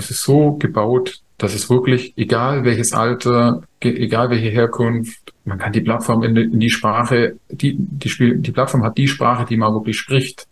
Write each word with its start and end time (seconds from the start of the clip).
es 0.00 0.10
ist 0.10 0.22
so 0.22 0.52
gebaut, 0.52 1.20
dass 1.36 1.54
es 1.54 1.68
wirklich, 1.70 2.14
egal 2.16 2.64
welches 2.64 2.92
Alter, 2.92 3.62
egal 3.80 4.30
welche 4.30 4.48
Herkunft, 4.48 5.32
man 5.44 5.58
kann 5.58 5.72
die 5.72 5.82
Plattform 5.82 6.22
in 6.22 6.34
die, 6.34 6.42
in 6.42 6.60
die 6.60 6.70
Sprache, 6.70 7.36
die, 7.50 7.76
die, 7.78 8.08
Spiel, 8.08 8.38
die 8.38 8.50
Plattform 8.50 8.82
hat 8.82 8.96
die 8.96 9.08
Sprache, 9.08 9.44
die 9.44 9.56
man 9.56 9.72
wirklich 9.74 9.98
spricht. 9.98 10.46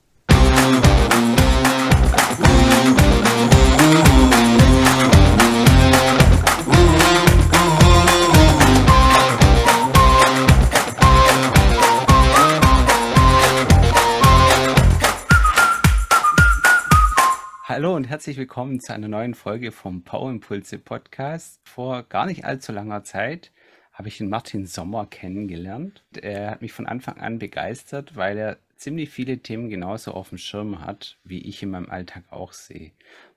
Hallo 17.78 17.94
und 17.94 18.08
herzlich 18.08 18.36
willkommen 18.36 18.80
zu 18.80 18.92
einer 18.92 19.06
neuen 19.06 19.34
Folge 19.34 19.70
vom 19.70 20.02
Power 20.02 20.30
Impulse 20.30 20.80
Podcast. 20.80 21.60
Vor 21.62 22.02
gar 22.02 22.26
nicht 22.26 22.44
allzu 22.44 22.72
langer 22.72 23.04
Zeit 23.04 23.52
habe 23.92 24.08
ich 24.08 24.18
den 24.18 24.28
Martin 24.28 24.66
Sommer 24.66 25.06
kennengelernt. 25.06 26.04
Er 26.20 26.50
hat 26.50 26.60
mich 26.60 26.72
von 26.72 26.86
Anfang 26.86 27.20
an 27.20 27.38
begeistert, 27.38 28.16
weil 28.16 28.36
er 28.36 28.58
ziemlich 28.74 29.10
viele 29.10 29.38
Themen 29.38 29.68
genauso 29.68 30.10
auf 30.10 30.30
dem 30.30 30.38
Schirm 30.38 30.84
hat, 30.84 31.20
wie 31.22 31.38
ich 31.38 31.62
in 31.62 31.70
meinem 31.70 31.88
Alltag 31.88 32.24
auch 32.32 32.52
sehe. 32.52 32.90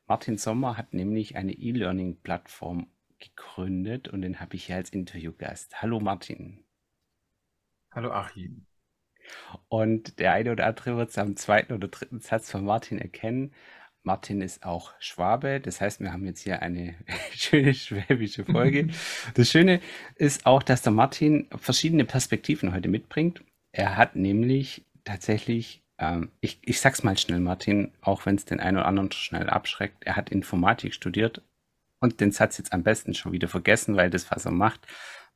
Martin 0.08 0.40
Sommer 0.40 0.76
hat 0.76 0.92
nämlich 0.92 1.36
eine 1.36 1.54
E-Learning-Plattform 1.54 2.88
gegründet 3.20 4.08
und 4.08 4.24
den 4.24 4.40
habe 4.40 4.56
ich 4.56 4.66
hier 4.66 4.78
als 4.78 4.90
Interviewgast. 4.90 5.84
Hallo 5.84 6.00
Martin. 6.00 6.64
Hallo 7.92 8.12
Achim. 8.12 8.66
Und 9.70 10.18
der 10.18 10.34
eine 10.34 10.52
oder 10.52 10.66
andere 10.66 10.98
wird 10.98 11.12
es 11.12 11.20
am 11.20 11.36
zweiten 11.36 11.74
oder 11.74 11.88
dritten 11.88 12.22
Satz 12.22 12.50
von 12.50 12.66
Martin 12.66 12.98
erkennen. 12.98 13.54
Martin 14.04 14.42
ist 14.42 14.64
auch 14.64 14.94
Schwabe. 15.00 15.60
Das 15.60 15.80
heißt, 15.80 16.00
wir 16.00 16.12
haben 16.12 16.26
jetzt 16.26 16.42
hier 16.42 16.62
eine 16.62 16.96
schöne 17.36 17.74
schwäbische 17.74 18.46
Folge. 18.46 18.90
Das 19.36 19.50
Schöne 19.50 19.80
ist 20.16 20.46
auch, 20.46 20.64
dass 20.64 20.82
der 20.82 20.92
Martin 20.92 21.48
verschiedene 21.56 22.06
Perspektiven 22.06 22.74
heute 22.74 22.90
mitbringt. 22.90 23.44
Er 23.72 23.98
hat 23.98 24.16
nämlich 24.16 24.86
tatsächlich, 25.04 25.84
ähm, 25.98 26.32
ich, 26.42 26.60
ich 26.64 26.80
sag's 26.80 27.04
mal 27.04 27.18
schnell, 27.18 27.40
Martin, 27.40 27.92
auch 28.02 28.26
wenn 28.26 28.36
es 28.36 28.46
den 28.46 28.60
einen 28.60 28.78
oder 28.78 28.88
anderen 28.88 29.12
schnell 29.12 29.50
abschreckt, 29.50 30.04
er 30.04 30.16
hat 30.16 30.30
Informatik 30.30 30.94
studiert 30.94 31.42
und 32.00 32.20
den 32.20 32.32
Satz 32.32 32.58
jetzt 32.58 32.74
am 32.74 32.84
besten 32.84 33.14
schon 33.14 33.32
wieder 33.32 33.48
vergessen, 33.48 33.96
weil 33.96 34.10
das, 34.10 34.30
was 34.32 34.46
er 34.46 34.52
macht, 34.52 34.82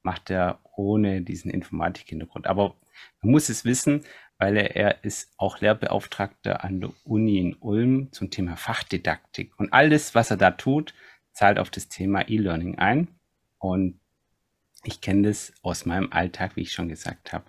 macht 0.02 0.30
er 0.30 0.60
ohne 0.76 1.22
diesen 1.22 1.52
Informatik-Hintergrund. 1.52 2.48
Aber 2.48 2.76
man 3.22 3.32
muss 3.32 3.50
es 3.50 3.66
wissen, 3.66 4.04
weil 4.38 4.58
er, 4.58 5.04
ist 5.04 5.34
auch 5.38 5.62
Lehrbeauftragter 5.62 6.64
an 6.64 6.82
der 6.82 6.92
Uni 7.04 7.38
in 7.38 7.56
Ulm 7.56 8.12
zum 8.12 8.30
Thema 8.30 8.58
Fachdidaktik. 8.58 9.58
Und 9.58 9.72
alles, 9.72 10.14
was 10.14 10.32
er 10.32 10.38
da 10.38 10.52
tut, 10.52 10.94
zahlt 11.32 11.60
auf 11.60 11.70
das 11.70 11.88
Thema 11.88 12.28
E-Learning 12.28 12.78
ein. 12.78 13.08
Und 13.60 14.00
ich 14.84 15.02
kenne 15.02 15.30
das 15.30 15.54
aus 15.62 15.86
meinem 15.86 16.12
Alltag, 16.12 16.56
wie 16.56 16.62
ich 16.62 16.74
schon 16.74 16.90
gesagt 16.90 17.34
habe. 17.34 17.46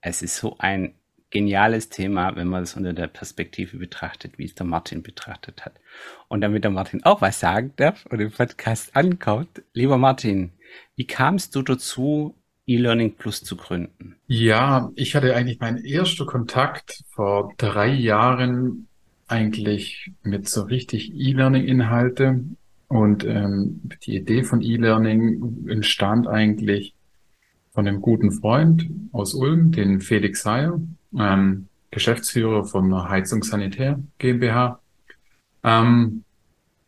Es 0.00 0.22
ist 0.22 0.36
so 0.36 0.56
ein 0.58 0.94
geniales 1.30 1.88
Thema, 1.88 2.36
wenn 2.36 2.48
man 2.48 2.62
es 2.62 2.74
unter 2.74 2.92
der 2.92 3.06
Perspektive 3.06 3.76
betrachtet, 3.76 4.38
wie 4.38 4.44
es 4.44 4.54
der 4.54 4.66
Martin 4.66 5.02
betrachtet 5.02 5.64
hat. 5.64 5.78
Und 6.28 6.40
damit 6.40 6.64
der 6.64 6.70
Martin 6.70 7.04
auch 7.04 7.20
was 7.20 7.40
sagen 7.40 7.72
darf 7.76 8.06
und 8.06 8.20
im 8.20 8.30
Podcast 8.30 8.96
ankommt, 8.96 9.62
lieber 9.72 9.98
Martin, 9.98 10.52
wie 10.96 11.06
kamst 11.06 11.54
du 11.54 11.62
dazu, 11.62 12.34
E-Learning 12.68 13.14
Plus 13.16 13.42
zu 13.42 13.56
gründen? 13.56 14.16
Ja, 14.26 14.90
ich 14.94 15.14
hatte 15.14 15.34
eigentlich 15.34 15.60
meinen 15.60 15.84
ersten 15.84 16.26
Kontakt 16.26 17.02
vor 17.08 17.54
drei 17.56 17.88
Jahren 17.88 18.86
eigentlich 19.26 20.12
mit 20.22 20.48
so 20.48 20.62
richtig 20.62 21.12
E-Learning-Inhalte. 21.14 22.44
Und 22.88 23.24
ähm, 23.24 23.82
die 24.04 24.16
Idee 24.16 24.42
von 24.44 24.62
E-Learning 24.62 25.66
entstand 25.68 26.26
eigentlich 26.26 26.94
von 27.72 27.86
einem 27.86 28.00
guten 28.00 28.32
Freund 28.32 28.88
aus 29.12 29.34
Ulm, 29.34 29.72
den 29.72 30.00
Felix 30.00 30.42
Seyer, 30.42 30.80
ähm, 31.18 31.68
Geschäftsführer 31.90 32.64
von 32.64 32.86
einer 32.86 33.08
Heizungssanitär 33.08 34.00
GmbH. 34.18 34.80
Ähm, 35.62 36.24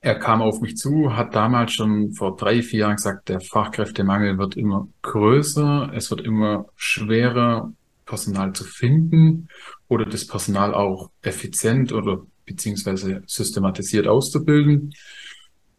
er 0.00 0.14
kam 0.14 0.40
auf 0.40 0.60
mich 0.60 0.76
zu, 0.76 1.16
hat 1.16 1.34
damals 1.34 1.72
schon 1.72 2.12
vor 2.12 2.36
drei, 2.36 2.62
vier 2.62 2.80
Jahren 2.80 2.96
gesagt, 2.96 3.28
der 3.28 3.40
Fachkräftemangel 3.40 4.38
wird 4.38 4.56
immer 4.56 4.88
größer, 5.02 5.92
es 5.94 6.10
wird 6.10 6.22
immer 6.22 6.66
schwerer, 6.76 7.72
Personal 8.06 8.52
zu 8.52 8.64
finden 8.64 9.48
oder 9.86 10.04
das 10.04 10.26
Personal 10.26 10.74
auch 10.74 11.10
effizient 11.22 11.92
oder 11.92 12.26
beziehungsweise 12.44 13.22
systematisiert 13.26 14.08
auszubilden. 14.08 14.92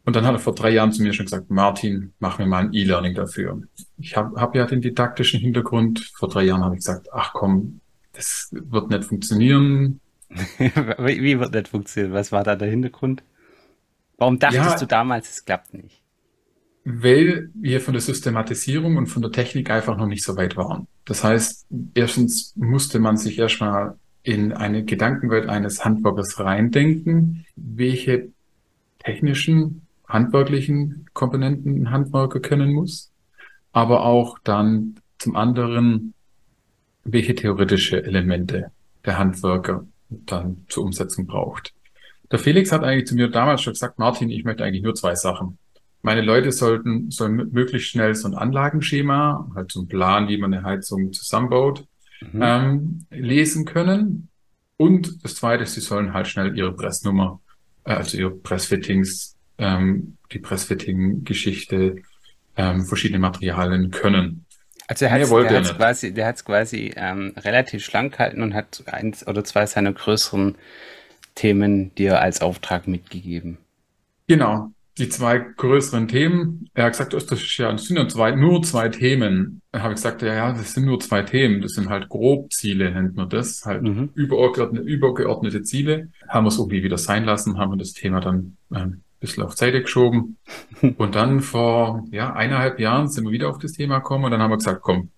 Und 0.06 0.16
dann 0.16 0.26
hat 0.26 0.34
er 0.34 0.40
vor 0.40 0.56
drei 0.56 0.70
Jahren 0.70 0.94
zu 0.94 1.04
mir 1.04 1.12
schon 1.12 1.26
gesagt, 1.26 1.52
Martin, 1.52 2.14
mach 2.20 2.40
mir 2.40 2.46
mal 2.46 2.64
ein 2.64 2.74
E-Learning 2.74 3.14
dafür. 3.16 3.62
Ich 3.98 4.16
habe 4.16 4.40
hab 4.40 4.56
ja 4.56 4.66
den 4.66 4.82
didaktischen 4.82 5.42
Hintergrund. 5.42 6.10
Vor 6.16 6.30
drei 6.30 6.44
Jahren 6.44 6.64
habe 6.64 6.76
ich 6.76 6.80
gesagt, 6.80 7.10
ach 7.12 7.34
komm, 7.34 7.82
das 8.14 8.50
wird 8.52 8.90
nicht 8.90 9.04
funktionieren. 9.04 10.00
Wie 10.30 11.38
wird 11.38 11.54
nicht 11.54 11.68
funktionieren? 11.68 12.14
Was 12.14 12.32
war 12.32 12.44
da 12.44 12.56
der 12.56 12.70
Hintergrund? 12.70 13.24
Warum 14.22 14.38
dachtest 14.38 14.74
ja, 14.74 14.78
du 14.78 14.86
damals, 14.86 15.32
es 15.32 15.46
klappt 15.46 15.74
nicht? 15.74 16.00
Weil 16.84 17.50
wir 17.56 17.82
von 17.82 17.96
der 17.96 18.02
Systematisierung 18.02 18.98
und 18.98 19.08
von 19.08 19.24
der 19.24 19.32
Technik 19.32 19.72
einfach 19.72 19.98
noch 19.98 20.06
nicht 20.06 20.24
so 20.24 20.38
weit 20.38 20.56
waren. 20.56 20.88
Das 21.06 21.24
heißt, 21.24 21.66
erstens 21.96 22.54
musste 22.56 23.00
man 23.00 23.18
sich 23.18 23.40
erstmal 23.40 23.96
in 24.22 24.54
eine 24.54 24.86
Gedankenwelt 24.86 25.50
eines 25.50 25.84
Handwerkers 25.84 26.40
reindenken, 26.40 27.48
welche 27.56 28.28
technischen, 29.00 29.88
handwerklichen 30.08 31.08
Komponenten 31.14 31.82
ein 31.82 31.90
Handwerker 31.90 32.42
können 32.42 32.74
muss, 32.74 33.12
aber 33.72 34.06
auch 34.06 34.38
dann 34.44 35.00
zum 35.18 35.36
anderen, 35.36 36.14
welche 37.06 37.34
theoretische 37.34 38.04
Elemente 38.04 38.70
der 39.04 39.18
Handwerker 39.18 39.88
dann 40.10 40.64
zur 40.68 40.84
Umsetzung 40.84 41.26
braucht. 41.26 41.74
Der 42.32 42.40
Felix 42.40 42.72
hat 42.72 42.84
eigentlich 42.84 43.08
zu 43.08 43.16
mir 43.16 43.30
damals 43.30 43.62
schon 43.62 43.74
gesagt, 43.74 44.00
Martin, 44.00 44.30
ich 44.30 44.44
möchte 44.44 44.64
eigentlich 44.64 44.84
nur 44.84 44.96
zwei 44.96 45.16
Sachen. 45.16 45.58
Meine 46.02 46.22
Leute 46.22 46.52
sollten, 46.52 47.12
sollen 47.12 47.50
möglichst 47.52 47.90
schnell 47.90 48.16
so 48.16 48.28
ein 48.28 48.34
Anlagenschema, 48.34 49.50
halt 49.54 49.72
so 49.72 49.82
ein 49.82 49.88
Plan, 49.88 50.28
wie 50.28 50.38
man 50.38 50.54
eine 50.54 50.64
Heizung 50.64 51.14
zusammenbaut, 51.14 51.86
mhm. 52.32 52.42
ähm, 52.42 53.06
lesen 53.12 53.66
können. 53.66 54.30
Und 54.78 55.24
das 55.24 55.36
zweite 55.36 55.64
ist, 55.64 55.76
sie 55.76 55.82
sollen 55.82 56.14
halt 56.14 56.28
schnell 56.28 56.58
ihre 56.58 56.74
Pressnummer, 56.74 57.40
äh, 57.84 57.94
also 57.94 58.18
ihre 58.18 58.32
Pressfittings, 58.32 59.36
ähm, 59.60 60.18
die 60.32 60.40
Pressfitting-Geschichte, 60.40 61.98
ähm, 62.58 62.86
verschiedene 62.86 63.20
Materialien 63.20 63.92
können. 63.92 64.46
Also 64.88 65.06
er 65.06 65.12
hat 65.12 65.22
es 65.22 65.78
quasi, 65.78 66.14
der 66.14 66.26
hat's 66.26 66.44
quasi 66.44 66.94
ähm, 66.96 67.34
relativ 67.38 67.86
schlank 67.86 68.20
halten 68.20 68.42
und 68.42 68.54
hat 68.54 68.84
eins 68.88 69.26
oder 69.26 69.44
zwei 69.44 69.66
seiner 69.66 69.94
größeren 69.94 70.58
Themen 71.36 71.94
dir 71.96 72.22
als 72.22 72.42
Auftrag 72.42 72.88
mitgegeben? 72.88 73.58
Genau, 74.28 74.72
die 74.98 75.10
zwei 75.10 75.40
größeren 75.40 76.08
Themen. 76.08 76.70
Er 76.74 76.86
hat 76.86 76.94
gesagt, 76.94 77.14
das, 77.14 77.24
ist 77.32 77.58
ja, 77.58 77.72
das 77.72 77.86
sind 77.86 77.98
ja 77.98 78.08
zwei, 78.08 78.32
nur 78.32 78.62
zwei 78.64 78.90
Themen. 78.90 79.62
Da 79.72 79.82
habe 79.82 79.94
ich 79.94 79.98
gesagt, 79.98 80.22
ja, 80.22 80.34
ja, 80.34 80.52
das 80.54 80.74
sind 80.74 80.86
nur 80.86 81.00
zwei 81.00 81.24
Themen. 81.24 81.62
Das 81.62 81.72
sind 81.72 81.90
halt 81.90 82.10
Grobziele, 82.10 82.92
nennt 82.92 83.16
man 83.16 83.30
das. 83.30 83.64
Halt 83.66 83.84
mhm. 83.84 84.10
übergeordnete, 84.14 84.86
übergeordnete 84.86 85.64
Ziele. 85.64 86.10
Haben 86.28 86.46
wir 86.46 86.50
es 86.50 86.58
irgendwie 86.58 86.84
wieder 86.84 86.98
sein 86.98 87.24
lassen, 87.24 87.58
haben 87.58 87.72
wir 87.72 87.78
das 87.78 87.94
Thema 87.94 88.20
dann 88.20 88.58
äh, 88.72 88.80
ein 88.80 89.04
bisschen 89.20 89.44
auf 89.44 89.54
Seite 89.54 89.82
geschoben. 89.82 90.38
und 90.98 91.16
dann 91.16 91.40
vor 91.40 92.06
ja, 92.12 92.34
eineinhalb 92.34 92.80
Jahren 92.80 93.08
sind 93.08 93.26
wir 93.26 93.32
wieder 93.32 93.50
auf 93.50 93.60
das 93.60 93.74
Thema 93.74 94.00
gekommen 94.00 94.26
und 94.26 94.32
dann 94.32 94.42
haben 94.42 94.52
wir 94.52 94.58
gesagt, 94.58 94.82
komm, 94.82 95.10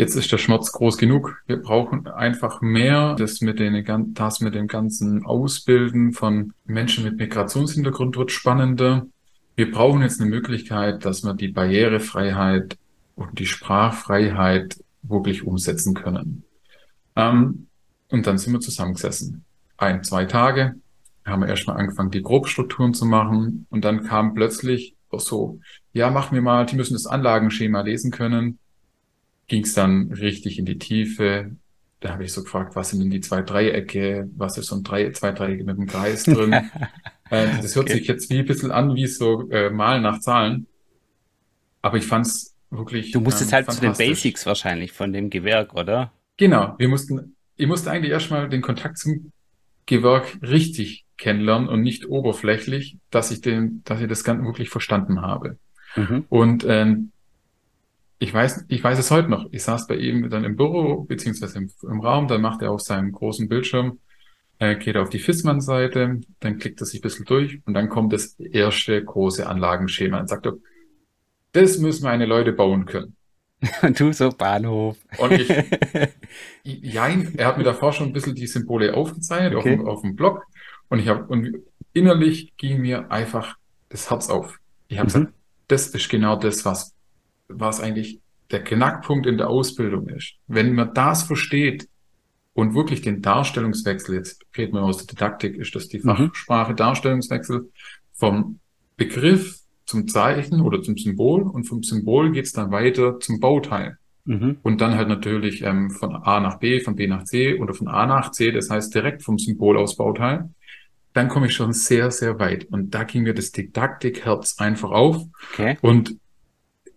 Jetzt 0.00 0.14
ist 0.14 0.32
der 0.32 0.38
Schmerz 0.38 0.72
groß 0.72 0.96
genug. 0.96 1.42
Wir 1.46 1.58
brauchen 1.58 2.08
einfach 2.08 2.62
mehr. 2.62 3.16
Das 3.16 3.42
mit, 3.42 3.58
den, 3.58 3.84
das 4.14 4.40
mit 4.40 4.54
dem 4.54 4.66
ganzen 4.66 5.26
Ausbilden 5.26 6.14
von 6.14 6.54
Menschen 6.64 7.04
mit 7.04 7.18
Migrationshintergrund 7.18 8.16
wird 8.16 8.32
spannender. 8.32 9.06
Wir 9.56 9.70
brauchen 9.70 10.00
jetzt 10.00 10.18
eine 10.18 10.30
Möglichkeit, 10.30 11.04
dass 11.04 11.22
wir 11.22 11.34
die 11.34 11.48
Barrierefreiheit 11.48 12.78
und 13.14 13.38
die 13.38 13.44
Sprachfreiheit 13.44 14.82
wirklich 15.02 15.42
umsetzen 15.42 15.92
können. 15.92 16.44
Ähm, 17.14 17.66
und 18.08 18.26
dann 18.26 18.38
sind 18.38 18.54
wir 18.54 18.60
zusammengesessen. 18.60 19.44
Ein, 19.76 20.02
zwei 20.02 20.24
Tage 20.24 20.76
haben 21.26 21.42
wir 21.42 21.48
erstmal 21.50 21.76
angefangen, 21.76 22.10
die 22.10 22.22
Grobstrukturen 22.22 22.94
zu 22.94 23.04
machen. 23.04 23.66
Und 23.68 23.84
dann 23.84 24.04
kam 24.04 24.32
plötzlich 24.32 24.94
so, 25.12 25.60
ja, 25.92 26.10
machen 26.10 26.34
wir 26.34 26.40
mal, 26.40 26.64
die 26.64 26.76
müssen 26.76 26.94
das 26.94 27.04
Anlagenschema 27.04 27.82
lesen 27.82 28.10
können 28.10 28.58
ging 29.50 29.64
es 29.64 29.74
dann 29.74 30.12
richtig 30.12 30.58
in 30.58 30.64
die 30.64 30.78
Tiefe. 30.78 31.50
Da 31.98 32.12
habe 32.12 32.24
ich 32.24 32.32
so 32.32 32.44
gefragt, 32.44 32.76
was 32.76 32.90
sind 32.90 33.00
denn 33.00 33.10
die 33.10 33.20
zwei 33.20 33.42
Dreiecke? 33.42 34.30
Was 34.36 34.56
ist 34.56 34.68
so 34.68 34.76
ein 34.76 34.84
Drei, 34.84 35.10
zwei 35.10 35.32
Dreiecke 35.32 35.64
mit 35.64 35.76
einem 35.76 35.88
Kreis 35.88 36.22
drin? 36.22 36.52
äh, 37.30 37.48
das 37.60 37.74
hört 37.74 37.86
okay. 37.86 37.98
sich 37.98 38.06
jetzt 38.06 38.30
wie 38.30 38.38
ein 38.38 38.46
bisschen 38.46 38.70
an, 38.70 38.94
wie 38.94 39.08
so 39.08 39.50
äh, 39.50 39.68
Malen 39.68 40.04
nach 40.04 40.20
Zahlen. 40.20 40.68
Aber 41.82 41.96
ich 41.96 42.06
fand 42.06 42.26
es 42.26 42.54
wirklich. 42.70 43.10
Du 43.10 43.20
musstest 43.20 43.50
ähm, 43.50 43.56
halt 43.56 43.72
zu 43.72 43.80
den 43.80 43.92
Basics 43.92 44.46
wahrscheinlich 44.46 44.92
von 44.92 45.12
dem 45.12 45.30
Gewerk, 45.30 45.74
oder? 45.74 46.12
Genau. 46.36 46.76
Wir 46.78 46.88
mussten, 46.88 47.34
ich 47.56 47.66
musste 47.66 47.90
eigentlich 47.90 48.12
erstmal 48.12 48.48
den 48.48 48.62
Kontakt 48.62 48.98
zum 48.98 49.32
Gewerk 49.84 50.38
richtig 50.42 51.06
kennenlernen 51.16 51.68
und 51.68 51.82
nicht 51.82 52.06
oberflächlich, 52.06 52.98
dass 53.10 53.32
ich 53.32 53.40
den, 53.40 53.82
dass 53.84 54.00
ich 54.00 54.06
das 54.06 54.22
Ganze 54.22 54.44
wirklich 54.44 54.70
verstanden 54.70 55.22
habe. 55.22 55.58
Mhm. 55.96 56.24
Und 56.28 56.64
ähm, 56.68 57.10
ich 58.20 58.32
weiß, 58.32 58.66
ich 58.68 58.84
weiß 58.84 58.98
es 58.98 59.10
heute 59.10 59.30
noch. 59.30 59.46
Ich 59.50 59.62
saß 59.62 59.86
bei 59.86 59.96
ihm 59.96 60.28
dann 60.28 60.44
im 60.44 60.54
Büro 60.54 61.04
beziehungsweise 61.04 61.58
im, 61.58 61.70
im 61.82 62.00
Raum, 62.00 62.28
dann 62.28 62.42
macht 62.42 62.60
er 62.60 62.70
auf 62.70 62.82
seinem 62.82 63.12
großen 63.12 63.48
Bildschirm, 63.48 63.98
äh, 64.58 64.76
geht 64.76 64.98
auf 64.98 65.08
die 65.08 65.18
Fissmann-Seite, 65.18 66.20
dann 66.38 66.58
klickt 66.58 66.80
er 66.82 66.86
sich 66.86 67.00
ein 67.00 67.02
bisschen 67.02 67.24
durch 67.24 67.60
und 67.64 67.72
dann 67.72 67.88
kommt 67.88 68.12
das 68.12 68.38
erste 68.38 69.02
große 69.02 69.48
Anlagenschema 69.48 70.20
und 70.20 70.28
sagt 70.28 70.44
er, 70.44 70.52
das 71.52 71.78
müssen 71.78 72.04
meine 72.04 72.26
Leute 72.26 72.52
bauen 72.52 72.84
können. 72.84 73.16
Und 73.82 74.00
du 74.00 74.10
so 74.12 74.30
Bahnhof. 74.30 74.96
Und 75.18 75.32
ich, 75.32 75.48
ja, 76.62 77.08
er 77.08 77.46
hat 77.46 77.58
mir 77.58 77.64
davor 77.64 77.92
schon 77.92 78.06
ein 78.06 78.12
bisschen 78.14 78.34
die 78.34 78.46
Symbole 78.46 78.94
aufgezeichnet 78.94 79.54
okay. 79.54 79.72
auf, 79.72 79.78
dem, 79.78 79.86
auf 79.86 80.00
dem 80.00 80.16
Blog. 80.16 80.46
Und 80.88 80.98
ich 80.98 81.08
habe, 81.08 81.26
und 81.26 81.58
innerlich 81.92 82.56
ging 82.56 82.80
mir 82.80 83.10
einfach 83.10 83.56
das 83.90 84.08
Herz 84.08 84.30
auf. 84.30 84.58
Ich 84.88 84.98
habe 84.98 85.10
mhm. 85.10 85.12
gesagt, 85.12 85.34
das 85.68 85.88
ist 85.88 86.08
genau 86.08 86.36
das, 86.36 86.64
was, 86.64 86.94
was 87.52 87.80
eigentlich 87.80 88.20
der 88.50 88.64
Knackpunkt 88.64 89.26
in 89.26 89.38
der 89.38 89.48
Ausbildung 89.48 90.08
ist. 90.08 90.34
Wenn 90.46 90.74
man 90.74 90.92
das 90.94 91.22
versteht 91.22 91.88
und 92.52 92.74
wirklich 92.74 93.00
den 93.00 93.22
Darstellungswechsel, 93.22 94.16
jetzt 94.16 94.44
fehlt 94.50 94.72
mir 94.72 94.82
aus 94.82 94.98
der 94.98 95.06
Didaktik, 95.06 95.56
ist 95.56 95.74
das 95.74 95.88
die 95.88 95.98
mhm. 95.98 96.16
Fachsprache 96.16 96.74
Darstellungswechsel 96.74 97.70
vom 98.12 98.58
Begriff 98.96 99.60
zum 99.86 100.08
Zeichen 100.08 100.60
oder 100.60 100.82
zum 100.82 100.96
Symbol 100.96 101.42
und 101.42 101.64
vom 101.64 101.82
Symbol 101.82 102.32
geht's 102.32 102.52
dann 102.52 102.70
weiter 102.70 103.18
zum 103.20 103.40
Bauteil. 103.40 103.98
Mhm. 104.24 104.58
Und 104.62 104.80
dann 104.80 104.94
halt 104.96 105.08
natürlich 105.08 105.62
ähm, 105.62 105.90
von 105.90 106.14
A 106.14 106.40
nach 106.40 106.58
B, 106.58 106.80
von 106.80 106.94
B 106.94 107.06
nach 107.06 107.24
C 107.24 107.58
oder 107.58 107.74
von 107.74 107.88
A 107.88 108.06
nach 108.06 108.30
C, 108.30 108.52
das 108.52 108.70
heißt 108.70 108.94
direkt 108.94 109.22
vom 109.22 109.38
Symbol 109.38 109.76
aus 109.76 109.96
Bauteil. 109.96 110.50
Dann 111.12 111.28
komme 111.28 111.46
ich 111.46 111.54
schon 111.54 111.72
sehr, 111.72 112.10
sehr 112.12 112.38
weit. 112.38 112.66
Und 112.66 112.94
da 112.94 113.02
ging 113.02 113.24
mir 113.24 113.34
das 113.34 113.50
Didaktikherz 113.50 114.56
einfach 114.58 114.90
auf. 114.90 115.24
Okay. 115.52 115.76
Und 115.80 116.16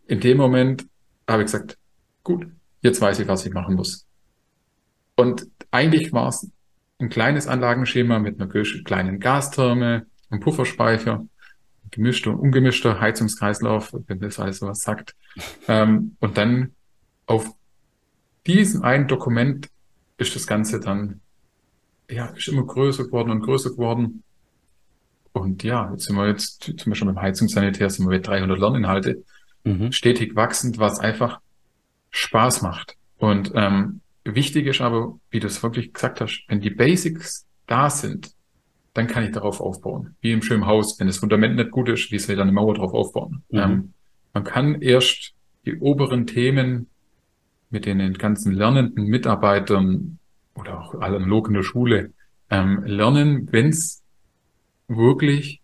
in 0.08 0.20
dem 0.20 0.38
Moment 0.38 0.86
habe 1.28 1.44
ich 1.44 1.48
gesagt, 1.48 1.78
gut, 2.24 2.48
jetzt 2.82 3.02
weiß 3.02 3.20
ich, 3.20 3.28
was 3.28 3.46
ich 3.46 3.54
machen 3.54 3.76
muss. 3.76 4.06
Und 5.16 5.48
eigentlich 5.72 6.12
war 6.12 6.30
es 6.30 6.50
ein 7.00 7.10
kleines 7.10 7.48
Anlagenschema 7.48 8.20
mit 8.20 8.40
einer 8.40 8.50
kleinen 8.84 9.20
Gastherme, 9.20 10.06
einem 10.30 10.40
Pufferspeicher 10.40 11.26
gemischter 11.92 12.32
und 12.32 12.40
ungemischter 12.40 13.00
Heizungskreislauf, 13.00 13.94
wenn 14.08 14.20
das 14.20 14.40
alles 14.40 14.58
sowas 14.58 14.82
sagt. 14.82 15.16
Ähm, 15.68 16.18
und 16.20 16.38
dann 16.38 16.74
auf 17.28 17.54
diesem 18.48 18.84
einen 18.84 19.08
Dokument 19.08 19.70
ist 20.18 20.36
das 20.36 20.48
Ganze 20.48 20.80
dann, 20.80 21.22
ja, 22.10 22.28
ist 22.28 22.48
immer 22.48 22.66
größer 22.66 23.06
geworden 23.06 23.32
und 23.32 23.42
größer 23.42 23.72
geworden. 23.72 24.24
Und 25.34 25.64
ja, 25.64 25.92
jetzt 25.92 26.06
sind 26.06 26.16
wir 26.16 26.28
jetzt 26.28 26.64
zum 26.64 26.92
Beispiel 26.92 27.08
beim 27.08 27.22
Heizungssanitär 27.22 27.90
sind 27.90 28.06
wir 28.06 28.18
bei 28.18 28.24
300 28.24 28.60
Lerninhalte, 28.60 29.24
mhm. 29.64 29.92
stetig 29.92 30.36
wachsend, 30.36 30.78
was 30.78 31.00
einfach 31.00 31.40
Spaß 32.12 32.62
macht. 32.62 32.96
Und 33.18 33.52
ähm, 33.56 34.02
wichtig 34.24 34.68
ist 34.68 34.82
aber, 34.82 35.18
wie 35.30 35.40
du 35.40 35.48
es 35.48 35.62
wirklich 35.64 35.94
gesagt 35.94 36.22
hast, 36.22 36.44
wenn 36.48 36.62
die 36.62 36.70
Basics 36.70 37.46
da 37.68 37.90
sind, 37.90 38.32
dann 38.94 39.08
kann 39.08 39.24
ich 39.24 39.32
darauf 39.32 39.60
aufbauen. 39.60 40.16
Wie 40.22 40.32
im 40.32 40.44
schönen 40.44 40.68
Haus, 40.68 41.00
wenn 41.00 41.08
das 41.08 41.18
Fundament 41.18 41.56
nicht 41.56 41.72
gut 41.72 41.90
ist, 41.90 42.12
wie 42.12 42.20
soll 42.20 42.34
ich 42.34 42.38
dann 42.38 42.48
eine 42.48 42.56
Mauer 42.56 42.76
drauf 42.76 42.94
aufbauen? 42.94 43.44
Mhm. 43.50 43.60
Ähm, 43.60 43.94
man 44.34 44.44
kann 44.44 44.82
erst 44.82 45.34
die 45.66 45.78
oberen 45.78 46.28
Themen 46.28 46.88
mit 47.70 47.86
den 47.86 48.14
ganzen 48.14 48.54
lernenden 48.54 49.06
Mitarbeitern 49.06 50.20
oder 50.56 50.80
auch 50.80 50.96
analog 50.96 51.48
in 51.48 51.56
der 51.56 51.64
Schule 51.64 52.12
ähm, 52.50 52.84
lernen, 52.86 53.52
wenn 53.52 53.70
es 53.70 54.04
wirklich, 54.88 55.62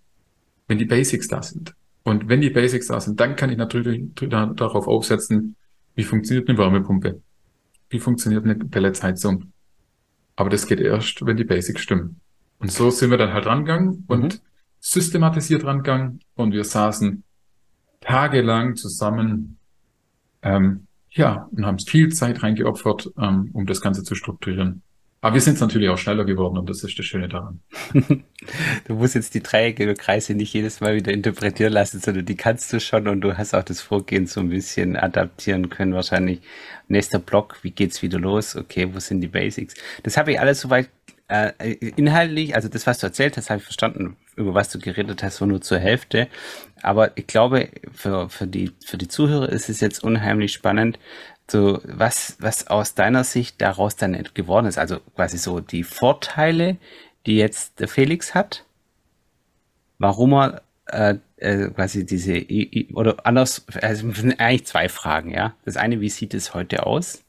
wenn 0.67 0.79
die 0.79 0.85
Basics 0.85 1.27
da 1.27 1.43
sind. 1.43 1.75
Und 2.09 2.27
wenn 2.27 2.41
die 2.41 2.49
Basics 2.49 2.87
da 2.87 2.99
sind, 2.99 3.19
dann 3.19 3.35
kann 3.35 3.51
ich 3.51 3.57
natürlich 3.57 4.03
darauf 4.15 4.87
aufsetzen, 4.87 5.55
wie 5.93 6.03
funktioniert 6.03 6.49
eine 6.49 6.57
Wärmepumpe, 6.57 7.21
wie 7.91 7.99
funktioniert 7.99 8.45
eine 8.45 8.55
Pelletsheizung. 8.55 9.53
Aber 10.35 10.49
das 10.49 10.65
geht 10.65 10.79
erst, 10.79 11.23
wenn 11.23 11.37
die 11.37 11.43
Basics 11.43 11.81
stimmen. 11.81 12.19
Und 12.57 12.71
so 12.71 12.89
sind 12.89 13.11
wir 13.11 13.19
dann 13.19 13.31
halt 13.31 13.45
rangegangen 13.45 14.05
und 14.07 14.33
mhm. 14.33 14.39
systematisiert 14.79 15.63
rangegangen 15.65 16.21
und 16.33 16.51
wir 16.51 16.63
saßen 16.63 17.23
tagelang 18.01 18.75
zusammen, 18.75 19.59
ähm, 20.41 20.87
ja, 21.11 21.47
und 21.51 21.63
haben 21.63 21.77
viel 21.77 22.11
Zeit 22.11 22.41
reingeopfert, 22.41 23.11
ähm, 23.19 23.51
um 23.53 23.67
das 23.67 23.81
Ganze 23.81 24.03
zu 24.03 24.15
strukturieren. 24.15 24.81
Aber 25.21 25.33
wir 25.33 25.41
sind 25.41 25.59
natürlich 25.59 25.89
auch 25.89 25.97
schneller 25.97 26.23
geworden 26.23 26.57
und 26.57 26.69
das 26.69 26.83
ist 26.83 26.97
das 26.97 27.05
Schöne 27.05 27.27
daran. 27.27 27.59
du 28.85 28.93
musst 28.93 29.15
jetzt 29.15 29.33
die 29.33 29.43
Dreiecke 29.43 29.83
oder 29.83 29.95
Kreise 29.95 30.33
nicht 30.33 30.53
jedes 30.53 30.79
Mal 30.79 30.95
wieder 30.95 31.11
interpretieren 31.11 31.73
lassen, 31.73 31.99
sondern 31.99 32.25
die 32.25 32.35
kannst 32.35 32.71
du 32.71 32.79
schon 32.79 33.07
und 33.07 33.21
du 33.21 33.37
hast 33.37 33.53
auch 33.53 33.63
das 33.63 33.81
Vorgehen 33.81 34.27
so 34.27 34.39
ein 34.39 34.49
bisschen 34.49 34.95
adaptieren 34.95 35.69
können. 35.69 35.93
Wahrscheinlich 35.93 36.39
nächster 36.87 37.19
Block, 37.19 37.57
wie 37.63 37.71
geht's 37.71 38.01
wieder 38.01 38.17
los? 38.17 38.55
Okay, 38.55 38.93
wo 38.93 38.99
sind 38.99 39.19
die 39.19 39.27
Basics? 39.27 39.73
Das 40.03 40.15
habe 40.15 40.31
ich 40.31 40.39
alles 40.39 40.61
soweit 40.61 40.89
äh, 41.29 41.73
inhaltlich, 41.95 42.55
also 42.55 42.69
das, 42.69 42.87
was 42.87 42.99
du 42.99 43.07
erzählt 43.07 43.37
hast, 43.37 43.49
habe 43.49 43.59
ich 43.59 43.63
verstanden, 43.63 44.17
über 44.35 44.53
was 44.53 44.69
du 44.69 44.79
geredet 44.79 45.21
hast, 45.21 45.41
war 45.41 45.47
nur 45.47 45.61
zur 45.61 45.79
Hälfte. 45.79 46.27
Aber 46.81 47.15
ich 47.17 47.27
glaube, 47.27 47.69
für, 47.91 48.29
für, 48.29 48.47
die, 48.47 48.71
für 48.85 48.97
die 48.97 49.07
Zuhörer 49.07 49.49
ist 49.49 49.69
es 49.69 49.79
jetzt 49.79 50.03
unheimlich 50.03 50.53
spannend, 50.53 50.97
so 51.51 51.81
was, 51.83 52.37
was 52.39 52.67
aus 52.67 52.95
deiner 52.95 53.23
Sicht 53.23 53.61
daraus 53.61 53.95
dann 53.95 54.17
geworden 54.33 54.65
ist. 54.65 54.77
Also 54.77 54.99
quasi 55.15 55.37
so 55.37 55.59
die 55.59 55.83
Vorteile, 55.83 56.77
die 57.25 57.37
jetzt 57.37 57.83
Felix 57.87 58.33
hat, 58.35 58.65
warum 59.97 60.33
er 60.33 60.61
äh, 60.87 61.15
äh, 61.37 61.69
quasi 61.69 62.05
diese, 62.05 62.45
oder 62.93 63.25
anders, 63.25 63.65
also 63.81 64.07
eigentlich 64.07 64.65
zwei 64.65 64.89
Fragen, 64.89 65.31
ja. 65.31 65.55
Das 65.65 65.77
eine, 65.77 66.01
wie 66.01 66.09
sieht 66.09 66.33
es 66.33 66.53
heute 66.53 66.85
aus? 66.85 67.23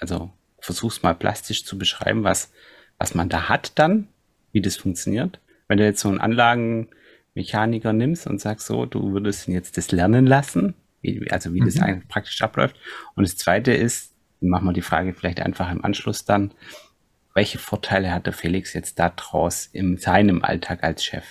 Also 0.00 0.30
versuch's 0.58 1.02
mal 1.02 1.14
plastisch 1.14 1.64
zu 1.64 1.78
beschreiben, 1.78 2.24
was, 2.24 2.52
was 2.98 3.14
man 3.14 3.28
da 3.28 3.48
hat 3.48 3.78
dann, 3.78 4.08
wie 4.52 4.60
das 4.62 4.76
funktioniert. 4.76 5.40
Wenn 5.68 5.78
du 5.78 5.84
jetzt 5.84 6.00
so 6.00 6.08
einen 6.08 6.20
Anlagenmechaniker 6.20 7.92
nimmst 7.92 8.26
und 8.26 8.40
sagst 8.40 8.66
so, 8.66 8.86
du 8.86 9.12
würdest 9.12 9.48
ihn 9.48 9.54
jetzt 9.54 9.76
das 9.76 9.92
lernen 9.92 10.26
lassen, 10.26 10.74
wie, 11.02 11.30
also 11.30 11.52
wie 11.52 11.60
mhm. 11.60 11.66
das 11.66 11.80
eigentlich 11.80 12.08
praktisch 12.08 12.40
abläuft. 12.42 12.76
Und 13.14 13.26
das 13.26 13.36
zweite 13.36 13.72
ist, 13.72 14.14
machen 14.40 14.66
wir 14.66 14.72
die 14.72 14.82
Frage 14.82 15.12
vielleicht 15.12 15.40
einfach 15.40 15.70
im 15.70 15.84
Anschluss 15.84 16.24
dann, 16.24 16.52
welche 17.34 17.58
Vorteile 17.58 18.12
hat 18.12 18.26
der 18.26 18.32
Felix 18.32 18.74
jetzt 18.74 18.98
daraus 18.98 19.66
in 19.66 19.96
seinem 19.96 20.42
Alltag 20.42 20.82
als 20.82 21.04
Chef? 21.04 21.24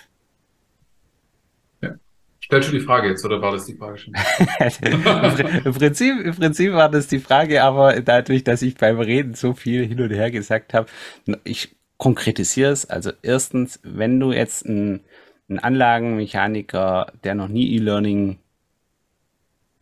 Stellst 2.43 2.67
du 2.67 2.73
die 2.73 2.83
Frage 2.83 3.07
jetzt 3.07 3.23
oder 3.23 3.41
war 3.41 3.53
das 3.53 3.65
die 3.65 3.75
Frage 3.75 3.97
schon? 3.97 4.13
Im, 5.63 5.73
Prinzip, 5.73 6.19
Im 6.19 6.35
Prinzip 6.35 6.73
war 6.73 6.89
das 6.89 7.07
die 7.07 7.19
Frage, 7.19 7.63
aber 7.63 8.01
dadurch, 8.01 8.43
dass 8.43 8.61
ich 8.61 8.75
beim 8.75 8.99
Reden 8.99 9.35
so 9.35 9.53
viel 9.53 9.87
hin 9.87 10.01
und 10.01 10.09
her 10.11 10.31
gesagt 10.31 10.73
habe, 10.73 10.87
ich 11.45 11.77
konkretisiere 11.97 12.71
es. 12.71 12.89
Also 12.89 13.11
erstens, 13.21 13.79
wenn 13.83 14.19
du 14.19 14.33
jetzt 14.33 14.65
einen, 14.65 14.99
einen 15.47 15.59
Anlagenmechaniker, 15.59 17.13
der 17.23 17.35
noch 17.35 17.47
nie 17.47 17.75
E-Learning 17.75 18.39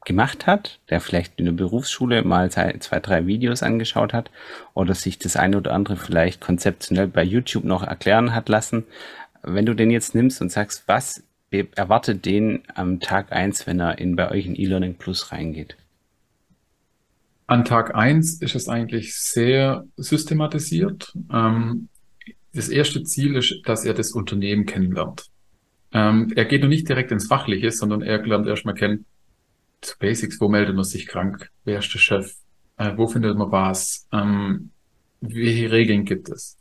gemacht 0.06 0.48
hat, 0.48 0.80
der 0.90 1.02
vielleicht 1.02 1.40
in 1.40 1.46
der 1.46 1.52
Berufsschule 1.52 2.24
mal 2.24 2.50
zwei, 2.52 3.00
drei 3.00 3.28
Videos 3.28 3.64
angeschaut 3.64 4.14
hat 4.14 4.32
oder 4.74 4.96
sich 4.96 5.20
das 5.20 5.36
eine 5.36 5.58
oder 5.58 5.74
andere 5.74 5.98
vielleicht 5.98 6.42
konzeptionell 6.42 7.08
bei 7.08 7.24
YouTube 7.24 7.66
noch 7.66 7.84
erklären 7.84 8.34
hat 8.34 8.50
lassen, 8.50 8.86
wenn 9.44 9.66
du 9.66 9.74
den 9.74 9.92
jetzt 9.92 10.16
nimmst 10.16 10.42
und 10.42 10.52
sagst, 10.52 10.84
was 10.88 11.24
erwartet 11.52 12.26
den 12.26 12.64
am 12.76 13.00
Tag 13.00 13.32
eins, 13.32 13.66
wenn 13.68 13.80
er 13.80 13.98
in 14.00 14.16
bei 14.16 14.32
euch 14.32 14.46
in 14.46 14.56
E-Learning 14.56 14.96
Plus 14.96 15.32
reingeht? 15.32 15.76
An 17.48 17.66
Tag 17.66 17.96
eins 17.96 18.42
ist 18.42 18.56
es 18.56 18.70
eigentlich 18.70 19.16
sehr 19.16 19.86
systematisiert. 19.98 21.14
Ähm, 21.34 21.90
das 22.54 22.70
erste 22.70 23.04
Ziel 23.04 23.36
ist, 23.36 23.62
dass 23.66 23.86
er 23.86 23.96
das 23.96 24.12
Unternehmen 24.12 24.66
kennenlernt. 24.66 25.26
Ähm, 25.92 26.32
er 26.36 26.46
geht 26.46 26.62
noch 26.62 26.70
nicht 26.70 26.88
direkt 26.88 27.12
ins 27.12 27.28
Fachliche, 27.28 27.72
sondern 27.72 28.04
er 28.04 28.24
lernt 28.24 28.48
erstmal 28.48 28.76
kennen, 28.76 29.06
Basics, 30.00 30.40
wo 30.40 30.50
meldet 30.50 30.76
man 30.76 30.84
sich 30.84 31.08
krank, 31.08 31.50
wer 31.66 31.80
ist 31.80 31.94
der 31.94 32.00
Chef, 32.00 32.34
äh, 32.78 32.94
wo 32.96 33.08
findet 33.08 33.38
man 33.38 33.52
was, 33.52 34.08
ähm, 34.12 34.72
welche 35.22 35.72
Regeln 35.72 36.06
gibt 36.06 36.30
es. 36.30 36.58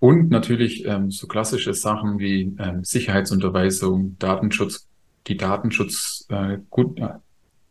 Und 0.00 0.30
natürlich 0.30 0.84
ähm, 0.86 1.10
so 1.10 1.26
klassische 1.26 1.74
Sachen 1.74 2.18
wie 2.18 2.54
ähm, 2.58 2.84
Sicherheitsunterweisung, 2.84 4.16
Datenschutz, 4.18 4.86
die 5.26 5.36
Datenschutz, 5.36 6.26
äh, 6.28 6.58
gut, 6.70 7.00
äh, 7.00 7.14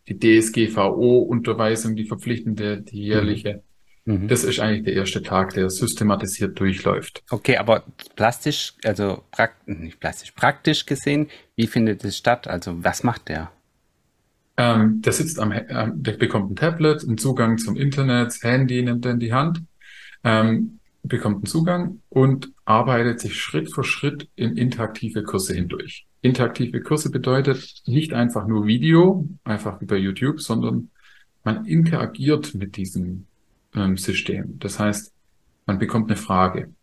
die 0.10 0.20
DSGVO-Unterweisung, 0.20 1.96
die 1.96 2.06
verpflichtende, 2.06 2.82
die 2.82 3.04
jährliche. 3.04 3.64
Mhm. 4.06 4.24
mhm. 4.24 4.28
Das 4.28 4.44
ist 4.44 4.60
eigentlich 4.60 4.84
der 4.84 4.94
erste 4.94 5.22
Tag, 5.22 5.54
der 5.54 5.70
systematisiert 5.70 6.60
durchläuft. 6.60 7.24
Okay, 7.30 7.58
aber 7.58 7.84
plastisch, 8.16 8.74
also 8.84 9.24
prakt 9.32 9.68
nicht 9.68 10.00
plastisch, 10.00 10.32
praktisch 10.32 10.86
gesehen, 10.86 11.30
wie 11.56 11.68
findet 11.68 12.04
es 12.04 12.18
statt? 12.18 12.48
Also 12.48 12.84
was 12.84 13.04
macht 13.04 13.30
der? 13.30 13.52
Ähm, 14.58 15.02
der 15.02 15.14
sitzt 15.14 15.40
am, 15.40 15.52
ähm, 15.52 16.04
der 16.04 16.14
bekommt 16.14 16.52
ein 16.52 16.56
Tablet, 16.56 17.04
einen 17.04 17.18
Zugang 17.18 17.58
zum 17.58 17.76
Internet, 17.76 18.42
Handy 18.42 18.82
nimmt 18.82 19.06
er 19.06 19.12
in 19.12 19.20
die 19.20 19.34
Hand. 19.34 19.62
Ähm, 20.24 20.80
bekommt 21.04 21.38
einen 21.38 21.46
Zugang 21.46 22.02
und 22.10 22.52
arbeitet 22.66 23.20
sich 23.20 23.40
Schritt 23.40 23.74
für 23.74 23.84
Schritt 23.84 24.30
in 24.36 24.58
interaktive 24.58 25.24
Kurse 25.24 25.54
hindurch. 25.54 26.06
Interaktive 26.22 26.82
Kurse 26.82 27.10
bedeutet 27.10 27.82
nicht 27.86 28.14
einfach 28.14 28.48
nur 28.48 28.66
Video, 28.66 29.28
einfach 29.44 29.80
bei 29.82 29.98
YouTube, 29.98 30.42
sondern 30.42 30.90
man 31.44 31.66
interagiert 31.66 32.54
mit 32.56 32.76
diesem 32.76 33.26
ähm, 33.74 33.98
System. 33.98 34.60
Das 34.60 34.80
heißt, 34.80 35.14
man 35.66 35.80
bekommt 35.80 36.10
eine 36.10 36.18
Frage, 36.18 36.74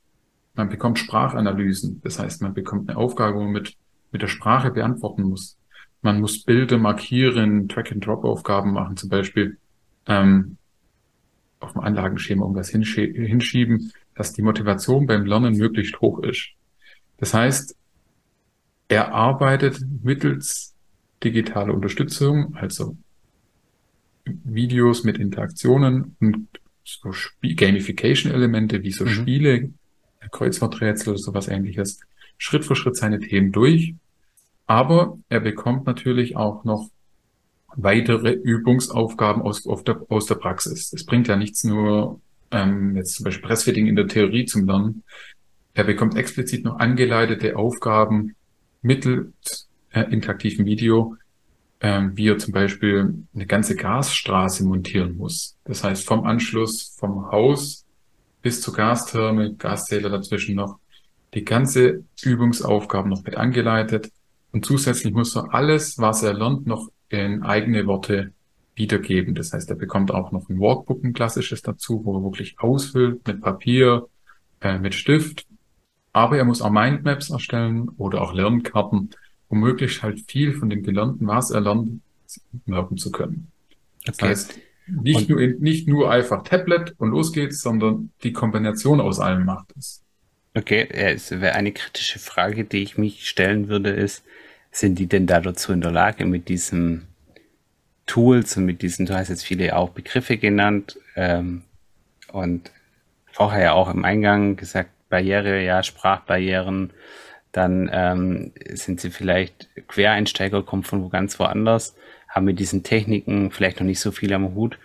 man 0.55 0.69
bekommt 0.69 0.99
Sprachanalysen, 0.99 2.01
das 2.03 2.19
heißt, 2.19 2.43
man 2.43 2.55
bekommt 2.55 2.89
eine 2.89 2.99
Aufgabe, 2.99 3.37
wo 3.37 3.43
man 3.43 3.53
mit, 3.53 3.75
mit 4.13 4.23
der 4.23 4.29
Sprache 4.29 4.71
beantworten 4.71 5.25
muss. 5.25 5.57
Man 6.05 6.21
muss 6.21 6.45
Bilder 6.45 6.77
markieren, 6.77 7.67
Track-and-Drop-Aufgaben 7.67 8.75
machen, 8.75 8.99
zum 8.99 9.09
Beispiel 9.09 9.57
ähm, 10.07 10.59
auf 11.61 11.73
dem 11.73 11.81
Anlagenschema 11.81 12.43
irgendwas 12.43 12.69
hinschieben, 12.69 13.91
dass 14.15 14.35
die 14.35 14.43
Motivation 14.43 15.07
beim 15.07 15.25
Lernen 15.25 15.57
möglichst 15.57 15.99
hoch 16.03 16.19
ist. 16.19 16.51
Das 17.17 17.33
heißt, 17.33 17.75
er 18.89 19.15
arbeitet 19.15 19.81
mittels 20.03 20.75
digitaler 21.23 21.73
Unterstützung, 21.73 22.55
also 22.55 22.99
Videos 24.27 25.05
mit 25.05 25.17
Interaktionen 25.17 26.17
und 26.21 26.49
so 26.85 27.15
Gamification-Elemente 27.41 28.83
wie 28.83 28.93
so 28.93 29.07
mhm. 29.07 29.09
Spiele, 29.09 29.71
Kreuzworträtsel 30.31 31.15
oder 31.15 31.19
sowas 31.19 31.49
ähnliches, 31.49 32.01
Schritt 32.37 32.67
für 32.67 32.77
Schritt 32.77 32.97
seine 32.97 33.21
Themen 33.21 33.53
durch. 33.53 33.95
Aber 34.67 35.19
er 35.29 35.41
bekommt 35.41 35.87
natürlich 35.87 36.37
auch 36.37 36.65
noch 36.65 36.89
weitere 37.77 38.33
Übungsaufgaben 38.33 39.43
aus, 39.43 39.65
der, 39.85 40.01
aus 40.09 40.27
der 40.27 40.37
Praxis. 40.37 40.93
Es 40.93 41.05
bringt 41.05 41.29
ja 41.29 41.37
nichts 41.37 41.65
nur, 41.65 42.21
ähm, 42.51 42.97
jetzt 42.97 43.15
zum 43.15 43.25
Beispiel 43.25 43.47
Pressfitting 43.47 43.87
in 43.87 43.97
der 43.97 44.07
Theorie 44.07 44.47
zum 44.47 44.67
Lernen. 44.67 45.03
Er 45.75 45.85
bekommt 45.85 46.17
explizit 46.17 46.65
noch 46.65 46.79
angeleitete 46.79 47.57
Aufgaben 47.57 48.37
mittels 48.81 49.69
äh, 49.91 50.03
interaktiven 50.13 50.67
Video, 50.67 51.17
ähm, 51.81 52.17
wie 52.17 52.29
er 52.29 52.39
zum 52.39 52.53
Beispiel 52.53 53.15
eine 53.35 53.47
ganze 53.47 53.75
Gasstraße 53.75 54.65
montieren 54.65 55.17
muss. 55.17 55.57
Das 55.65 55.83
heißt, 55.83 56.07
vom 56.07 56.25
Anschluss 56.25 56.95
vom 56.99 57.31
Haus 57.31 57.85
bis 58.43 58.61
zur 58.61 58.75
Gastherme, 58.75 59.55
Gaszähler 59.55 60.11
dazwischen 60.11 60.55
noch, 60.55 60.79
die 61.33 61.45
ganze 61.45 62.05
Übungsaufgaben 62.23 63.11
noch 63.11 63.25
mit 63.25 63.37
angeleitet. 63.37 64.11
Und 64.55 64.65
zusätzlich 64.65 65.13
muss 65.13 65.35
er 65.35 65.53
alles, 65.53 65.99
was 65.99 66.23
er 66.23 66.33
lernt, 66.33 66.65
noch 66.65 66.89
in 67.09 67.43
eigene 67.43 67.89
Worte 67.89 68.31
wiedergeben. 68.77 69.35
Das 69.35 69.53
heißt, 69.53 69.69
er 69.69 69.75
bekommt 69.75 70.13
auch 70.13 70.31
noch 70.31 70.49
ein 70.49 70.61
Workbook, 70.61 71.03
ein 71.03 71.13
klassisches 71.13 71.61
dazu, 71.61 72.03
wo 72.05 72.17
er 72.17 72.23
wirklich 72.23 72.61
ausfüllt 72.61 73.27
mit 73.27 73.41
Papier, 73.41 74.07
äh, 74.61 74.79
mit 74.79 74.95
Stift. 74.95 75.45
Aber 76.13 76.39
er 76.39 76.45
muss 76.45 76.63
auch 76.63 76.71
Mindmaps 76.71 77.31
erstellen 77.31 77.89
oder 77.97 78.23
auch 78.23 78.33
Lernkarten, 78.33 79.11
um 79.49 79.59
möglichst 79.59 80.05
halt 80.05 80.21
viel 80.31 80.53
von 80.53 80.71
dem 80.71 80.85
Gelernten, 80.85 81.27
was 81.27 81.51
er 81.51 81.61
lernt, 81.61 82.01
merken 82.65 82.97
zu 82.97 83.11
können. 83.11 83.51
Das 84.05 84.21
okay. 84.21 84.29
heißt, 84.29 84.61
nicht 84.87 85.29
nur, 85.29 85.41
nicht 85.41 85.89
nur 85.89 86.13
einfach 86.13 86.45
Tablet 86.45 86.95
und 86.99 87.11
los 87.11 87.33
geht's, 87.33 87.61
sondern 87.61 88.13
die 88.23 88.33
Kombination 88.33 89.01
aus 89.01 89.19
allem 89.19 89.47
macht 89.47 89.75
es. 89.77 90.05
Okay, 90.57 90.87
es 90.89 91.33
wäre 91.33 91.55
eine 91.55 91.73
kritische 91.73 92.21
Frage, 92.21 92.65
die 92.65 92.85
ich 92.85 92.97
mich 92.97 93.29
stellen 93.29 93.67
würde, 93.67 93.91
ist, 93.91 94.25
sind 94.75 94.99
die 94.99 95.07
denn 95.07 95.27
da 95.27 95.41
dazu 95.41 95.73
in 95.73 95.81
der 95.81 95.93
Lage, 95.93 96.27
mit 96.27 96.49
diesen 96.49 97.07
Tools 98.07 98.57
und 98.57 98.67
mit 98.67 98.83
diesen, 98.83 99.07
du 99.07 99.15
hast 99.15 99.29
jetzt 99.29 99.45
viele 99.45 99.77
auch 99.77 99.91
Begriffe 99.91 100.37
genannt 100.37 100.99
ähm, 101.15 101.63
und 102.33 102.73
vorher 103.31 103.63
ja 103.63 103.73
auch 103.73 103.89
im 103.89 104.05
Eingang 104.05 104.57
gesagt, 104.57 104.91
Barriere, 105.09 105.63
ja, 105.65 105.83
Sprachbarrieren, 105.85 106.93
dann 107.53 107.89
ähm, 107.93 108.53
sind 108.73 109.01
sie 109.01 109.11
vielleicht 109.11 109.69
Quereinsteiger, 109.87 110.65
kommen 110.65 110.83
von 110.83 111.05
wo 111.05 111.09
ganz 111.09 111.39
woanders, 111.39 111.95
haben 112.29 112.47
mit 112.47 112.59
diesen 112.59 112.83
Techniken 112.83 113.53
vielleicht 113.53 113.79
noch 113.79 113.87
nicht 113.87 114.01
so 114.01 114.11
viel 114.11 114.33
am 114.33 114.57
Hut. 114.57 114.79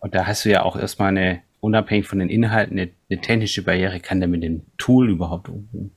Und 0.00 0.14
da 0.14 0.26
hast 0.26 0.46
du 0.46 0.48
ja 0.48 0.62
auch 0.62 0.76
erstmal 0.76 1.08
eine, 1.08 1.42
unabhängig 1.60 2.06
von 2.06 2.20
den 2.20 2.30
Inhalten, 2.30 2.78
eine, 2.78 2.90
eine 3.10 3.20
technische 3.20 3.62
Barriere, 3.62 4.00
kann 4.00 4.20
der 4.20 4.30
mit 4.30 4.42
dem 4.42 4.62
Tool 4.78 5.10
überhaupt 5.10 5.50
umgehen? 5.50 5.95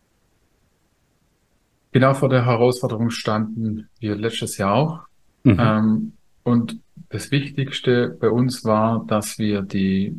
Genau 1.91 2.13
vor 2.13 2.29
der 2.29 2.45
Herausforderung 2.45 3.09
standen 3.09 3.89
wir 3.99 4.15
letztes 4.15 4.57
Jahr 4.57 4.75
auch. 4.75 4.99
Mhm. 5.43 5.57
Ähm, 5.59 6.13
und 6.43 6.79
das 7.09 7.31
Wichtigste 7.31 8.15
bei 8.19 8.29
uns 8.29 8.63
war, 8.63 9.05
dass 9.07 9.39
wir 9.39 9.61
die 9.61 10.15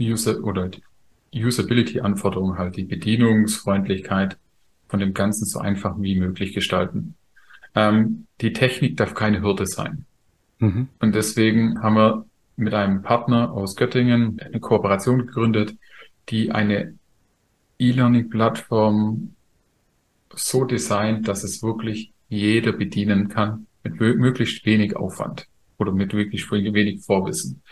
User 0.00 0.42
oder 0.42 0.68
die 0.68 1.44
Usability-Anforderungen 1.44 2.58
halt, 2.58 2.76
die 2.76 2.84
Bedienungsfreundlichkeit 2.84 4.36
von 4.88 5.00
dem 5.00 5.14
Ganzen 5.14 5.44
so 5.44 5.58
einfach 5.58 5.96
wie 5.98 6.18
möglich 6.18 6.54
gestalten. 6.54 7.14
Ähm, 7.74 8.26
die 8.40 8.52
Technik 8.52 8.96
darf 8.96 9.14
keine 9.14 9.42
Hürde 9.42 9.66
sein. 9.66 10.06
Mhm. 10.58 10.88
Und 10.98 11.14
deswegen 11.14 11.82
haben 11.82 11.96
wir 11.96 12.26
mit 12.56 12.74
einem 12.74 13.02
Partner 13.02 13.52
aus 13.52 13.76
Göttingen 13.76 14.40
eine 14.40 14.60
Kooperation 14.60 15.26
gegründet, 15.26 15.76
die 16.30 16.50
eine 16.52 16.94
E-Learning-Plattform 17.78 19.35
so 20.36 20.64
designt, 20.64 21.28
dass 21.28 21.44
es 21.44 21.62
wirklich 21.62 22.12
jeder 22.28 22.72
bedienen 22.72 23.28
kann, 23.28 23.66
mit 23.82 24.00
möglichst 24.00 24.64
wenig 24.66 24.96
Aufwand 24.96 25.46
oder 25.78 25.92
mit 25.92 26.14
wirklich 26.14 26.50
wenig 26.50 27.04
Vorwissen. 27.04 27.62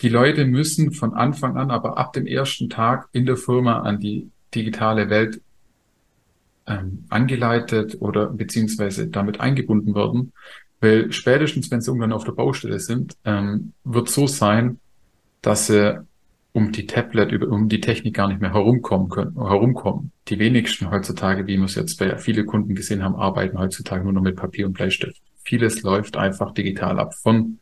Die 0.00 0.08
Leute 0.08 0.44
müssen 0.46 0.92
von 0.92 1.14
Anfang 1.14 1.56
an, 1.56 1.70
aber 1.70 1.98
ab 1.98 2.12
dem 2.12 2.26
ersten 2.26 2.70
Tag 2.70 3.08
in 3.12 3.26
der 3.26 3.36
Firma 3.36 3.80
an 3.80 3.98
die 3.98 4.30
digitale 4.54 5.10
Welt 5.10 5.40
ähm, 6.66 7.04
angeleitet 7.08 7.96
oder 8.00 8.26
beziehungsweise 8.26 9.08
damit 9.08 9.40
eingebunden 9.40 9.94
werden, 9.94 10.32
weil 10.80 11.10
spätestens, 11.12 11.70
wenn 11.70 11.80
sie 11.80 11.90
irgendwann 11.90 12.12
auf 12.12 12.24
der 12.24 12.32
Baustelle 12.32 12.78
sind, 12.78 13.16
ähm, 13.24 13.72
wird 13.84 14.08
so 14.08 14.26
sein, 14.26 14.78
dass 15.42 15.66
sie 15.66 16.06
um 16.58 16.72
die 16.72 16.86
Tablet, 16.86 17.40
um 17.44 17.68
die 17.68 17.80
Technik 17.80 18.14
gar 18.14 18.26
nicht 18.26 18.40
mehr 18.40 18.52
herumkommen 18.52 19.08
können, 19.08 19.36
herumkommen. 19.36 20.10
Die 20.26 20.40
wenigsten 20.40 20.90
heutzutage, 20.90 21.46
wie 21.46 21.56
wir 21.56 21.64
es 21.66 21.76
jetzt 21.76 22.00
bei 22.00 22.18
vielen 22.18 22.46
Kunden 22.46 22.74
gesehen 22.74 23.04
haben, 23.04 23.14
arbeiten 23.14 23.56
heutzutage 23.56 24.02
nur 24.02 24.12
noch 24.12 24.22
mit 24.22 24.34
Papier 24.34 24.66
und 24.66 24.72
Bleistift. 24.72 25.22
Vieles 25.44 25.82
läuft 25.82 26.16
einfach 26.16 26.52
digital 26.52 26.98
ab. 26.98 27.14
Von 27.14 27.60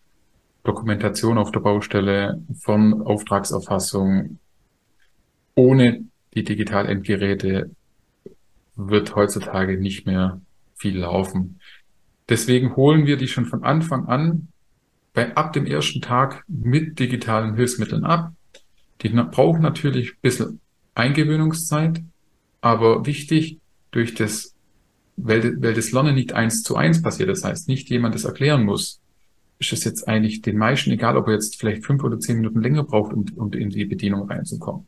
Dokumentation 0.64 1.36
auf 1.36 1.52
der 1.52 1.60
Baustelle, 1.60 2.42
von 2.58 3.02
Auftragserfassung. 3.02 4.38
Ohne 5.54 6.04
die 6.32 6.44
Digital-Endgeräte 6.44 7.70
wird 8.76 9.14
heutzutage 9.14 9.78
nicht 9.78 10.06
mehr 10.06 10.40
viel 10.74 11.00
laufen. 11.00 11.60
Deswegen 12.30 12.76
holen 12.76 13.04
wir 13.04 13.18
die 13.18 13.28
schon 13.28 13.44
von 13.44 13.62
Anfang 13.62 14.06
an 14.06 14.48
bei 15.12 15.36
ab 15.36 15.52
dem 15.52 15.66
ersten 15.66 16.00
Tag 16.00 16.44
mit 16.48 16.98
digitalen 16.98 17.56
Hilfsmitteln 17.56 18.04
ab. 18.04 18.32
Die 19.02 19.08
brauchen 19.08 19.62
natürlich 19.62 20.12
ein 20.12 20.18
bisschen 20.22 20.60
Eingewöhnungszeit, 20.94 22.02
aber 22.60 23.06
wichtig, 23.06 23.58
durch 23.90 24.14
das, 24.14 24.54
weil, 25.16 25.62
weil 25.62 25.74
das 25.74 25.92
Lernen 25.92 26.14
nicht 26.14 26.32
eins 26.32 26.62
zu 26.62 26.76
eins 26.76 27.02
passiert, 27.02 27.28
das 27.28 27.44
heißt, 27.44 27.68
nicht 27.68 27.88
jemand 27.90 28.14
das 28.14 28.24
erklären 28.24 28.64
muss, 28.64 29.00
ist 29.58 29.72
es 29.72 29.84
jetzt 29.84 30.06
eigentlich 30.06 30.42
den 30.42 30.58
meisten 30.58 30.90
egal, 30.90 31.16
ob 31.16 31.28
er 31.28 31.34
jetzt 31.34 31.58
vielleicht 31.58 31.84
fünf 31.84 32.02
oder 32.04 32.18
zehn 32.18 32.36
Minuten 32.36 32.60
länger 32.60 32.84
braucht, 32.84 33.12
um, 33.12 33.24
um 33.36 33.52
in 33.52 33.70
die 33.70 33.84
Bedienung 33.84 34.28
reinzukommen. 34.28 34.86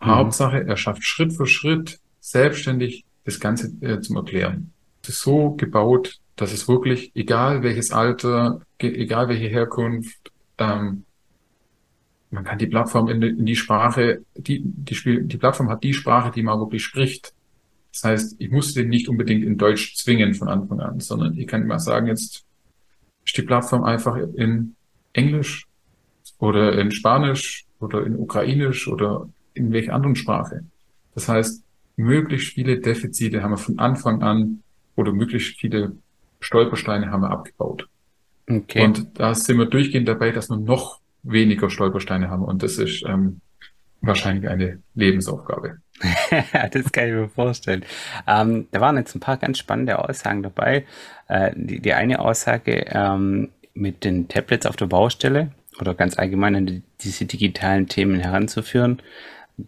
Mhm. 0.00 0.06
Hauptsache, 0.06 0.64
er 0.66 0.76
schafft 0.76 1.04
Schritt 1.04 1.32
für 1.32 1.46
Schritt 1.46 2.00
selbstständig 2.20 3.04
das 3.24 3.38
Ganze 3.38 3.72
äh, 3.80 4.00
zum 4.00 4.16
Erklären. 4.16 4.72
Es 5.02 5.10
ist 5.10 5.22
so 5.22 5.50
gebaut, 5.50 6.18
dass 6.36 6.52
es 6.52 6.68
wirklich, 6.68 7.12
egal 7.14 7.62
welches 7.62 7.92
Alter, 7.92 8.62
egal 8.78 9.28
welche 9.28 9.48
Herkunft, 9.48 10.32
ähm, 10.58 11.04
man 12.30 12.44
kann 12.44 12.58
die 12.58 12.66
Plattform 12.66 13.08
in 13.08 13.20
die, 13.20 13.28
in 13.28 13.46
die 13.46 13.56
Sprache, 13.56 14.24
die, 14.36 14.62
die, 14.64 14.94
Spiel, 14.94 15.24
die 15.24 15.36
Plattform 15.36 15.68
hat 15.68 15.82
die 15.82 15.94
Sprache, 15.94 16.30
die 16.30 16.42
man 16.42 16.60
wirklich 16.60 16.84
spricht. 16.84 17.34
Das 17.92 18.04
heißt, 18.04 18.36
ich 18.38 18.50
muss 18.50 18.72
den 18.72 18.88
nicht 18.88 19.08
unbedingt 19.08 19.44
in 19.44 19.58
Deutsch 19.58 19.96
zwingen 19.96 20.34
von 20.34 20.48
Anfang 20.48 20.80
an, 20.80 21.00
sondern 21.00 21.36
ich 21.36 21.46
kann 21.46 21.66
mal 21.66 21.80
sagen, 21.80 22.06
jetzt 22.06 22.44
ist 23.26 23.36
die 23.36 23.42
Plattform 23.42 23.82
einfach 23.82 24.16
in 24.16 24.76
Englisch 25.12 25.66
oder 26.38 26.78
in 26.78 26.92
Spanisch 26.92 27.66
oder 27.80 28.06
in 28.06 28.16
Ukrainisch 28.16 28.86
oder 28.86 29.28
in 29.54 29.72
welcher 29.72 29.94
anderen 29.94 30.14
Sprache. 30.14 30.64
Das 31.14 31.28
heißt, 31.28 31.64
möglichst 31.96 32.54
viele 32.54 32.78
Defizite 32.78 33.42
haben 33.42 33.52
wir 33.52 33.58
von 33.58 33.78
Anfang 33.78 34.22
an 34.22 34.62
oder 34.94 35.12
möglichst 35.12 35.58
viele 35.58 35.96
Stolpersteine 36.38 37.10
haben 37.10 37.22
wir 37.22 37.30
abgebaut. 37.30 37.88
Okay. 38.48 38.84
Und 38.84 39.18
da 39.18 39.34
sind 39.34 39.58
wir 39.58 39.66
durchgehend 39.66 40.08
dabei, 40.08 40.30
dass 40.30 40.48
wir 40.48 40.56
noch 40.56 40.99
weniger 41.22 41.70
Stolpersteine 41.70 42.30
haben. 42.30 42.44
Und 42.44 42.62
das 42.62 42.78
ist 42.78 43.04
ähm, 43.06 43.40
wahrscheinlich 44.00 44.48
eine 44.48 44.82
Lebensaufgabe. 44.94 45.78
das 46.72 46.92
kann 46.92 47.08
ich 47.08 47.14
mir 47.14 47.28
vorstellen. 47.28 47.84
Ähm, 48.26 48.68
da 48.70 48.80
waren 48.80 48.96
jetzt 48.96 49.14
ein 49.14 49.20
paar 49.20 49.36
ganz 49.36 49.58
spannende 49.58 49.98
Aussagen 49.98 50.42
dabei. 50.42 50.86
Äh, 51.28 51.52
die, 51.54 51.80
die, 51.80 51.92
eine 51.92 52.20
Aussage 52.20 52.86
ähm, 52.88 53.50
mit 53.74 54.04
den 54.04 54.28
Tablets 54.28 54.66
auf 54.66 54.76
der 54.76 54.86
Baustelle 54.86 55.52
oder 55.80 55.94
ganz 55.94 56.18
allgemein 56.18 56.56
an 56.56 56.66
die, 56.66 56.82
diese 57.00 57.26
digitalen 57.26 57.86
Themen 57.86 58.20
heranzuführen, 58.20 59.02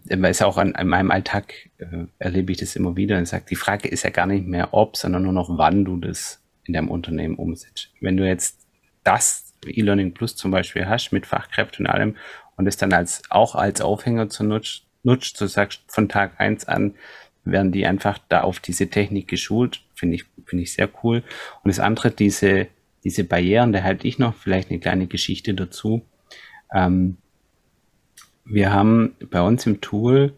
es 0.07 0.41
auch 0.41 0.57
an, 0.57 0.75
an 0.75 0.87
meinem 0.87 1.11
Alltag 1.11 1.53
äh, 1.77 2.05
erlebe 2.19 2.51
ich 2.51 2.57
das 2.57 2.75
immer 2.75 2.95
wieder 2.95 3.17
und 3.17 3.27
sage, 3.27 3.45
die 3.49 3.55
Frage 3.55 3.87
ist 3.87 4.03
ja 4.03 4.09
gar 4.09 4.25
nicht 4.25 4.47
mehr 4.47 4.73
ob, 4.73 4.97
sondern 4.97 5.23
nur 5.23 5.33
noch 5.33 5.57
wann 5.57 5.85
du 5.85 5.97
das 5.97 6.41
in 6.65 6.73
deinem 6.73 6.89
Unternehmen 6.89 7.35
umsetzt. 7.35 7.91
Wenn 7.99 8.17
du 8.17 8.27
jetzt 8.27 8.65
das 9.03 9.42
E-Learning 9.69 10.13
Plus 10.13 10.35
zum 10.35 10.51
Beispiel 10.51 10.87
hast 10.87 11.11
mit 11.11 11.25
Fachkräften 11.25 11.85
und 11.85 11.91
allem 11.91 12.15
und 12.55 12.67
es 12.67 12.77
dann 12.77 12.93
als 12.93 13.23
auch 13.29 13.55
als 13.55 13.81
Aufhänger 13.81 14.29
zu 14.29 14.43
nutzt, 14.43 14.85
nutzt, 15.03 15.39
du 15.41 15.47
sagst 15.47 15.83
von 15.87 16.09
Tag 16.09 16.39
eins 16.39 16.65
an, 16.65 16.95
werden 17.45 17.71
die 17.71 17.85
einfach 17.85 18.19
da 18.29 18.41
auf 18.41 18.59
diese 18.59 18.89
Technik 18.89 19.27
geschult, 19.27 19.81
finde 19.95 20.15
ich, 20.15 20.25
finde 20.45 20.63
ich 20.63 20.73
sehr 20.73 20.89
cool. 21.03 21.23
Und 21.63 21.69
das 21.69 21.79
andere, 21.79 22.11
diese, 22.11 22.67
diese 23.03 23.23
Barrieren, 23.23 23.73
da 23.73 23.83
halte 23.83 24.07
ich 24.07 24.17
noch 24.17 24.35
vielleicht 24.35 24.69
eine 24.69 24.79
kleine 24.79 25.07
Geschichte 25.07 25.53
dazu. 25.53 26.05
Ähm, 26.73 27.17
wir 28.45 28.71
haben 28.71 29.15
bei 29.29 29.41
uns 29.41 29.65
im 29.65 29.81
Tool 29.81 30.33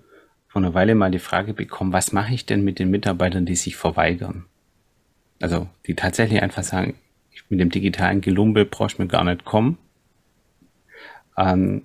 vor 0.48 0.62
einer 0.62 0.74
Weile 0.74 0.96
mal 0.96 1.12
die 1.12 1.20
Frage 1.20 1.53
bekommen, 1.53 1.94
was 1.94 2.12
mache 2.12 2.34
ich 2.34 2.46
denn 2.46 2.63
mit 2.63 2.79
den 2.79 2.89
Mitarbeitern, 2.89 3.46
die 3.46 3.55
sich 3.55 3.75
verweigern? 3.75 4.46
Also, 5.41 5.67
die 5.86 5.96
tatsächlich 5.96 6.41
einfach 6.41 6.63
sagen, 6.63 6.96
mit 7.50 7.60
dem 7.60 7.70
digitalen 7.70 8.22
Gelumbe 8.22 8.66
brauchst 8.66 8.98
du 8.98 9.04
mir 9.04 9.08
gar 9.08 9.24
nicht 9.24 9.46
kommen. 9.46 9.78
Ähm, 11.38 11.84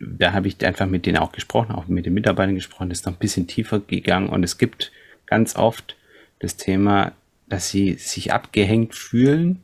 da 0.00 0.32
habe 0.32 0.48
ich 0.48 0.64
einfach 0.66 0.86
mit 0.86 1.06
denen 1.06 1.18
auch 1.18 1.32
gesprochen, 1.32 1.72
auch 1.72 1.86
mit 1.86 2.06
den 2.06 2.14
Mitarbeitern 2.14 2.54
gesprochen, 2.54 2.88
das 2.88 3.00
ist 3.00 3.06
noch 3.06 3.12
ein 3.12 3.18
bisschen 3.18 3.46
tiefer 3.46 3.80
gegangen 3.80 4.28
und 4.28 4.42
es 4.42 4.58
gibt 4.58 4.90
ganz 5.26 5.54
oft 5.56 5.96
das 6.40 6.56
Thema, 6.56 7.12
dass 7.48 7.70
sie 7.70 7.94
sich 7.94 8.32
abgehängt 8.32 8.94
fühlen 8.94 9.62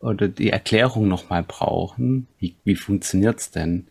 oder 0.00 0.28
die 0.28 0.50
Erklärung 0.50 1.08
nochmal 1.08 1.42
brauchen. 1.42 2.28
Wie, 2.38 2.54
wie 2.64 2.76
funktioniert's 2.76 3.50
denn? 3.50 3.88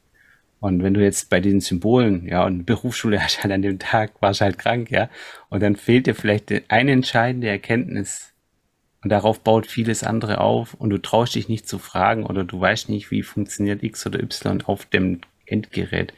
Und 0.60 0.82
wenn 0.82 0.94
du 0.94 1.02
jetzt 1.04 1.30
bei 1.30 1.42
diesen 1.42 1.60
Symbolen, 1.60 2.26
ja, 2.28 2.46
und 2.46 2.66
Berufsschule 2.66 3.20
hast 3.24 3.44
halt 3.44 3.52
an 3.52 3.62
dem 3.62 3.80
Tag, 3.80 4.22
warst 4.22 4.42
halt 4.42 4.58
krank, 4.58 4.92
ja, 4.92 5.10
und 5.50 5.62
dann 5.62 5.76
fehlt 5.76 6.08
dir 6.08 6.16
vielleicht 6.16 6.54
eine 6.70 6.92
entscheidende 6.92 7.48
Erkenntnis 7.48 8.33
und 9.04 9.10
darauf 9.10 9.42
baut 9.42 9.68
vieles 9.68 10.04
andere 10.04 10.40
auf 10.40 10.74
und 10.74 10.90
du 10.90 10.98
traust 10.98 11.36
dich 11.36 11.50
nicht 11.50 11.68
zu 11.68 11.78
fragen 11.78 12.26
oder 12.26 12.44
du 12.46 12.60
weißt 12.60 12.90
nicht, 12.90 13.12
wie 13.12 13.22
funktioniert 13.22 13.84
X 13.84 14.06
oder 14.08 14.22
Y 14.22 14.64
auf 14.66 14.86
dem 14.86 15.20
Endgerät. 15.46 16.14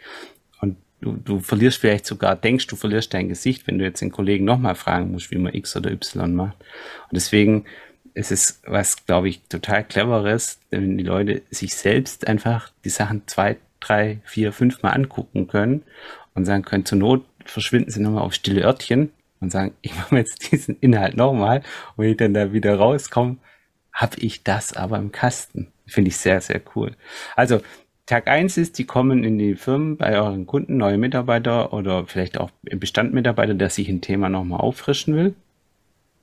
Und 0.62 0.77
du, 1.01 1.13
du 1.13 1.39
verlierst 1.39 1.80
vielleicht 1.80 2.06
sogar, 2.06 2.36
denkst 2.36 2.68
du 2.68 2.75
verlierst 2.75 3.13
dein 3.13 3.27
Gesicht, 3.27 3.65
wenn 3.65 3.80
du 3.80 3.86
jetzt 3.86 4.01
den 4.01 4.12
Kollegen 4.12 4.46
nochmal 4.46 4.75
fragen 4.75 5.12
musst, 5.12 5.32
wie 5.32 5.38
man 5.38 5.54
X 5.54 5.75
oder 5.75 5.92
Y 5.92 6.36
macht. 6.36 6.58
Und 7.10 7.13
deswegen 7.13 7.65
ist 8.13 8.32
es 8.32 8.62
was, 8.65 9.06
glaube 9.06 9.30
ich, 9.30 9.42
total 9.50 9.84
cleveres, 9.84 10.60
wenn 10.70 10.98
die 10.98 11.04
Leute 11.04 11.42
sich 11.50 11.75
selbst 11.75 12.27
einfach 12.27 12.72
die 12.84 12.89
Sachen 12.89 13.24
zwei, 13.25 13.58
drei, 13.80 14.20
vier, 14.24 14.54
fünf 14.54 14.84
Mal 14.84 14.92
angucken 14.92 15.48
können 15.48 15.82
und 16.36 16.46
sagen 16.46 16.63
können, 16.63 16.86
zur 16.86 17.00
Not 17.00 17.25
verschwinden 17.46 17.89
sie 17.89 18.01
nochmal 18.01 18.24
auf 18.24 18.34
stille 18.34 18.63
Örtchen 18.63 19.12
und 19.46 19.52
sagen, 19.52 19.74
ich 19.82 19.96
mache 19.96 20.18
jetzt 20.18 20.52
diesen 20.52 20.78
Inhalt 20.80 21.16
nochmal 21.16 21.62
und 21.96 22.04
wenn 22.04 22.12
ich 22.12 22.18
dann 22.18 22.34
da 22.34 22.54
wieder 22.54 22.75
rauskomme, 22.75 23.38
habe 23.94 24.18
ich 24.20 24.44
das 24.44 24.74
aber 24.74 24.98
im 24.98 25.12
Kasten. 25.12 25.72
Finde 25.88 26.10
ich 26.10 26.18
sehr, 26.18 26.42
sehr 26.42 26.62
cool. 26.75 26.96
Also 27.36 27.62
Tag 28.06 28.28
eins 28.28 28.58
ist, 28.58 28.78
die 28.78 28.86
kommen 28.86 29.24
in 29.24 29.40
die 29.40 29.56
Firmen 29.56 29.98
bei 29.98 30.20
euren 30.20 30.46
Kunden, 30.46 30.78
neue 30.78 30.98
Mitarbeiter 30.98 31.74
oder 31.74 32.06
vielleicht 32.06 32.38
auch 32.38 32.52
Bestandmitarbeiter, 32.62 33.56
der 33.56 33.70
sich 33.70 33.90
ein 33.90 34.02
Thema 34.02 34.30
nochmal 34.30 34.60
auffrischen 34.60 35.16
will. 35.16 35.34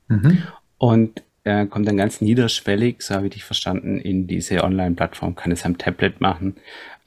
Mhm. 0.09 0.43
Und 0.79 1.23
er 1.45 1.67
kommt 1.67 1.88
dann 1.88 1.97
ganz 1.97 2.21
niederschwellig, 2.21 3.02
so 3.02 3.17
habe 3.17 3.26
ich 3.26 3.33
dich 3.33 3.45
verstanden, 3.45 3.99
in 3.99 4.29
diese 4.29 4.62
Online-Plattform, 4.62 5.35
kann 5.35 5.50
es 5.50 5.64
am 5.64 5.76
Tablet 5.76 6.21
machen. 6.21 6.55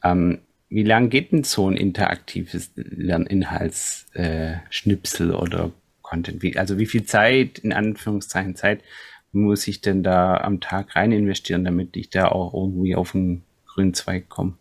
Ähm, 0.03 0.39
wie 0.67 0.83
lang 0.83 1.09
geht 1.09 1.31
denn 1.31 1.45
so 1.45 1.69
ein 1.69 1.77
interaktives 1.77 2.71
Lerninhaltsschnipsel 2.75 5.29
äh, 5.29 5.33
oder 5.33 5.71
Content? 6.05 6.41
Wie, 6.41 6.57
also 6.57 6.77
wie 6.77 6.85
viel 6.85 7.03
Zeit, 7.03 7.59
in 7.59 7.73
Anführungszeichen 7.73 8.55
Zeit, 8.55 8.81
muss 9.31 9.67
ich 9.67 9.81
denn 9.81 10.03
da 10.03 10.37
am 10.37 10.61
Tag 10.61 10.95
rein 10.95 11.11
investieren, 11.11 11.65
damit 11.65 11.97
ich 11.97 12.09
da 12.09 12.29
auch 12.29 12.53
irgendwie 12.53 12.95
auf 12.95 13.11
den 13.11 13.43
grünen 13.65 13.93
Zweig 13.93 14.29
komme? 14.29 14.53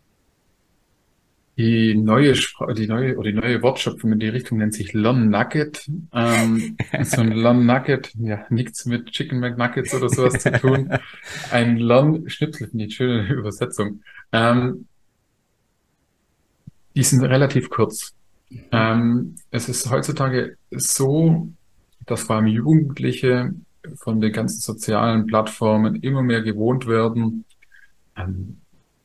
Die 1.57 1.95
neue 1.95 2.33
die 2.33 2.87
neue 2.87 3.15
oder 3.15 3.31
die 3.31 3.37
neue 3.37 3.61
Wortschöpfung 3.61 4.11
in 4.11 4.19
die 4.19 4.27
Richtung 4.27 4.57
nennt 4.57 4.73
sich 4.73 4.91
Lon 4.91 5.29
Nugget. 5.29 5.89
Ähm, 6.11 6.75
so 7.03 7.21
ein 7.21 7.31
Lon 7.31 7.65
Nugget, 7.65 8.13
ja, 8.15 8.45
nichts 8.49 8.85
mit 8.85 9.11
Chicken 9.11 9.39
McNuggets 9.39 9.93
oder 9.93 10.09
sowas 10.09 10.43
zu 10.43 10.51
tun. 10.51 10.89
Ein 11.51 11.77
Lon 11.77 12.29
Schnipsel, 12.29 12.67
finde 12.67 12.85
ich 12.85 12.95
schöne 12.95 13.25
Übersetzung. 13.33 14.01
Ähm, 14.33 14.87
die 16.93 17.03
sind 17.03 17.23
relativ 17.23 17.69
kurz. 17.69 18.13
Ähm, 18.71 19.35
es 19.51 19.69
ist 19.69 19.89
heutzutage 19.89 20.57
so, 20.71 21.49
dass 22.05 22.23
vor 22.23 22.37
allem 22.37 22.47
Jugendliche 22.47 23.53
von 23.95 24.21
den 24.21 24.31
ganzen 24.31 24.61
sozialen 24.61 25.25
Plattformen 25.25 25.95
immer 25.95 26.21
mehr 26.21 26.41
gewohnt 26.41 26.87
werden, 26.87 27.45
ähm, 28.15 28.57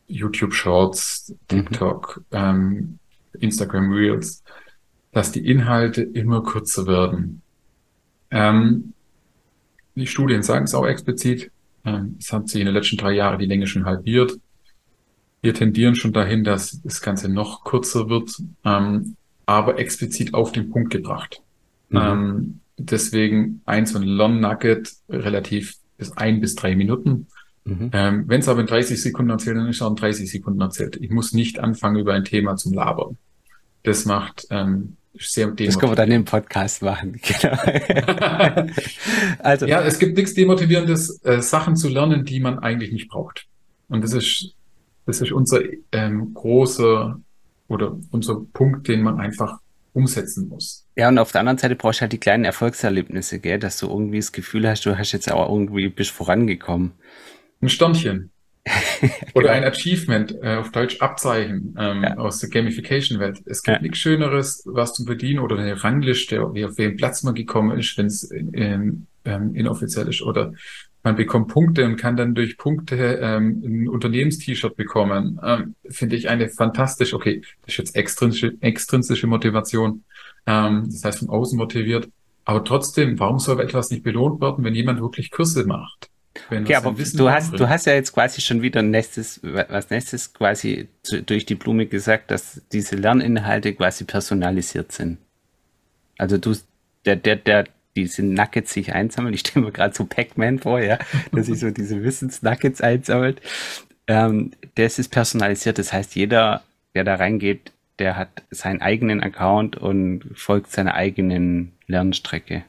YouTube 0.07 0.55
Shorts, 0.55 1.35
TikTok, 1.49 2.23
mhm. 2.31 2.37
ähm, 2.37 2.99
Instagram 3.39 3.93
Reels, 3.93 4.43
dass 5.13 5.33
die 5.33 5.47
Inhalte 5.47 6.03
immer 6.03 6.43
kürzer 6.43 6.87
werden. 6.87 7.43
Ähm, 8.31 8.93
die 9.95 10.07
Studien 10.07 10.43
sagen 10.43 10.65
es 10.65 10.75
auch 10.75 10.87
explizit. 10.87 11.51
Ähm, 11.85 12.17
es 12.19 12.33
hat 12.33 12.49
sich 12.49 12.61
in 12.61 12.67
den 12.67 12.75
letzten 12.75 12.97
drei 12.97 13.13
Jahren 13.13 13.39
die 13.39 13.47
Länge 13.47 13.67
schon 13.67 13.85
halbiert. 13.85 14.39
Wir 15.43 15.55
tendieren 15.55 15.95
schon 15.95 16.13
dahin, 16.13 16.45
dass 16.45 16.81
das 16.83 17.01
Ganze 17.01 17.29
noch 17.29 17.65
kürzer 17.65 18.09
wird, 18.09 18.43
ähm, 18.65 19.17
aber 19.51 19.79
explizit 19.79 20.33
auf 20.33 20.53
den 20.53 20.71
Punkt 20.71 20.91
gebracht. 20.91 21.43
Mhm. 21.89 21.99
Ähm, 21.99 22.61
deswegen 22.79 23.63
ein 23.67 23.85
so 23.85 23.99
ein 23.99 24.05
Long 24.05 24.41
Nugget 24.41 24.93
relativ 25.09 25.77
bis 25.99 26.17
ein 26.17 26.41
bis 26.41 26.55
drei 26.55 26.77
Minuten. 26.77 27.27
Mhm. 27.65 27.91
Ähm, 27.93 28.25
Wenn 28.27 28.41
es 28.41 28.49
aber 28.49 28.61
in 28.61 28.67
30 28.67 29.03
Sekunden 29.03 29.31
erzählt, 29.31 29.57
dann 29.57 29.69
ist 29.69 29.77
es 29.77 29.83
auch 29.83 29.91
in 29.91 29.97
30 29.97 30.31
Sekunden 30.31 30.61
erzählt. 30.61 30.97
Ich 31.01 31.11
muss 31.11 31.33
nicht 31.33 31.59
anfangen, 31.59 31.99
über 31.99 32.15
ein 32.15 32.25
Thema 32.25 32.57
zum 32.57 32.73
Labern. 32.73 33.19
Das 33.83 34.05
macht 34.05 34.47
ähm, 34.51 34.97
sehr 35.19 35.49
Das 35.49 35.79
können 35.79 35.93
wir 35.93 35.97
dann 35.97 36.11
im 36.13 36.25
Podcast 36.25 36.83
machen. 36.83 37.21
Genau. 37.41 37.57
also. 39.41 39.67
Ja, 39.67 39.83
es 39.83 39.99
gibt 39.99 40.17
nichts 40.17 40.35
Demotivierendes, 40.35 41.23
äh, 41.25 41.43
Sachen 41.43 41.77
zu 41.77 41.89
lernen, 41.89 42.25
die 42.25 42.41
man 42.41 42.61
eigentlich 42.61 42.93
nicht 42.93 43.09
braucht. 43.09 43.47
Und 43.89 44.05
das 44.05 44.13
ist, 44.13 44.55
das 45.07 45.21
ist 45.21 45.33
unser 45.33 45.61
ähm, 45.93 46.33
großer 46.35 47.21
oder 47.71 47.97
unser 48.11 48.43
Punkt, 48.53 48.89
den 48.89 49.03
man 49.03 49.21
einfach 49.21 49.59
umsetzen 49.93 50.49
muss. 50.49 50.87
Ja, 50.97 51.09
und 51.09 51.19
auf 51.19 51.33
der 51.33 51.41
anderen 51.41 51.59
Seite 51.59 51.77
brauchst 51.77 52.01
du 52.01 52.03
halt 52.03 52.13
die 52.13 52.19
kleinen 52.19 52.45
Erfolgserlebnisse, 52.45 53.41
gell, 53.41 53.59
dass 53.59 53.79
du 53.79 53.89
irgendwie 53.89 54.19
das 54.19 54.33
Gefühl 54.33 54.69
hast, 54.69 54.85
du 54.87 54.99
hast 54.99 55.13
jetzt 55.13 55.31
auch 55.31 55.49
irgendwie 55.49 55.89
bist 55.89 56.11
vorangekommen. 56.11 56.93
Ein 57.61 57.69
Sternchen. 57.69 58.31
Oder 59.35 59.53
ein 59.53 59.65
Achievement, 59.65 60.37
äh, 60.43 60.57
auf 60.57 60.71
Deutsch 60.71 61.01
Abzeichen 61.01 61.75
ähm, 61.79 62.03
ja. 62.03 62.17
aus 62.19 62.41
der 62.41 62.51
Gamification-Welt. 62.51 63.41
Es 63.47 63.63
gibt 63.63 63.79
ja. 63.79 63.83
nichts 63.83 63.99
Schöneres, 63.99 64.63
was 64.67 64.93
zu 64.93 65.07
bedienen 65.07 65.41
oder 65.41 65.57
eine 65.57 65.83
Rangliste, 65.83 66.53
wie 66.53 66.67
auf 66.67 66.77
welchen 66.77 66.99
Platz 66.99 67.23
man 67.23 67.35
gekommen 67.35 67.79
ist, 67.79 67.97
wenn 67.97 68.07
es 68.07 68.31
ähm, 68.31 69.07
inoffiziell 69.25 70.09
ist. 70.09 70.21
Oder 70.21 70.53
man 71.03 71.17
bekommt 71.17 71.49
Punkte 71.49 71.87
und 71.87 71.97
kann 71.97 72.17
dann 72.17 72.35
durch 72.35 72.59
Punkte 72.59 73.19
ähm, 73.23 73.63
ein 73.65 73.89
Unternehmens-T-Shirt 73.89 74.77
bekommen. 74.77 75.41
Ähm, 75.43 75.75
Finde 75.89 76.17
ich 76.17 76.29
eine 76.29 76.49
fantastisch, 76.49 77.15
okay, 77.15 77.43
das 77.63 77.75
ist 77.75 77.79
jetzt 77.79 77.97
extrinsische, 77.97 78.55
extrinsische 78.61 79.27
Motivation, 79.27 80.05
ähm, 80.47 80.85
das 80.91 81.05
heißt 81.05 81.19
von 81.21 81.31
außen 81.31 81.57
motiviert. 81.59 82.09
Aber 82.45 82.65
trotzdem, 82.65 83.19
warum 83.19 83.39
soll 83.39 83.61
etwas 83.61 83.91
nicht 83.91 84.03
belohnt 84.03 84.41
werden, 84.41 84.65
wenn 84.65 84.75
jemand 84.75 85.01
wirklich 85.01 85.31
Kurse 85.31 85.65
macht? 85.65 86.11
Okay, 86.51 86.75
aber 86.75 86.93
du 86.93 87.31
hast, 87.31 87.59
du 87.59 87.69
hast 87.69 87.87
ja 87.87 87.95
jetzt 87.95 88.13
quasi 88.13 88.41
schon 88.41 88.63
wieder 88.63 88.83
nächstes, 88.83 89.41
was 89.43 89.91
nächstes 89.91 90.33
quasi 90.33 90.89
zu, 91.03 91.23
durch 91.23 91.45
die 91.45 91.57
Blume 91.57 91.87
gesagt, 91.87 92.31
dass 92.31 92.63
diese 92.73 92.97
Lerninhalte 92.97 93.75
quasi 93.75 94.05
personalisiert 94.05 94.93
sind. 94.93 95.19
Also 96.19 96.39
du, 96.39 96.55
der, 97.05 97.17
der, 97.17 97.37
der, 97.37 97.65
diese 97.97 98.23
Nuggets 98.23 98.73
sich 98.73 98.93
einsammeln. 98.93 99.35
Ich 99.35 99.41
stelle 99.41 99.67
mir 99.67 99.73
gerade 99.73 99.95
so 99.95 100.05
Pac-Man 100.05 100.59
vor, 100.59 100.81
ja, 100.81 100.99
dass 101.33 101.47
sich 101.47 101.59
so 101.59 101.71
diese 101.71 102.03
Wissens-Nuggets 102.03 102.81
einsammelt. 102.81 103.41
Ähm, 104.07 104.53
das 104.75 104.99
ist 104.99 105.09
personalisiert. 105.09 105.79
Das 105.79 105.93
heißt, 105.93 106.15
jeder, 106.15 106.63
der 106.95 107.05
da 107.05 107.17
reingeht, 107.17 107.73
der 107.99 108.17
hat 108.17 108.43
seinen 108.51 108.81
eigenen 108.81 109.23
Account 109.23 109.77
und 109.77 110.25
folgt 110.35 110.73
seiner 110.73 110.95
eigenen 110.95 111.73
Lernstrecke. 111.87 112.65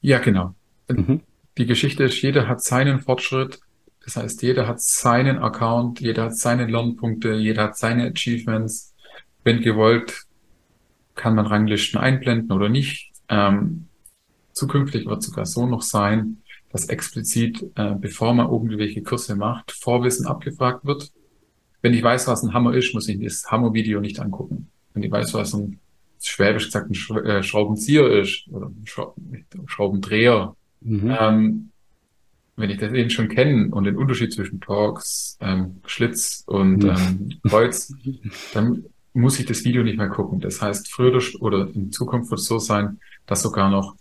Ja, 0.00 0.18
genau. 0.18 0.54
Mhm 0.88 1.20
die 1.58 1.66
Geschichte 1.66 2.04
ist, 2.04 2.20
jeder 2.22 2.48
hat 2.48 2.62
seinen 2.62 3.00
Fortschritt. 3.00 3.60
Das 4.04 4.16
heißt, 4.16 4.42
jeder 4.42 4.66
hat 4.66 4.80
seinen 4.80 5.38
Account, 5.38 6.00
jeder 6.00 6.24
hat 6.24 6.36
seine 6.36 6.66
Lernpunkte, 6.66 7.34
jeder 7.34 7.64
hat 7.64 7.78
seine 7.78 8.10
Achievements. 8.10 8.94
Wenn 9.44 9.60
gewollt, 9.60 10.24
kann 11.14 11.34
man 11.34 11.46
Ranglisten 11.46 12.00
einblenden 12.00 12.52
oder 12.52 12.68
nicht. 12.68 13.12
Ähm, 13.28 13.86
zukünftig 14.54 15.06
wird 15.06 15.22
sogar 15.22 15.46
so 15.46 15.66
noch 15.66 15.82
sein, 15.82 16.38
dass 16.70 16.88
explizit, 16.88 17.70
äh, 17.76 17.94
bevor 17.94 18.34
man 18.34 18.50
irgendwelche 18.50 19.02
Kurse 19.02 19.36
macht, 19.36 19.70
Vorwissen 19.70 20.26
abgefragt 20.26 20.84
wird. 20.84 21.12
Wenn 21.82 21.94
ich 21.94 22.02
weiß, 22.02 22.26
was 22.26 22.42
ein 22.42 22.52
Hammer 22.54 22.74
ist, 22.74 22.94
muss 22.94 23.08
ich 23.08 23.22
das 23.22 23.50
Hammer-Video 23.50 24.00
nicht 24.00 24.18
angucken. 24.18 24.70
Wenn 24.92 25.02
ich 25.02 25.12
weiß, 25.12 25.34
was 25.34 25.54
ein 25.54 25.78
schwäbisch 26.20 26.66
gesagt 26.66 26.90
ein 26.90 26.94
Sch 26.94 27.10
äh, 27.10 27.42
Schraubenzieher 27.42 28.10
ist 28.20 28.48
oder 28.50 28.66
ein 28.66 29.66
Schraubendreher, 29.66 30.56
mhm. 30.80 31.14
ähm, 31.20 31.70
wenn 32.56 32.70
ich 32.70 32.78
den 32.78 33.10
schon 33.10 33.28
kenne 33.28 33.68
und 33.74 33.84
den 33.84 33.96
Unterschied 33.96 34.32
zwischen 34.32 34.60
Torx, 34.60 35.36
ähm, 35.40 35.80
Schlitz 35.86 36.44
und 36.46 36.84
mhm. 36.84 36.90
ähm, 36.90 37.40
Kreuz, 37.48 37.92
dann 38.52 38.84
muss 39.12 39.38
ich 39.38 39.46
das 39.46 39.64
Video 39.64 39.82
nicht 39.82 39.98
mehr 39.98 40.08
gucken. 40.08 40.40
Das 40.40 40.60
heißt, 40.60 40.90
früher 40.90 41.20
oder 41.40 41.68
in 41.74 41.92
Zukunft 41.92 42.30
wird 42.30 42.40
es 42.40 42.46
so 42.46 42.58
sein, 42.58 42.98
dass 43.26 43.42
sogar 43.42 43.70
noch 43.70 43.96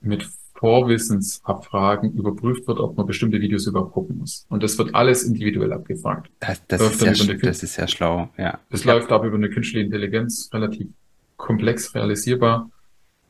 mit 0.00 0.28
Vorwissensabfragen 0.54 2.14
überprüft 2.14 2.66
wird, 2.66 2.80
ob 2.80 2.96
man 2.96 3.06
bestimmte 3.06 3.40
Videos 3.40 3.66
überhaupt 3.66 3.92
gucken 3.92 4.18
muss. 4.18 4.44
Und 4.48 4.62
das 4.62 4.76
wird 4.76 4.94
alles 4.94 5.22
individuell 5.22 5.72
abgefragt. 5.72 6.30
Das, 6.40 6.66
das, 6.66 6.82
ist, 6.82 6.98
sehr, 6.98 7.36
das 7.36 7.62
ist, 7.62 7.74
sehr, 7.74 7.86
schlau, 7.86 8.28
ja. 8.36 8.58
Das 8.70 8.82
ja. 8.82 8.94
läuft 8.94 9.12
aber 9.12 9.26
über 9.26 9.36
eine 9.36 9.50
künstliche 9.50 9.84
Intelligenz 9.84 10.50
relativ 10.52 10.88
komplex 11.36 11.94
realisierbar 11.94 12.70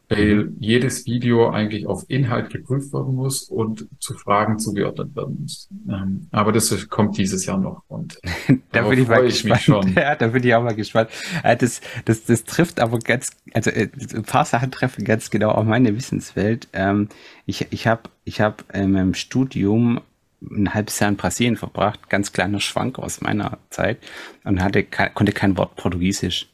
weil 0.09 0.53
jedes 0.59 1.07
Video 1.07 1.51
eigentlich 1.51 1.87
auf 1.87 2.05
Inhalt 2.09 2.51
geprüft 2.51 2.93
werden 2.93 3.15
muss 3.15 3.45
und 3.45 3.87
zu 4.01 4.15
Fragen 4.15 4.59
zugeordnet 4.59 5.15
werden 5.15 5.39
muss. 5.43 5.69
Ähm, 5.89 6.29
aber 6.31 6.53
das 6.53 6.89
kommt 6.89 7.19
dieses 7.19 7.45
Jahr 7.45 7.59
noch 7.59 7.83
und 7.89 8.19
da 8.73 8.83
bin 8.89 9.03
ich 9.03 9.09
mal 9.09 9.23
gespannt. 9.23 9.91
Ich 9.91 9.95
ja, 9.97 10.17
da 10.17 10.29
bin 10.29 10.45
ich 10.45 10.55
auch 10.55 10.63
mal 10.63 10.75
gespannt. 10.75 11.11
Äh, 11.43 11.57
das, 11.57 11.81
das, 12.07 12.25
das 12.25 12.45
trifft 12.45 12.81
aber 12.81 12.99
ganz, 12.99 13.31
also 13.53 13.71
äh, 13.71 13.89
ein 14.15 14.25
paar 14.25 14.47
Sachen 14.47 14.71
treffen 14.71 15.05
ganz 15.05 15.31
genau 15.31 15.51
auch 15.51 15.65
meine 15.65 15.95
Wissenswelt. 15.95 16.69
Ähm, 16.73 17.09
ich 17.45 17.67
ich 17.71 17.87
habe 17.87 18.03
ich 18.25 18.41
hab 18.41 18.65
in 18.75 18.93
meinem 18.93 19.15
Studium 19.15 20.01
ein 20.41 20.73
halbes 20.73 20.99
Jahr 21.01 21.11
in 21.11 21.17
Brasilien 21.17 21.57
verbracht, 21.57 22.09
ganz 22.09 22.33
kleiner 22.33 22.61
Schwank 22.61 22.99
aus 22.99 23.21
meiner 23.21 23.59
Zeit 23.71 23.99
und 24.45 24.63
hatte 24.63 24.85
konnte 24.85 25.33
kein 25.33 25.57
Wort 25.57 25.77
Portugiesisch 25.77 26.47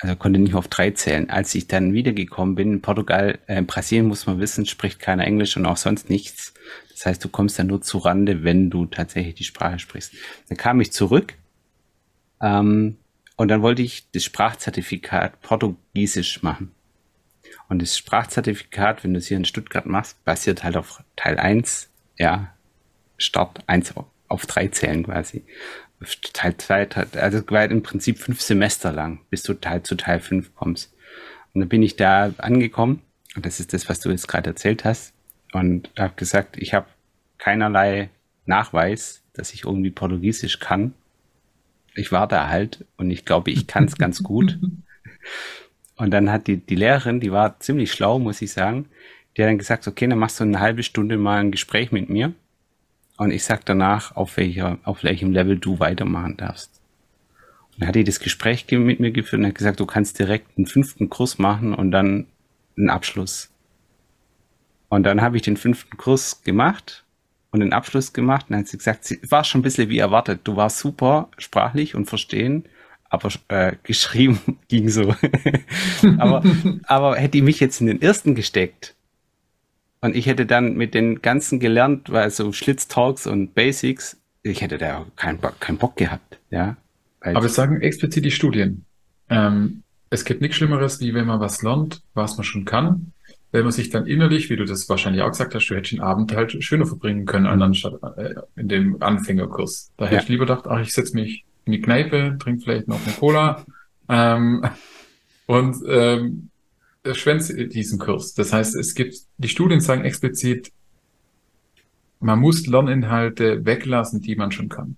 also 0.00 0.16
konnte 0.16 0.38
nicht 0.38 0.54
auf 0.54 0.68
drei 0.68 0.92
zählen. 0.92 1.28
Als 1.28 1.54
ich 1.54 1.66
dann 1.66 1.92
wiedergekommen 1.92 2.54
bin, 2.54 2.74
in 2.74 2.82
Portugal, 2.82 3.38
äh, 3.46 3.58
in 3.58 3.66
Brasilien 3.66 4.06
muss 4.06 4.26
man 4.26 4.38
wissen, 4.38 4.66
spricht 4.66 5.00
keiner 5.00 5.24
Englisch 5.24 5.56
und 5.56 5.66
auch 5.66 5.76
sonst 5.76 6.08
nichts. 6.08 6.54
Das 6.92 7.06
heißt, 7.06 7.24
du 7.24 7.28
kommst 7.28 7.58
dann 7.58 7.68
nur 7.68 7.82
zu 7.82 7.98
Rande, 7.98 8.44
wenn 8.44 8.70
du 8.70 8.86
tatsächlich 8.86 9.34
die 9.34 9.44
Sprache 9.44 9.78
sprichst. 9.78 10.14
Dann 10.48 10.56
kam 10.56 10.80
ich 10.80 10.92
zurück 10.92 11.34
ähm, 12.40 12.96
und 13.36 13.48
dann 13.48 13.62
wollte 13.62 13.82
ich 13.82 14.10
das 14.12 14.24
Sprachzertifikat 14.24 15.40
Portugiesisch 15.40 16.42
machen. 16.42 16.72
Und 17.68 17.82
das 17.82 17.98
Sprachzertifikat, 17.98 19.04
wenn 19.04 19.14
du 19.14 19.18
es 19.18 19.26
hier 19.26 19.36
in 19.36 19.44
Stuttgart 19.44 19.86
machst, 19.86 20.24
basiert 20.24 20.64
halt 20.64 20.76
auf 20.76 21.02
Teil 21.16 21.38
1, 21.38 21.90
ja, 22.18 22.54
Start 23.16 23.64
1 23.66 23.94
auf 24.28 24.46
3 24.46 24.68
zählen 24.68 25.02
quasi. 25.02 25.44
Teil 26.32 26.56
2, 26.56 26.88
also 27.14 27.42
weit 27.50 27.72
im 27.72 27.82
Prinzip 27.82 28.18
fünf 28.18 28.40
Semester 28.40 28.92
lang, 28.92 29.20
bis 29.30 29.42
du 29.42 29.54
Teil 29.54 29.82
zu 29.82 29.96
Teil 29.96 30.20
5 30.20 30.54
kommst. 30.54 30.94
Und 31.52 31.60
dann 31.60 31.68
bin 31.68 31.82
ich 31.82 31.96
da 31.96 32.32
angekommen, 32.38 33.02
und 33.34 33.44
das 33.44 33.60
ist 33.60 33.72
das, 33.72 33.88
was 33.88 34.00
du 34.00 34.10
jetzt 34.10 34.28
gerade 34.28 34.50
erzählt 34.50 34.84
hast, 34.84 35.12
und 35.52 35.90
habe 35.98 36.14
gesagt, 36.14 36.56
ich 36.56 36.74
habe 36.74 36.86
keinerlei 37.38 38.10
Nachweis, 38.46 39.22
dass 39.32 39.52
ich 39.52 39.64
irgendwie 39.64 39.90
Portugiesisch 39.90 40.60
kann. 40.60 40.94
Ich 41.94 42.12
war 42.12 42.28
da 42.28 42.48
halt 42.48 42.84
und 42.96 43.10
ich 43.10 43.24
glaube, 43.24 43.50
ich 43.50 43.66
kann 43.66 43.84
es 43.84 43.96
ganz 43.98 44.22
gut. 44.22 44.58
Und 45.96 46.10
dann 46.12 46.30
hat 46.30 46.46
die, 46.46 46.58
die 46.58 46.76
Lehrerin, 46.76 47.20
die 47.20 47.32
war 47.32 47.58
ziemlich 47.60 47.90
schlau, 47.92 48.18
muss 48.18 48.40
ich 48.40 48.52
sagen, 48.52 48.88
die 49.36 49.42
hat 49.42 49.48
dann 49.48 49.58
gesagt, 49.58 49.88
okay, 49.88 50.06
dann 50.06 50.18
machst 50.18 50.38
du 50.38 50.44
eine 50.44 50.60
halbe 50.60 50.82
Stunde 50.82 51.16
mal 51.16 51.40
ein 51.40 51.50
Gespräch 51.50 51.90
mit 51.90 52.08
mir 52.08 52.34
und 53.18 53.32
ich 53.32 53.44
sag 53.44 53.66
danach, 53.66 54.16
auf 54.16 54.36
welcher, 54.36 54.78
auf 54.84 55.04
welchem 55.04 55.32
Level 55.32 55.58
du 55.58 55.80
weitermachen 55.80 56.36
darfst. 56.36 56.80
Und 57.72 57.80
dann 57.80 57.88
hat 57.88 57.96
die 57.96 58.04
das 58.04 58.20
Gespräch 58.20 58.66
mit 58.70 59.00
mir 59.00 59.10
geführt 59.10 59.40
und 59.40 59.46
hat 59.46 59.56
gesagt, 59.56 59.80
du 59.80 59.86
kannst 59.86 60.18
direkt 60.18 60.56
einen 60.56 60.66
fünften 60.66 61.10
Kurs 61.10 61.38
machen 61.38 61.74
und 61.74 61.90
dann 61.90 62.26
einen 62.76 62.90
Abschluss. 62.90 63.50
Und 64.88 65.02
dann 65.02 65.20
habe 65.20 65.36
ich 65.36 65.42
den 65.42 65.56
fünften 65.56 65.96
Kurs 65.96 66.42
gemacht 66.44 67.04
und 67.50 67.60
den 67.60 67.72
Abschluss 67.72 68.12
gemacht. 68.12 68.46
Und 68.48 68.52
dann 68.52 68.60
hat 68.60 68.68
sie 68.68 68.78
gesagt, 68.78 69.04
sie 69.04 69.20
war 69.28 69.44
schon 69.44 69.60
ein 69.60 69.62
bisschen 69.62 69.88
wie 69.88 69.98
erwartet. 69.98 70.40
Du 70.44 70.56
warst 70.56 70.78
super 70.78 71.28
sprachlich 71.38 71.96
und 71.96 72.06
verstehen, 72.06 72.64
aber 73.10 73.30
äh, 73.48 73.74
geschrieben 73.82 74.58
ging 74.68 74.88
so. 74.88 75.14
aber, 76.18 76.44
aber 76.84 77.16
hätte 77.16 77.32
die 77.32 77.42
mich 77.42 77.58
jetzt 77.58 77.80
in 77.80 77.88
den 77.88 78.00
ersten 78.00 78.36
gesteckt, 78.36 78.94
und 80.00 80.14
ich 80.14 80.26
hätte 80.26 80.46
dann 80.46 80.76
mit 80.76 80.94
den 80.94 81.22
ganzen 81.22 81.60
gelernt, 81.60 82.10
weil 82.10 82.30
so 82.30 82.52
Schlitztalks 82.52 83.26
und 83.26 83.54
Basics, 83.54 84.20
ich 84.42 84.60
hätte 84.60 84.78
da 84.78 85.06
keinen 85.16 85.38
Bock, 85.38 85.60
keinen 85.60 85.78
Bock 85.78 85.96
gehabt, 85.96 86.38
ja. 86.50 86.76
Aber 87.20 87.46
es 87.46 87.54
sagen 87.54 87.80
explizit 87.80 88.24
die 88.24 88.30
Studien. 88.30 88.84
Ähm, 89.28 89.82
es 90.10 90.24
gibt 90.24 90.40
nichts 90.40 90.56
Schlimmeres, 90.56 91.00
wie 91.00 91.14
wenn 91.14 91.26
man 91.26 91.40
was 91.40 91.62
lernt, 91.62 92.02
was 92.14 92.36
man 92.36 92.44
schon 92.44 92.64
kann. 92.64 93.12
Wenn 93.50 93.62
man 93.62 93.72
sich 93.72 93.90
dann 93.90 94.06
innerlich, 94.06 94.50
wie 94.50 94.56
du 94.56 94.64
das 94.64 94.88
wahrscheinlich 94.88 95.22
auch 95.22 95.30
gesagt 95.30 95.54
hast, 95.54 95.66
du 95.68 95.74
hättest 95.74 95.92
den 95.92 96.00
Abend 96.00 96.34
halt 96.34 96.62
schöner 96.62 96.86
verbringen 96.86 97.24
können, 97.26 97.52
mhm. 97.52 97.62
anstatt 97.62 97.94
äh, 98.16 98.34
in 98.56 98.68
dem 98.68 99.02
Anfängerkurs. 99.02 99.90
Da 99.96 100.04
hätte 100.04 100.16
ja. 100.16 100.22
ich 100.22 100.28
lieber 100.28 100.46
gedacht, 100.46 100.66
ach, 100.68 100.80
ich 100.80 100.92
setze 100.92 101.14
mich 101.14 101.44
in 101.64 101.72
die 101.72 101.80
Kneipe, 101.80 102.36
trinke 102.38 102.62
vielleicht 102.62 102.88
noch 102.88 103.00
eine 103.04 103.14
Cola 103.14 103.64
ähm, 104.08 104.64
und 105.46 105.76
ähm, 105.88 106.50
schwänze 107.14 107.66
diesen 107.68 107.98
Kurs. 107.98 108.34
Das 108.34 108.52
heißt, 108.52 108.74
es 108.76 108.94
gibt, 108.94 109.16
die 109.38 109.48
Studien 109.48 109.80
sagen 109.80 110.04
explizit, 110.04 110.72
man 112.20 112.38
muss 112.40 112.66
Lerninhalte 112.66 113.64
weglassen, 113.64 114.20
die 114.20 114.36
man 114.36 114.50
schon 114.50 114.68
kann. 114.68 114.96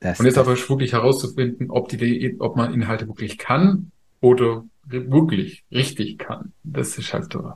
Das, 0.00 0.18
und 0.18 0.26
jetzt 0.26 0.38
aber 0.38 0.56
wirklich 0.56 0.92
herauszufinden, 0.92 1.70
ob 1.70 1.88
die, 1.88 2.36
ob 2.38 2.56
man 2.56 2.72
Inhalte 2.72 3.06
wirklich 3.06 3.36
kann 3.36 3.90
oder 4.20 4.64
wirklich 4.84 5.64
richtig 5.70 6.18
kann. 6.18 6.52
Das 6.62 6.96
ist 6.96 7.12
halt 7.12 7.32
so. 7.32 7.52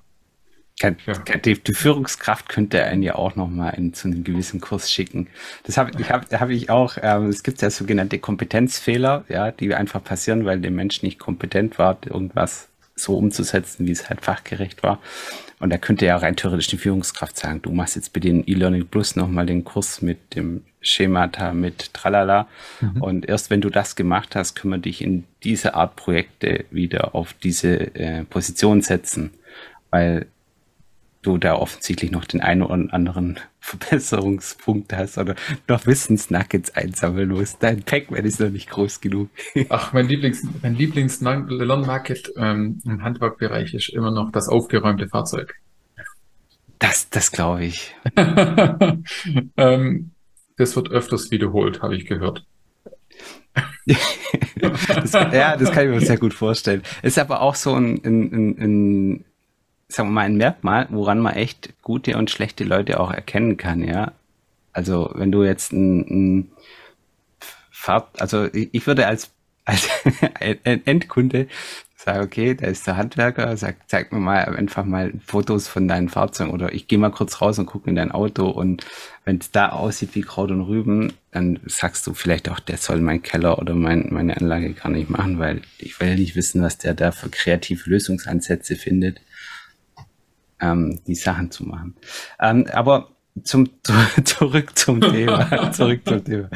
Ja. 0.81 0.91
Die, 1.45 1.55
die, 1.55 1.73
Führungskraft 1.73 2.49
könnte 2.49 2.83
einen 2.83 3.05
ja 3.05 3.15
auch 3.15 3.37
nochmal 3.37 3.79
zu 3.93 4.09
einem 4.09 4.25
gewissen 4.25 4.61
Kurs 4.61 4.91
schicken. 4.91 5.29
Das 5.63 5.77
habe 5.79 5.93
ich, 5.99 6.11
hab, 6.11 6.31
hab 6.33 6.51
ich 6.51 6.69
auch, 6.69 6.97
ähm, 7.01 7.29
es 7.29 7.45
gibt 7.45 7.63
ja 7.63 7.71
sogenannte 7.71 8.19
Kompetenzfehler, 8.19 9.25
ja, 9.29 9.53
die 9.53 9.73
einfach 9.73 10.03
passieren, 10.03 10.45
weil 10.45 10.61
der 10.61 10.73
Mensch 10.73 11.03
nicht 11.03 11.21
kompetent 11.21 11.79
war, 11.79 11.97
irgendwas 12.05 12.69
so 12.97 13.17
umzusetzen, 13.17 13.87
wie 13.87 13.93
es 13.93 14.09
halt 14.09 14.21
fachgerecht 14.23 14.83
war. 14.83 15.01
Und 15.61 15.71
da 15.71 15.79
könnte 15.79 16.07
ja 16.07 16.17
rein 16.17 16.37
theoretisch 16.37 16.67
die 16.69 16.77
Führungskraft 16.77 17.39
sagen, 17.39 17.63
du 17.63 17.71
machst 17.71 17.97
jetzt 17.97 18.13
bitte 18.13 18.29
in 18.29 18.47
E-Learning 18.47 18.87
Plus 18.87 19.17
nochmal 19.17 19.47
den 19.47 19.65
Kurs 19.65 20.03
mit 20.03 20.35
dem 20.35 20.63
Schemata, 20.81 21.53
mit 21.53 21.95
Tralala. 21.95 22.49
Mhm. 22.81 23.03
Und 23.03 23.29
erst 23.29 23.51
wenn 23.51 23.61
du 23.61 23.71
das 23.71 23.97
gemacht 23.97 24.37
hast, 24.37 24.55
können 24.55 24.75
wir 24.75 24.79
dich 24.79 25.03
in 25.03 25.25
diese 25.43 25.75
Art 25.75 25.97
Projekte 25.97 26.65
wieder 26.71 27.15
auf 27.15 27.33
diese 27.33 27.95
äh, 27.95 28.25
Position 28.25 28.83
setzen. 28.83 29.31
Weil 29.91 30.27
du 31.25 31.39
da 31.39 31.57
offensichtlich 31.57 32.11
noch 32.11 32.25
den 32.25 32.41
einen 32.41 32.63
oder 32.63 32.93
anderen 32.95 33.41
Verbesserungspunkt 33.61 34.93
hast 34.93 35.19
oder 35.19 35.35
noch 35.69 35.87
Wissensnuggets 35.87 36.75
einsammeln 36.75 37.31
musst. 37.31 37.63
Dein 37.63 37.83
Pac-Man 37.83 38.25
ist 38.25 38.41
noch 38.41 38.51
nicht 38.51 38.71
groß 38.71 39.01
genug. 39.01 39.31
Ach, 39.71 39.93
mein 39.93 40.07
Lieblings, 40.07 40.47
mein 40.63 40.75
Lieblings-Lernmarket 40.75 42.33
ähm, 42.37 42.81
im 42.85 43.03
Handwerkbereich 43.03 43.75
ist 43.75 43.89
immer 43.89 44.11
noch 44.11 44.31
das 44.33 44.49
aufgeräumte 44.49 45.09
Fahrzeug. 45.09 45.55
Das, 46.79 47.09
das 47.09 47.33
glaube 47.33 47.65
ich. 47.65 47.95
ähm, 49.57 50.11
das 50.57 50.77
wird 50.77 50.91
öfters 50.91 51.31
wiederholt, 51.31 51.83
habe 51.83 51.97
ich 51.97 52.05
gehört. 52.07 52.45
das, 54.57 55.13
ja, 55.13 55.57
das 55.57 55.73
kann 55.73 55.87
ich 55.87 55.95
mir 55.95 56.01
sehr 56.01 56.19
gut 56.19 56.35
vorstellen. 56.35 56.83
Ist 57.03 57.19
aber 57.19 57.41
auch 57.41 57.55
so 57.55 57.75
ein, 57.75 58.01
ein, 58.05 58.33
ein, 58.33 58.59
ein 58.59 59.25
sagen 59.95 60.09
wir 60.11 60.15
mal, 60.15 60.23
ein 60.23 60.37
Merkmal, 60.37 60.89
woran 60.91 61.21
man 61.21 61.35
echt 61.35 61.75
gute 61.83 62.17
und 62.17 62.31
schlechte 62.31 62.65
Leute 62.65 63.01
auch 63.01 63.13
erkennen 63.13 63.57
kann, 63.57 63.83
ja. 63.83 64.13
Also 64.73 65.11
wenn 65.15 65.31
du 65.31 65.45
jetzt 65.45 65.73
ein, 65.73 66.01
ein 66.01 66.51
Fahrt, 67.71 68.21
also 68.21 68.49
ich 68.53 68.87
würde 68.87 69.07
als, 69.07 69.31
als 69.65 69.89
Endkunde 70.65 71.47
sagen, 71.97 72.25
okay, 72.25 72.55
da 72.55 72.67
ist 72.67 72.87
der 72.87 72.97
Handwerker, 72.97 73.57
sag, 73.57 73.89
zeig 73.89 74.13
mir 74.13 74.19
mal 74.19 74.45
einfach 74.45 74.85
mal 74.85 75.13
Fotos 75.25 75.69
von 75.69 75.89
deinen 75.89 76.09
Fahrzeugen 76.09 76.51
oder 76.53 76.73
ich 76.75 76.89
gehe 76.89 76.99
mal 76.99 77.11
kurz 77.11 77.41
raus 77.41 77.59
und 77.59 77.67
gucke 77.67 77.89
in 77.89 77.97
dein 77.97 78.13
Auto 78.13 78.49
und 78.49 78.85
wenn 79.25 79.39
es 79.39 79.53
da 79.53 79.71
aussieht 79.71 80.15
wie 80.15 80.23
Kraut 80.23 80.51
und 80.51 80.63
Rüben, 80.63 81.13
dann 81.31 81.61
sagst 81.67 82.07
du 82.07 82.15
vielleicht 82.15 82.49
auch, 82.49 82.61
der 82.61 82.77
soll 82.77 83.01
meinen 83.01 83.23
Keller 83.23 83.59
oder 83.59 83.75
mein, 83.75 84.09
meine 84.11 84.37
Anlage 84.37 84.75
gar 84.75 84.91
nicht 84.91 85.09
machen, 85.09 85.39
weil 85.39 85.63
ich 85.79 85.99
will 86.01 86.17
nicht 86.17 86.37
wissen, 86.37 86.63
was 86.63 86.79
der 86.79 86.95
da 86.95 87.13
für 87.13 87.31
kreative 87.31 87.89
Lösungsansätze 87.89 88.77
findet 88.77 89.21
ähm, 90.61 91.01
die 91.07 91.15
Sachen 91.15 91.51
zu 91.51 91.65
machen. 91.65 91.97
Ähm, 92.41 92.67
aber 92.73 93.09
zum 93.43 93.69
zurück 94.25 94.79
zum 94.79 95.01
Thema, 95.01 95.71
zurück 95.73 96.03
zum 96.05 96.25
Thema. 96.25 96.49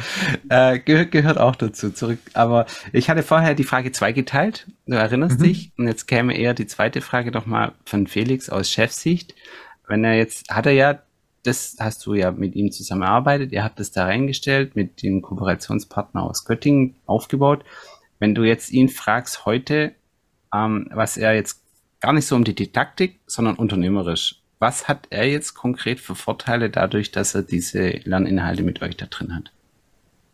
Äh, 0.49 0.79
gehört, 0.79 1.11
gehört 1.11 1.39
auch 1.39 1.57
dazu, 1.57 1.91
zurück. 1.91 2.21
Aber 2.35 2.67
ich 2.93 3.11
hatte 3.11 3.23
vorher 3.23 3.55
die 3.55 3.65
Frage 3.65 3.91
zwei 3.91 4.13
geteilt, 4.13 4.67
du 4.87 4.97
erinnerst 4.97 5.41
mhm. 5.41 5.45
dich, 5.45 5.73
und 5.77 5.89
jetzt 5.89 6.07
käme 6.07 6.37
eher 6.37 6.55
die 6.55 6.67
zweite 6.67 7.01
Frage 7.01 7.33
nochmal 7.33 7.73
von 7.85 8.07
Felix 8.07 8.49
aus 8.49 8.71
Chefsicht. 8.71 9.35
Wenn 9.89 10.05
er 10.05 10.15
jetzt, 10.15 10.51
hat 10.51 10.67
er 10.67 10.73
ja, 10.73 11.03
das 11.43 11.77
hast 11.81 12.05
du 12.07 12.15
ja 12.15 12.31
mit 12.31 12.55
ihm 12.55 12.71
zusammengearbeitet, 12.71 13.53
ihr 13.53 13.65
habt 13.65 13.81
das 13.81 13.91
da 13.91 14.05
reingestellt, 14.05 14.77
mit 14.77 15.03
dem 15.03 15.23
Kooperationspartner 15.23 16.23
aus 16.23 16.45
Göttingen 16.45 16.97
aufgebaut. 17.07 17.65
Wenn 18.21 18.35
du 18.35 18.45
jetzt 18.45 18.71
ihn 18.71 18.89
fragst 18.89 19.47
heute, 19.47 19.93
ähm, 20.55 20.89
was 20.93 21.17
er 21.17 21.35
jetzt 21.35 21.63
gar 22.01 22.13
nicht 22.13 22.27
so 22.27 22.37
um 22.37 22.45
die 22.45 22.55
Didaktik, 22.55 23.21
sondern 23.27 23.57
unternehmerisch. 23.57 24.41
Was 24.59 24.89
hat 24.89 25.07
er 25.11 25.29
jetzt 25.29 25.55
konkret 25.55 26.01
für 26.01 26.15
Vorteile 26.15 26.71
dadurch, 26.71 27.13
dass 27.13 27.35
er 27.35 27.43
diese 27.43 27.91
Lerninhalte 28.05 28.63
mit 28.63 28.83
euch 28.83 28.97
da 28.97 29.07
drin 29.07 29.35
hat? 29.35 29.53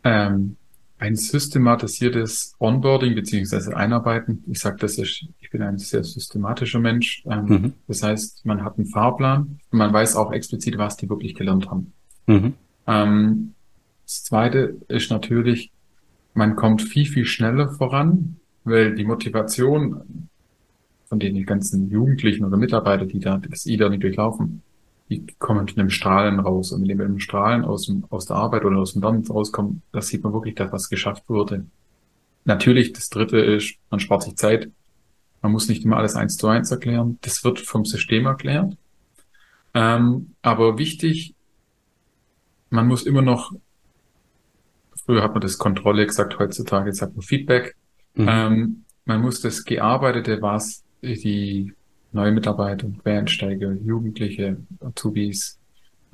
Ähm, 0.02 0.56
ein 0.98 1.16
systematisiertes 1.16 2.54
Onboarding 2.58 3.14
beziehungsweise 3.14 3.76
Einarbeiten. 3.76 4.42
Ich 4.46 4.60
sage, 4.60 4.76
das 4.78 4.96
ist, 4.96 5.26
ich 5.40 5.50
bin 5.50 5.62
ein 5.62 5.78
sehr 5.78 6.04
systematischer 6.04 6.80
Mensch. 6.80 7.22
Ähm, 7.26 7.44
mhm. 7.46 7.72
Das 7.86 8.02
heißt, 8.02 8.46
man 8.46 8.64
hat 8.64 8.78
einen 8.78 8.86
Fahrplan 8.86 9.58
und 9.70 9.78
man 9.78 9.92
weiß 9.92 10.16
auch 10.16 10.32
explizit, 10.32 10.78
was 10.78 10.96
die 10.96 11.08
wirklich 11.08 11.34
gelernt 11.34 11.68
haben. 11.70 11.92
Mhm. 12.26 12.54
Ähm, 12.86 13.54
das 14.04 14.24
zweite 14.24 14.76
ist 14.88 15.10
natürlich, 15.10 15.70
man 16.32 16.56
kommt 16.56 16.82
viel, 16.82 17.06
viel 17.06 17.26
schneller 17.26 17.70
voran, 17.70 18.36
weil 18.64 18.94
die 18.94 19.04
Motivation 19.04 20.28
von 21.14 21.20
den 21.20 21.46
ganzen 21.46 21.88
Jugendlichen 21.90 22.44
oder 22.44 22.56
Mitarbeiter, 22.56 23.06
die 23.06 23.20
da 23.20 23.38
das 23.38 23.66
E-Learning 23.66 24.00
durchlaufen, 24.00 24.62
die 25.08 25.24
kommen 25.38 25.64
mit 25.64 25.78
einem 25.78 25.90
Strahlen 25.90 26.40
raus. 26.40 26.72
Und 26.72 26.80
wenn 26.80 26.88
die 26.88 26.94
mit 26.96 27.06
einem 27.06 27.20
Strahlen 27.20 27.64
aus, 27.64 27.86
dem, 27.86 28.04
aus 28.10 28.26
der 28.26 28.34
Arbeit 28.34 28.64
oder 28.64 28.78
aus 28.78 28.94
dem 28.94 29.02
Land 29.02 29.30
rauskommen, 29.30 29.82
da 29.92 30.00
sieht 30.00 30.24
man 30.24 30.32
wirklich, 30.32 30.56
dass 30.56 30.72
was 30.72 30.88
geschafft 30.88 31.28
wurde. 31.28 31.66
Natürlich, 32.44 32.92
das 32.94 33.10
dritte 33.10 33.38
ist, 33.38 33.76
man 33.90 34.00
spart 34.00 34.24
sich 34.24 34.34
Zeit. 34.34 34.70
Man 35.40 35.52
muss 35.52 35.68
nicht 35.68 35.84
immer 35.84 35.98
alles 35.98 36.16
eins 36.16 36.36
zu 36.36 36.48
eins 36.48 36.72
erklären. 36.72 37.18
Das 37.20 37.44
wird 37.44 37.60
vom 37.60 37.84
System 37.84 38.26
erklärt. 38.26 38.76
Ähm, 39.72 40.34
aber 40.42 40.78
wichtig, 40.78 41.34
man 42.70 42.88
muss 42.88 43.04
immer 43.04 43.22
noch, 43.22 43.52
früher 45.06 45.22
hat 45.22 45.32
man 45.32 45.42
das 45.42 45.58
Kontrolle 45.58 46.06
gesagt, 46.06 46.40
heutzutage 46.40 46.92
sagt 46.92 47.14
man 47.14 47.22
Feedback. 47.22 47.76
Mhm. 48.14 48.26
Ähm, 48.28 48.84
man 49.04 49.20
muss 49.20 49.40
das 49.40 49.64
Gearbeitete, 49.64 50.42
was 50.42 50.83
die 51.04 51.72
neue 52.12 52.32
Mitarbeiter, 52.32 52.88
Quereinsteiger, 53.02 53.72
Jugendliche, 53.72 54.56
Azubis, 54.80 55.58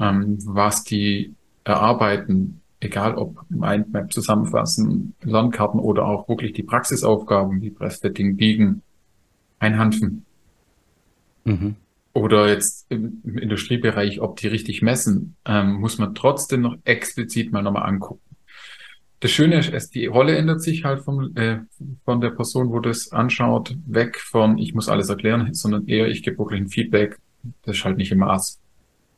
ähm, 0.00 0.38
was 0.46 0.84
die 0.84 1.34
erarbeiten, 1.64 2.60
egal 2.80 3.14
ob 3.14 3.44
Mindmap 3.50 4.12
zusammenfassen, 4.12 5.14
Lernkarten 5.22 5.78
oder 5.78 6.06
auch 6.06 6.28
wirklich 6.28 6.52
die 6.52 6.62
Praxisaufgaben 6.62 7.60
wie 7.60 7.70
Breastfitting, 7.70 8.36
Biegen, 8.36 8.82
Einhanfen. 9.58 10.24
Mhm. 11.44 11.76
Oder 12.12 12.48
jetzt 12.48 12.86
im, 12.88 13.20
im, 13.24 13.38
Industriebereich, 13.38 14.20
ob 14.20 14.36
die 14.36 14.48
richtig 14.48 14.82
messen, 14.82 15.36
ähm, 15.44 15.74
muss 15.74 15.98
man 15.98 16.14
trotzdem 16.14 16.62
noch 16.62 16.76
explizit 16.84 17.52
mal 17.52 17.62
nochmal 17.62 17.88
angucken. 17.88 18.29
Das 19.20 19.30
Schöne 19.30 19.58
ist, 19.58 19.94
die 19.94 20.06
Rolle 20.06 20.36
ändert 20.36 20.62
sich 20.62 20.84
halt 20.84 21.02
vom, 21.02 21.36
äh, 21.36 21.58
von 22.04 22.22
der 22.22 22.30
Person, 22.30 22.70
wo 22.70 22.80
das 22.80 23.12
anschaut, 23.12 23.76
weg 23.86 24.18
von 24.18 24.56
ich 24.56 24.74
muss 24.74 24.88
alles 24.88 25.10
erklären, 25.10 25.52
sondern 25.52 25.86
eher 25.86 26.08
ich 26.08 26.22
gebe 26.22 26.38
wirklich 26.38 26.60
ein 26.60 26.68
Feedback. 26.68 27.18
Das 27.64 27.76
ist 27.76 27.84
halt 27.84 27.98
nicht 27.98 28.12
im 28.12 28.18
Maß. 28.18 28.58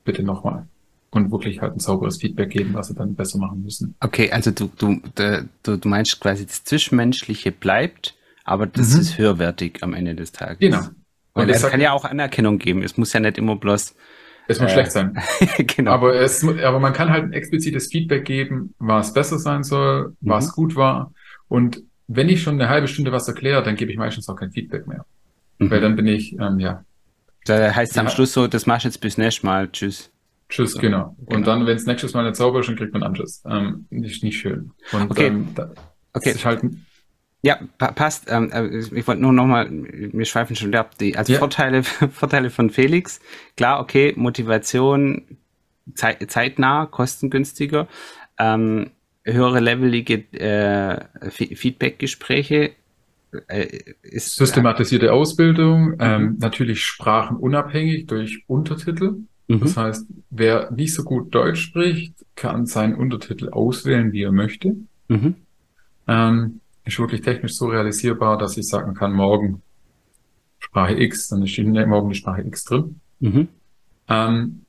Bitte 0.04 0.24
nochmal. 0.24 0.66
Und 1.10 1.30
wirklich 1.30 1.60
halt 1.60 1.76
ein 1.76 1.78
sauberes 1.78 2.16
Feedback 2.16 2.50
geben, 2.50 2.74
was 2.74 2.88
sie 2.88 2.94
dann 2.94 3.14
besser 3.14 3.38
machen 3.38 3.62
müssen. 3.62 3.94
Okay, 4.00 4.32
also 4.32 4.50
du, 4.50 4.70
du, 4.76 5.00
du, 5.14 5.78
du 5.78 5.88
meinst 5.88 6.20
quasi, 6.20 6.46
das 6.46 6.64
Zwischenmenschliche 6.64 7.52
bleibt, 7.52 8.16
aber 8.44 8.66
das 8.66 8.94
mhm. 8.94 9.00
ist 9.00 9.18
höherwertig 9.18 9.82
am 9.82 9.94
Ende 9.94 10.16
des 10.16 10.32
Tages. 10.32 10.58
Genau. 10.58 10.80
Weil 11.34 11.48
es 11.50 11.62
kann 11.62 11.80
ja 11.80 11.92
auch 11.92 12.04
Anerkennung 12.04 12.58
geben. 12.58 12.82
Es 12.82 12.96
muss 12.96 13.12
ja 13.12 13.20
nicht 13.20 13.38
immer 13.38 13.56
bloß 13.56 13.94
es 14.48 14.60
muss 14.60 14.70
äh, 14.70 14.74
schlecht 14.74 14.92
sein. 14.92 15.18
genau. 15.58 15.92
Aber, 15.92 16.14
es, 16.14 16.44
aber 16.44 16.80
man 16.80 16.92
kann 16.92 17.10
halt 17.10 17.24
ein 17.24 17.32
explizites 17.32 17.88
Feedback 17.88 18.24
geben, 18.24 18.74
was 18.78 19.12
besser 19.12 19.38
sein 19.38 19.62
soll, 19.62 20.16
mhm. 20.20 20.30
was 20.30 20.52
gut 20.52 20.76
war. 20.76 21.12
Und 21.48 21.82
wenn 22.08 22.28
ich 22.28 22.42
schon 22.42 22.60
eine 22.60 22.68
halbe 22.68 22.88
Stunde 22.88 23.12
was 23.12 23.28
erkläre, 23.28 23.62
dann 23.62 23.76
gebe 23.76 23.90
ich 23.90 23.98
meistens 23.98 24.28
auch 24.28 24.36
kein 24.36 24.50
Feedback 24.50 24.86
mehr. 24.86 25.04
Mhm. 25.58 25.70
Weil 25.70 25.80
dann 25.80 25.96
bin 25.96 26.06
ich, 26.06 26.38
ähm, 26.38 26.58
ja. 26.58 26.84
Da 27.44 27.74
heißt 27.74 27.92
es 27.92 27.98
am 27.98 28.08
Schluss 28.08 28.32
so, 28.32 28.46
das 28.46 28.66
machst 28.66 28.84
du 28.84 28.88
jetzt 28.88 29.00
bis 29.00 29.18
nächstes 29.18 29.42
Mal. 29.42 29.68
Tschüss. 29.70 30.10
Tschüss, 30.48 30.72
so, 30.72 30.80
genau. 30.80 31.16
Und 31.24 31.36
genau. 31.36 31.46
dann, 31.46 31.66
wenn 31.66 31.76
es 31.76 31.86
nächstes 31.86 32.12
Mal 32.14 32.24
nicht 32.24 32.36
sauber 32.36 32.60
ist, 32.60 32.68
dann 32.68 32.76
kriegt 32.76 32.92
man 32.92 33.02
Anschiss. 33.02 33.42
Ähm, 33.46 33.86
ist 33.90 34.22
nicht 34.22 34.38
schön. 34.38 34.72
Und 34.92 35.10
okay. 35.10 35.28
Ähm, 35.28 35.48
da, 35.54 35.72
okay. 36.12 36.30
ist 36.30 36.44
halt 36.44 36.62
ja, 37.42 37.58
pa 37.76 37.90
passt. 37.90 38.30
Ähm, 38.30 38.50
äh, 38.52 38.78
ich 38.78 39.06
wollte 39.06 39.20
nur 39.20 39.32
nochmal, 39.32 39.68
wir 39.70 40.24
schweifen 40.24 40.54
schon 40.56 40.74
ab. 40.74 40.96
Die, 40.98 41.16
also 41.16 41.32
ja. 41.32 41.38
Vorteile, 41.38 41.82
Vorteile 42.12 42.50
von 42.50 42.70
Felix. 42.70 43.20
Klar, 43.56 43.80
okay, 43.80 44.14
Motivation 44.16 45.38
zeit, 45.94 46.30
zeitnah, 46.30 46.86
kostengünstiger, 46.86 47.88
ähm, 48.38 48.90
höhere 49.24 49.60
levelige 49.60 50.14
äh, 50.38 51.30
Feedback-Gespräche. 51.30 52.72
Äh, 53.48 53.94
ist, 54.02 54.36
Systematisierte 54.36 55.12
Ausbildung, 55.12 55.90
mhm. 55.90 55.96
ähm, 55.98 56.36
natürlich 56.38 56.84
sprachenunabhängig 56.84 58.06
durch 58.06 58.44
Untertitel. 58.46 59.16
Mhm. 59.48 59.60
Das 59.60 59.76
heißt, 59.76 60.06
wer 60.30 60.70
nicht 60.70 60.94
so 60.94 61.02
gut 61.02 61.34
Deutsch 61.34 61.60
spricht, 61.60 62.14
kann 62.36 62.66
seinen 62.66 62.94
Untertitel 62.94 63.48
auswählen, 63.48 64.12
wie 64.12 64.22
er 64.22 64.32
möchte. 64.32 64.76
Mhm. 65.08 65.34
Ähm, 66.06 66.60
ist 66.84 66.98
wirklich 66.98 67.20
technisch 67.20 67.54
so 67.54 67.66
realisierbar, 67.66 68.38
dass 68.38 68.56
ich 68.56 68.66
sagen 68.66 68.94
kann, 68.94 69.12
morgen 69.12 69.62
Sprache 70.58 70.94
X, 70.94 71.28
dann 71.28 71.42
ist 71.42 71.58
morgen 71.58 72.08
die 72.08 72.14
Sprache 72.14 72.42
X 72.42 72.64
drin. 72.64 73.00
Mhm. 73.20 73.48
Ähm, 74.08 74.62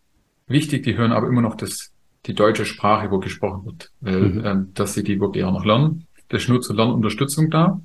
wichtig, 0.47 0.83
die 0.83 0.97
hören 0.97 1.11
aber 1.11 1.27
immer 1.27 1.41
noch 1.41 1.55
das, 1.55 1.91
die 2.25 2.33
deutsche 2.33 2.65
Sprache, 2.65 3.11
wo 3.11 3.19
gesprochen 3.19 3.65
wird, 3.65 3.91
weil, 4.01 4.19
mhm. 4.19 4.45
ähm, 4.45 4.71
dass 4.73 4.93
sie 4.93 5.03
die 5.03 5.19
wirklich 5.19 5.43
auch 5.43 5.53
noch 5.53 5.65
lernen. 5.65 6.07
Das 6.29 6.43
ist 6.43 6.49
nur 6.49 6.61
zur 6.61 6.75
Lernunterstützung 6.75 7.49
da. 7.49 7.79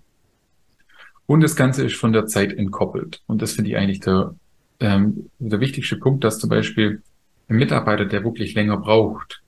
Und 1.27 1.43
das 1.43 1.57
Ganze 1.57 1.85
ist 1.85 1.97
von 1.97 2.13
der 2.13 2.27
Zeit 2.27 2.53
entkoppelt. 2.55 3.23
Und 3.27 3.43
das 3.43 3.53
finde 3.53 3.71
ich 3.71 3.77
eigentlich 3.77 4.01
der, 4.01 4.35
ähm, 4.81 5.31
der 5.39 5.61
wichtigste 5.61 5.97
Punkt, 5.97 6.25
dass 6.25 6.39
zum 6.39 6.49
Beispiel 6.49 7.03
ein 7.49 7.57
Mitarbeiter, 7.57 8.07
der 8.07 8.25
wirklich 8.25 8.55
länger 8.55 8.79
braucht 8.79 9.43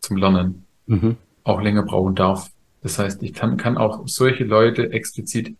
zum 0.00 0.16
Lernen, 0.16 0.64
mhm. 0.86 1.16
auch 1.44 1.60
länger 1.60 1.84
brauchen 1.84 2.14
darf. 2.14 2.50
Das 2.84 2.98
heißt, 2.98 3.22
ich 3.22 3.32
kann, 3.32 3.56
kann 3.56 3.78
auch 3.78 4.06
solche 4.06 4.44
Leute 4.44 4.92
explizit 4.92 5.56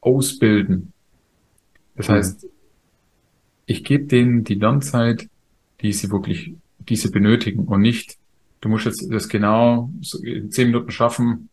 ausbilden. 0.00 0.92
Das 1.96 2.08
mhm. 2.08 2.12
heißt, 2.12 2.46
ich 3.66 3.82
gebe 3.82 4.04
denen 4.04 4.44
die 4.44 4.54
Lernzeit, 4.54 5.28
die 5.80 5.92
sie 5.92 6.12
wirklich, 6.12 6.54
die 6.78 6.94
sie 6.94 7.10
benötigen 7.10 7.64
und 7.64 7.80
nicht, 7.80 8.16
du 8.60 8.68
musst 8.68 8.86
jetzt 8.86 9.04
das 9.10 9.28
genau 9.28 9.90
in 10.22 10.52
zehn 10.52 10.68
Minuten 10.68 10.92
schaffen, 10.92 11.48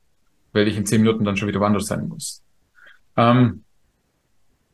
weil 0.54 0.68
ich 0.68 0.78
in 0.78 0.86
zehn 0.86 1.02
Minuten 1.02 1.24
dann 1.24 1.38
schon 1.38 1.48
wieder 1.48 1.60
woanders 1.60 1.88
sein 1.88 2.08
muss. 2.08 2.44
Ähm, 3.18 3.64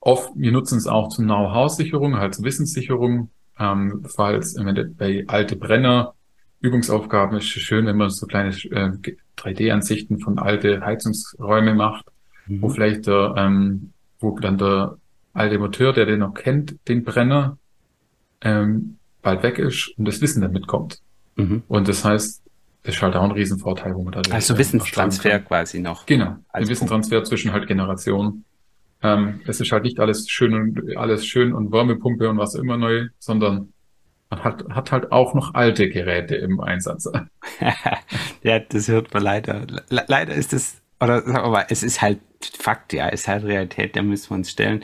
oft, 0.01 0.31
wir 0.35 0.51
nutzen 0.51 0.77
es 0.77 0.85
auch 0.85 1.07
zum 1.07 1.25
Know-how-Sicherung, 1.25 2.17
halt 2.17 2.35
zur 2.35 2.43
Wissenssicherung, 2.43 3.29
ähm, 3.57 4.03
falls 4.05 4.55
bei 4.97 5.23
alte 5.27 5.55
Brenner 5.55 6.13
Übungsaufgaben 6.61 7.37
ist 7.37 7.45
schön, 7.45 7.85
wenn 7.87 7.97
man 7.97 8.09
so 8.09 8.27
kleine 8.27 8.49
äh, 8.49 8.91
3D-Ansichten 9.37 10.19
von 10.19 10.37
alte 10.39 10.81
Heizungsräume 10.81 11.73
macht, 11.73 12.05
mhm. 12.47 12.61
wo 12.61 12.69
vielleicht 12.69 13.07
der, 13.07 13.33
ähm, 13.37 13.91
wo 14.19 14.37
dann 14.39 14.57
der 14.57 14.97
alte 15.33 15.57
Motor, 15.57 15.93
der 15.93 16.05
den 16.05 16.19
noch 16.19 16.33
kennt, 16.33 16.75
den 16.87 17.03
Brenner, 17.03 17.57
ähm, 18.41 18.97
bald 19.21 19.43
weg 19.43 19.59
ist 19.59 19.93
und 19.97 20.05
das 20.05 20.21
Wissen 20.21 20.41
dann 20.41 20.51
mitkommt. 20.51 20.99
Mhm. 21.35 21.63
Und 21.67 21.87
das 21.87 22.05
heißt, 22.05 22.41
das 22.83 22.95
ist 22.95 23.01
halt 23.01 23.15
auch 23.15 23.23
ein 23.23 23.31
Riesenvorteil, 23.31 23.95
wo 23.95 24.03
man 24.03 24.13
da 24.13 24.21
Also 24.31 24.57
Wissenstransfer 24.57 25.39
quasi 25.39 25.79
noch. 25.79 26.05
Genau, 26.05 26.37
ein 26.49 26.67
Wissenstransfer 26.67 27.23
zwischen 27.23 27.53
halt 27.53 27.67
Generationen. 27.67 28.45
Ähm, 29.03 29.41
es 29.45 29.59
ist 29.59 29.71
halt 29.71 29.83
nicht 29.83 29.99
alles 29.99 30.29
schön 30.29 30.53
und 30.53 30.97
alles 30.97 31.25
schön 31.25 31.53
und 31.53 31.71
Wärmepumpe 31.71 32.29
und 32.29 32.37
was 32.37 32.55
immer 32.55 32.77
neu, 32.77 33.07
sondern 33.19 33.73
hat, 34.31 34.65
hat 34.69 34.91
halt 34.91 35.11
auch 35.11 35.33
noch 35.33 35.53
alte 35.53 35.89
Geräte 35.89 36.35
im 36.35 36.59
Einsatz. 36.59 37.09
ja, 38.43 38.59
das 38.59 38.87
hört 38.87 39.13
man 39.13 39.23
leider. 39.23 39.67
Le 39.89 40.05
leider 40.07 40.33
ist 40.33 40.53
es, 40.53 40.81
oder 40.99 41.21
sagen 41.21 41.43
wir 41.45 41.49
mal, 41.49 41.65
es 41.69 41.83
ist 41.83 42.01
halt 42.01 42.19
Fakt, 42.57 42.93
ja, 42.93 43.09
es 43.09 43.21
ist 43.21 43.27
halt 43.27 43.43
Realität, 43.43 43.95
da 43.95 44.01
müssen 44.01 44.31
wir 44.31 44.35
uns 44.35 44.49
stellen. 44.49 44.83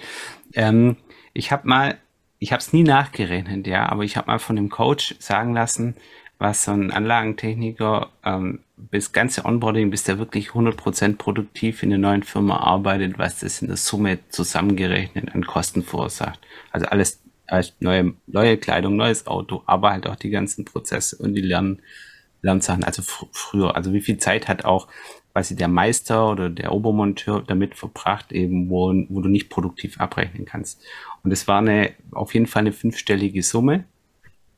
Ähm, 0.53 0.97
ich 1.33 1.51
habe 1.51 1.67
mal, 1.67 1.97
ich 2.39 2.51
habe 2.51 2.59
es 2.59 2.73
nie 2.73 2.83
nachgerechnet, 2.83 3.67
ja, 3.67 3.89
aber 3.89 4.03
ich 4.03 4.17
habe 4.17 4.27
mal 4.27 4.39
von 4.39 4.55
dem 4.55 4.69
Coach 4.69 5.15
sagen 5.19 5.53
lassen, 5.53 5.95
was 6.37 6.63
so 6.63 6.71
ein 6.71 6.91
Anlagentechniker 6.91 8.09
ähm, 8.23 8.59
bis 8.75 9.11
ganze 9.11 9.45
Onboarding, 9.45 9.89
bis 9.89 10.03
der 10.03 10.19
wirklich 10.19 10.49
100% 10.49 11.17
produktiv 11.17 11.81
in 11.81 11.89
der 11.89 11.97
neuen 11.97 12.21
Firma 12.23 12.57
arbeitet, 12.57 13.17
was 13.17 13.39
das 13.39 13.61
in 13.61 13.69
der 13.69 13.77
Summe 13.77 14.19
zusammengerechnet 14.29 15.33
an 15.33 15.45
Kosten 15.45 15.81
verursacht. 15.81 16.39
Also 16.71 16.85
alles 16.87 17.21
neue, 17.79 18.13
neue 18.27 18.57
Kleidung, 18.57 18.95
neues 18.95 19.27
Auto, 19.27 19.63
aber 19.65 19.91
halt 19.91 20.07
auch 20.07 20.15
die 20.15 20.29
ganzen 20.29 20.65
Prozesse 20.65 21.17
und 21.17 21.33
die 21.33 21.41
Lern, 21.41 21.81
Lernsachen, 22.41 22.83
also 22.83 23.01
fr 23.01 23.25
früher, 23.31 23.75
also 23.75 23.93
wie 23.93 24.01
viel 24.01 24.17
Zeit 24.17 24.47
hat 24.47 24.65
auch 24.65 24.87
quasi 25.37 25.55
der 25.55 25.67
Meister 25.67 26.31
oder 26.31 26.49
der 26.49 26.71
Obermonteur 26.71 27.43
damit 27.45 27.75
verbracht, 27.75 28.31
eben 28.31 28.71
wo, 28.71 28.91
wo 29.09 29.21
du 29.21 29.29
nicht 29.29 29.49
produktiv 29.49 29.99
abrechnen 29.99 30.45
kannst. 30.45 30.83
Und 31.23 31.31
es 31.31 31.47
war 31.47 31.59
eine, 31.59 31.91
auf 32.11 32.33
jeden 32.33 32.47
Fall 32.47 32.61
eine 32.61 32.71
fünfstellige 32.71 33.43
Summe. 33.43 33.83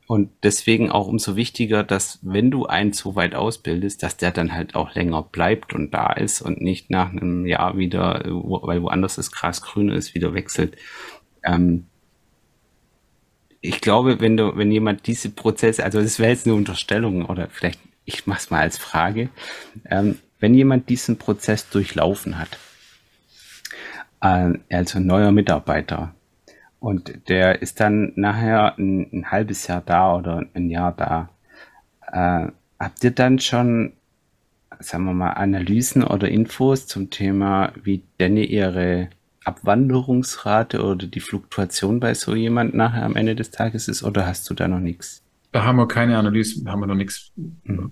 Und 0.07 0.31
deswegen 0.41 0.89
auch 0.89 1.07
umso 1.07 1.35
wichtiger, 1.35 1.83
dass 1.83 2.19
wenn 2.21 2.49
du 2.49 2.65
einen 2.65 2.93
so 2.93 3.15
weit 3.15 3.35
ausbildest, 3.35 4.01
dass 4.03 4.15
der 4.15 4.31
dann 4.31 4.53
halt 4.53 4.73
auch 4.73 4.95
länger 4.95 5.21
bleibt 5.21 5.73
und 5.73 5.93
da 5.93 6.13
ist 6.13 6.41
und 6.41 6.61
nicht 6.61 6.89
nach 6.89 7.11
einem 7.11 7.45
Jahr 7.45 7.77
wieder, 7.77 8.23
weil 8.25 8.81
woanders 8.81 9.17
das 9.17 9.31
Gras 9.33 9.61
grüner 9.61 9.95
ist, 9.95 10.15
wieder 10.15 10.33
wechselt. 10.33 10.77
Ähm, 11.43 11.88
ich 13.61 13.81
glaube, 13.81 14.19
wenn 14.21 14.37
du, 14.37 14.55
wenn 14.55 14.71
jemand 14.71 15.07
diese 15.07 15.29
Prozesse, 15.29 15.83
also 15.83 16.01
das 16.01 16.19
wäre 16.19 16.31
jetzt 16.31 16.45
eine 16.45 16.55
Unterstellung 16.55 17.25
oder 17.25 17.49
vielleicht, 17.49 17.79
ich 18.05 18.25
mache 18.27 18.39
es 18.39 18.49
mal 18.49 18.61
als 18.61 18.77
Frage, 18.77 19.29
ähm, 19.89 20.19
wenn 20.39 20.53
jemand 20.53 20.89
diesen 20.89 21.17
Prozess 21.17 21.69
durchlaufen 21.69 22.39
hat, 22.39 22.57
äh, 24.21 24.57
also 24.73 24.99
ein 24.99 25.05
neuer 25.05 25.31
Mitarbeiter, 25.31 26.13
und 26.79 27.27
der 27.27 27.61
ist 27.61 27.79
dann 27.79 28.13
nachher 28.15 28.77
ein, 28.77 29.09
ein 29.11 29.31
halbes 29.31 29.67
Jahr 29.67 29.81
da 29.85 30.15
oder 30.15 30.45
ein 30.53 30.69
Jahr 30.69 30.93
da. 30.93 31.29
Äh, 32.11 32.51
habt 32.79 33.03
ihr 33.03 33.11
dann 33.11 33.39
schon, 33.39 33.93
sagen 34.79 35.03
wir 35.03 35.13
mal, 35.13 35.31
Analysen 35.31 36.03
oder 36.03 36.29
Infos 36.29 36.87
zum 36.87 37.09
Thema, 37.09 37.73
wie 37.83 38.03
denn 38.19 38.37
ihre 38.37 39.09
Abwanderungsrate 39.49 40.83
oder 40.83 41.07
die 41.07 41.19
Fluktuation 41.19 41.99
bei 41.99 42.13
so 42.13 42.35
jemand 42.35 42.75
nachher 42.75 43.03
am 43.03 43.15
Ende 43.15 43.35
des 43.35 43.49
Tages 43.49 43.87
ist 43.87 44.03
oder 44.03 44.27
hast 44.27 44.49
du 44.49 44.53
da 44.53 44.67
noch 44.67 44.79
nichts? 44.79 45.23
Da 45.51 45.63
haben 45.63 45.77
wir 45.77 45.87
keine 45.87 46.17
Analyse, 46.17 46.63
da 46.63 46.71
haben 46.71 46.81
wir 46.81 46.87
noch 46.87 46.95
nichts. 46.95 47.31
Mhm. 47.63 47.91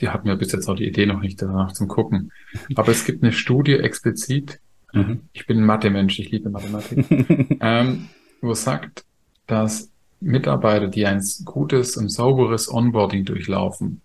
Die 0.00 0.08
hatten 0.08 0.28
wir 0.28 0.36
bis 0.36 0.52
jetzt 0.52 0.68
auch 0.68 0.76
die 0.76 0.86
Idee 0.86 1.06
noch 1.06 1.20
nicht 1.20 1.40
danach 1.40 1.72
zum 1.72 1.88
Gucken. 1.88 2.32
Aber 2.74 2.90
es 2.90 3.04
gibt 3.04 3.22
eine 3.22 3.32
Studie 3.32 3.74
explizit. 3.74 4.60
Mhm. 4.92 5.20
Ich 5.32 5.46
bin 5.46 5.58
ein 5.58 5.64
Mathe-Mensch, 5.64 6.18
ich 6.18 6.30
liebe 6.30 6.50
Mathematik. 6.50 7.04
ähm, 7.60 8.08
wo 8.40 8.52
es 8.52 8.64
sagt, 8.64 9.04
dass 9.46 9.90
Mitarbeiter, 10.20 10.88
die 10.88 11.06
ein 11.06 11.22
gutes 11.44 11.96
und 11.96 12.10
sauberes 12.10 12.72
Onboarding 12.72 13.24
durchlaufen, 13.24 14.02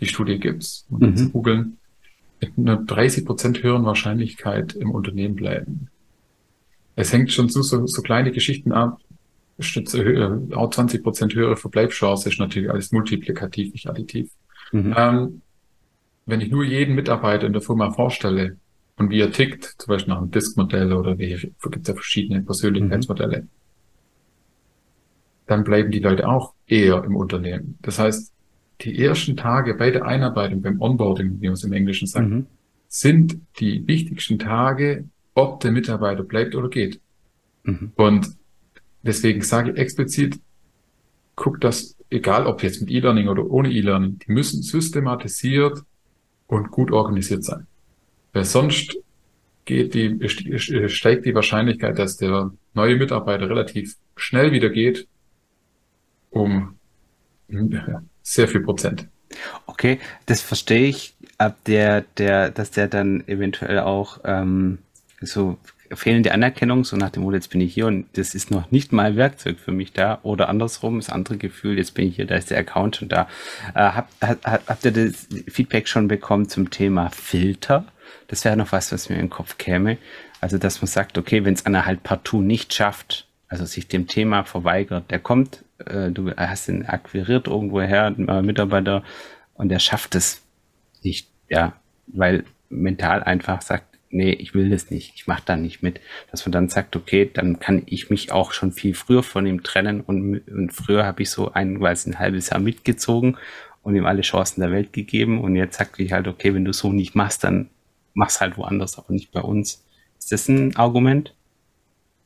die 0.00 0.06
Studie 0.06 0.38
gibt's, 0.38 0.86
und 0.90 1.18
mhm. 1.18 1.32
googeln, 1.32 1.78
mit 2.40 2.52
einer 2.58 2.76
30 2.76 3.24
Prozent 3.24 3.62
höheren 3.62 3.84
Wahrscheinlichkeit 3.84 4.74
im 4.74 4.90
Unternehmen 4.90 5.36
bleiben. 5.36 5.88
Es 6.96 7.12
hängt 7.12 7.30
schon 7.30 7.48
zu 7.48 7.62
so, 7.62 7.86
so 7.86 8.02
kleine 8.02 8.32
Geschichten 8.32 8.72
ab. 8.72 8.98
Stütze, 9.58 10.02
äh, 10.02 10.54
auch 10.54 10.70
20 10.70 11.02
Prozent 11.02 11.34
höhere 11.34 11.56
Verbleibschance 11.56 12.28
ist 12.28 12.38
natürlich 12.38 12.70
alles 12.70 12.92
multiplikativ, 12.92 13.72
nicht 13.72 13.88
additiv. 13.88 14.30
Mhm. 14.72 14.94
Ähm, 14.96 15.42
wenn 16.26 16.40
ich 16.40 16.50
nur 16.50 16.64
jeden 16.64 16.94
Mitarbeiter 16.94 17.46
in 17.46 17.52
der 17.52 17.62
Firma 17.62 17.90
vorstelle 17.92 18.56
und 18.96 19.10
wie 19.10 19.20
er 19.20 19.30
tickt, 19.30 19.76
zum 19.78 19.92
Beispiel 19.92 20.12
nach 20.12 20.20
einem 20.20 20.30
Disk-Modell 20.30 20.92
oder 20.92 21.18
wie 21.18 21.36
gibt 21.36 21.82
es 21.82 21.88
ja 21.88 21.94
verschiedene 21.94 22.42
Persönlichkeitsmodelle, 22.42 23.42
mhm 23.42 23.48
dann 25.46 25.64
bleiben 25.64 25.90
die 25.90 26.00
Leute 26.00 26.28
auch 26.28 26.54
eher 26.66 27.02
im 27.04 27.16
Unternehmen. 27.16 27.78
Das 27.82 27.98
heißt, 27.98 28.32
die 28.82 29.02
ersten 29.02 29.36
Tage 29.36 29.74
bei 29.74 29.90
der 29.90 30.04
Einarbeitung, 30.04 30.60
beim 30.60 30.80
Onboarding, 30.80 31.40
wie 31.40 31.46
man 31.46 31.54
es 31.54 31.64
im 31.64 31.72
Englischen 31.72 32.06
sagt, 32.06 32.28
mhm. 32.28 32.46
sind 32.88 33.38
die 33.58 33.86
wichtigsten 33.86 34.38
Tage, 34.38 35.04
ob 35.36 35.60
der 35.60 35.70
Mitarbeiter 35.70 36.24
bleibt 36.24 36.56
oder 36.56 36.68
geht. 36.68 37.00
Mhm. 37.62 37.92
Und 37.94 38.28
deswegen 39.02 39.42
sage 39.42 39.70
ich 39.70 39.78
explizit, 39.78 40.40
guck 41.36 41.60
das, 41.60 41.96
egal 42.10 42.46
ob 42.46 42.62
jetzt 42.62 42.80
mit 42.80 42.90
E-Learning 42.90 43.28
oder 43.28 43.48
ohne 43.48 43.70
E-Learning, 43.70 44.18
die 44.18 44.32
müssen 44.32 44.62
systematisiert 44.62 45.82
und 46.46 46.70
gut 46.70 46.90
organisiert 46.90 47.44
sein. 47.44 47.66
Weil 48.32 48.44
sonst 48.44 48.96
geht 49.66 49.94
die, 49.94 50.28
steigt 50.88 51.26
die 51.26 51.34
Wahrscheinlichkeit, 51.34 51.98
dass 51.98 52.16
der 52.16 52.52
neue 52.72 52.96
Mitarbeiter 52.96 53.48
relativ 53.48 53.96
schnell 54.16 54.52
wieder 54.52 54.70
geht 54.70 55.06
um 56.30 56.78
sehr 58.22 58.48
viel 58.48 58.60
Prozent. 58.60 59.08
Okay, 59.66 59.98
das 60.26 60.40
verstehe 60.40 60.88
ich, 60.88 61.14
ab 61.38 61.56
der, 61.66 62.02
der, 62.16 62.50
dass 62.50 62.70
der 62.70 62.88
dann 62.88 63.26
eventuell 63.26 63.80
auch 63.80 64.20
ähm, 64.24 64.78
so 65.20 65.58
fehlende 65.92 66.32
Anerkennung, 66.32 66.84
so 66.84 66.96
nach 66.96 67.10
dem 67.10 67.22
Motto, 67.22 67.36
jetzt 67.36 67.50
bin 67.50 67.60
ich 67.60 67.72
hier 67.72 67.86
und 67.86 68.06
das 68.14 68.34
ist 68.34 68.50
noch 68.50 68.70
nicht 68.70 68.92
mal 68.92 69.16
Werkzeug 69.16 69.58
für 69.58 69.72
mich 69.72 69.92
da 69.92 70.18
oder 70.22 70.48
andersrum, 70.48 70.98
das 70.98 71.10
andere 71.10 71.36
Gefühl, 71.36 71.78
jetzt 71.78 71.94
bin 71.94 72.08
ich 72.08 72.16
hier, 72.16 72.26
da 72.26 72.34
ist 72.34 72.50
der 72.50 72.58
Account 72.58 72.96
schon 72.96 73.08
da. 73.08 73.28
Äh, 73.74 73.80
habt, 73.80 74.12
habt, 74.20 74.46
habt 74.46 74.84
ihr 74.84 74.92
das 74.92 75.28
Feedback 75.48 75.86
schon 75.86 76.08
bekommen 76.08 76.48
zum 76.48 76.70
Thema 76.70 77.10
Filter? 77.10 77.84
Das 78.28 78.44
wäre 78.44 78.56
noch 78.56 78.72
was, 78.72 78.92
was 78.92 79.08
mir 79.08 79.16
in 79.16 79.22
den 79.22 79.30
Kopf 79.30 79.58
käme. 79.58 79.98
Also, 80.40 80.58
dass 80.58 80.82
man 80.82 80.88
sagt, 80.88 81.18
okay, 81.18 81.44
wenn 81.44 81.54
es 81.54 81.66
einer 81.66 81.86
halt 81.86 82.02
partout 82.02 82.42
nicht 82.42 82.74
schafft, 82.74 83.26
also 83.48 83.64
sich 83.64 83.86
dem 83.86 84.08
Thema 84.08 84.44
verweigert, 84.44 85.10
der 85.10 85.20
kommt 85.20 85.64
äh, 85.78 86.10
du 86.10 86.30
hast 86.36 86.68
ihn 86.68 86.86
akquiriert 86.86 87.46
irgendwoher, 87.46 88.14
äh, 88.16 88.42
Mitarbeiter, 88.42 89.02
und 89.54 89.68
der 89.68 89.78
schafft 89.78 90.14
es 90.14 90.42
nicht, 91.02 91.28
ja, 91.48 91.74
weil 92.06 92.44
mental 92.68 93.22
einfach 93.22 93.62
sagt, 93.62 93.95
nee, 94.16 94.32
ich 94.32 94.54
will 94.54 94.70
das 94.70 94.90
nicht, 94.90 95.12
ich 95.14 95.26
mache 95.26 95.42
da 95.44 95.56
nicht 95.56 95.82
mit, 95.82 96.00
dass 96.30 96.44
man 96.46 96.52
dann 96.52 96.68
sagt, 96.68 96.96
okay, 96.96 97.30
dann 97.32 97.60
kann 97.60 97.82
ich 97.86 98.10
mich 98.10 98.32
auch 98.32 98.52
schon 98.52 98.72
viel 98.72 98.94
früher 98.94 99.22
von 99.22 99.46
ihm 99.46 99.62
trennen 99.62 100.00
und, 100.00 100.48
und 100.48 100.72
früher 100.72 101.04
habe 101.04 101.22
ich 101.22 101.30
so 101.30 101.52
ein, 101.52 101.80
weil 101.80 101.96
ein 102.06 102.18
halbes 102.18 102.50
Jahr 102.50 102.60
mitgezogen 102.60 103.36
und 103.82 103.94
ihm 103.94 104.06
alle 104.06 104.22
Chancen 104.22 104.60
der 104.60 104.72
Welt 104.72 104.92
gegeben 104.92 105.40
und 105.40 105.54
jetzt 105.54 105.78
sagt 105.78 106.00
ich 106.00 106.12
halt, 106.12 106.26
okay, 106.26 106.54
wenn 106.54 106.64
du 106.64 106.72
so 106.72 106.92
nicht 106.92 107.14
machst, 107.14 107.44
dann 107.44 107.68
mach's 108.14 108.40
halt 108.40 108.56
woanders, 108.56 108.98
aber 108.98 109.12
nicht 109.12 109.30
bei 109.30 109.40
uns. 109.40 109.84
Ist 110.18 110.32
das 110.32 110.48
ein 110.48 110.74
Argument? 110.76 111.34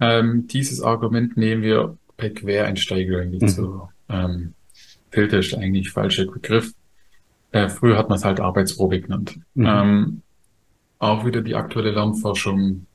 Ähm, 0.00 0.46
dieses 0.46 0.80
Argument 0.80 1.36
nehmen 1.36 1.62
wir 1.62 1.98
bei 2.16 2.30
Quereinsteiger 2.30 3.18
irgendwie 3.18 3.44
mhm. 3.44 3.48
zu 3.48 3.88
ähm, 4.08 4.54
Filter 5.10 5.38
ist 5.38 5.54
eigentlich 5.54 5.90
falscher 5.90 6.26
Begriff. 6.26 6.72
Äh, 7.52 7.68
früher 7.68 7.98
hat 7.98 8.08
man 8.08 8.18
es 8.18 8.24
halt 8.24 8.40
Arbeitsprobe 8.40 9.00
genannt. 9.00 9.38
Mhm. 9.54 9.66
Ähm, 9.66 10.22
auch 11.00 11.26
wieder 11.26 11.42
die 11.42 11.56
aktuelle 11.56 11.90
Lernforschung 11.90 12.86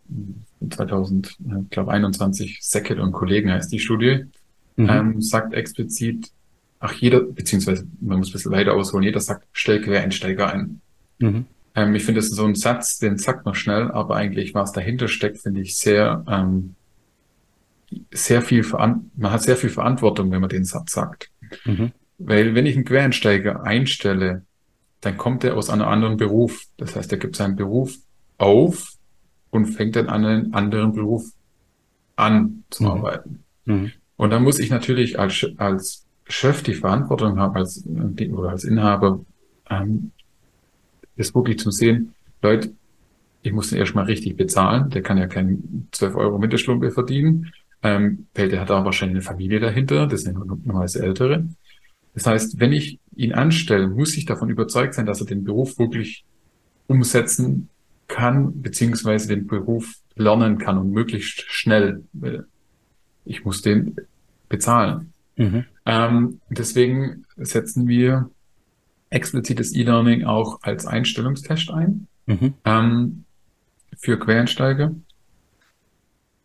2000, 0.68 1.38
ich 1.64 1.70
glaube 1.70 1.92
21, 1.92 2.60
Sackett 2.62 3.00
und 3.00 3.12
Kollegen 3.12 3.52
heißt 3.52 3.72
die 3.72 3.80
Studie, 3.80 4.26
mhm. 4.78 4.90
ähm, 4.90 5.22
sagt 5.22 5.54
explizit, 5.54 6.32
ach 6.80 6.94
jeder, 6.94 7.20
beziehungsweise 7.22 7.86
man 8.00 8.20
muss 8.20 8.30
ein 8.30 8.34
bisschen 8.34 8.54
weiter 8.54 8.74
ausholen, 8.74 9.04
jeder 9.04 9.20
sagt, 9.20 9.46
stell 9.52 9.82
Quereinsteiger 9.82 10.54
ein. 10.54 10.80
Mhm. 11.20 11.46
Ähm, 11.76 11.96
ich 11.96 12.06
finde, 12.06 12.20
das 12.20 12.30
ist 12.30 12.36
so 12.36 12.46
ein 12.46 12.56
Satz, 12.56 13.00
den 13.00 13.18
sagt 13.18 13.46
man 13.46 13.56
schnell, 13.56 13.92
aber 13.92 14.16
eigentlich, 14.16 14.54
was 14.54 14.72
dahinter 14.72 15.10
steckt, 15.10 15.40
finde 15.40 15.62
ich 15.62 15.76
sehr 15.76 16.24
ähm, 16.28 16.76
sehr 18.12 18.42
viel, 18.42 18.66
man 18.72 19.32
hat 19.32 19.44
sehr 19.44 19.58
viel 19.58 19.70
Verantwortung, 19.70 20.32
wenn 20.32 20.42
man 20.42 20.50
den 20.50 20.66
Satz 20.66 20.94
sagt. 20.94 21.30
Mhm. 21.66 21.92
Weil 22.18 22.56
wenn 22.56 22.66
ich 22.66 22.76
einen 22.76 22.86
Quereinsteiger 22.86 23.64
einstelle, 23.64 24.44
dann 25.06 25.18
kommt 25.18 25.44
er 25.44 25.56
aus 25.56 25.70
einem 25.70 25.88
anderen 25.88 26.18
Beruf. 26.18 26.66
Das 26.78 26.96
heißt, 26.96 27.12
er 27.12 27.20
gibt 27.20 27.36
seinen 27.36 27.56
Beruf 27.56 27.96
auf 28.38 28.94
und 29.52 29.68
fängt 29.68 29.96
dann 29.96 30.10
an 30.10 30.26
einen 30.26 30.54
anderen 30.54 30.94
Beruf 30.94 31.32
an 32.16 32.64
zu 32.72 32.84
mhm. 32.84 32.90
arbeiten. 32.90 33.44
Mhm. 33.66 33.92
Und 34.18 34.30
dann 34.32 34.44
muss 34.44 34.60
ich 34.60 34.70
natürlich 34.70 35.20
als, 35.20 35.46
als 35.58 36.06
Chef 36.28 36.64
die 36.64 36.74
Verantwortung 36.74 37.38
haben, 37.40 37.56
als, 37.56 37.86
oder 37.86 38.50
als 38.50 38.64
Inhaber, 38.64 39.24
ähm, 39.70 40.12
das 41.18 41.36
wirklich 41.36 41.60
zu 41.60 41.70
sehen, 41.72 42.14
Leute, 42.42 42.74
ich 43.44 43.54
muss 43.54 43.70
den 43.70 43.78
erstmal 43.78 44.06
richtig 44.06 44.36
bezahlen. 44.36 44.90
Der 44.90 45.04
kann 45.04 45.18
ja 45.18 45.28
keinen 45.28 45.88
12 45.92 46.16
Euro 46.16 46.40
mehr 46.40 46.92
verdienen. 46.92 47.52
Ähm, 47.84 48.26
der 48.36 48.60
hat 48.60 48.72
auch 48.72 48.84
wahrscheinlich 48.84 49.18
eine 49.18 49.22
Familie 49.22 49.60
dahinter, 49.60 50.08
das 50.08 50.22
sind 50.22 50.36
normalerweise 50.36 51.04
Ältere. 51.04 51.48
Das 52.16 52.26
heißt, 52.26 52.60
wenn 52.60 52.72
ich 52.72 53.00
ihn 53.16 53.34
anstelle, 53.34 53.88
muss 53.88 54.16
ich 54.18 54.26
davon 54.26 54.50
überzeugt 54.50 54.94
sein, 54.94 55.06
dass 55.06 55.22
er 55.22 55.28
den 55.28 55.44
Beruf 55.44 55.80
wirklich 55.80 56.26
umsetzen 56.88 57.70
kann, 58.08 58.62
beziehungsweise 58.62 59.28
den 59.28 59.48
Beruf 59.48 59.96
lernen 60.16 60.58
kann 60.58 60.78
und 60.78 60.92
möglichst 60.92 61.42
schnell. 61.48 62.04
Ich 63.26 63.44
muss 63.44 63.62
den 63.62 63.96
bezahlen. 64.50 65.14
Mhm. 65.36 65.66
Ähm, 65.86 66.40
deswegen 66.50 67.26
setzen 67.38 67.88
wir 67.88 68.30
explizites 69.10 69.76
E-Learning 69.76 70.24
auch 70.26 70.62
als 70.62 70.86
Einstellungstest 70.86 71.72
ein 71.72 72.08
mhm. 72.26 72.54
ähm, 72.66 73.26
für 73.98 74.20
Quereinsteiger 74.20 74.96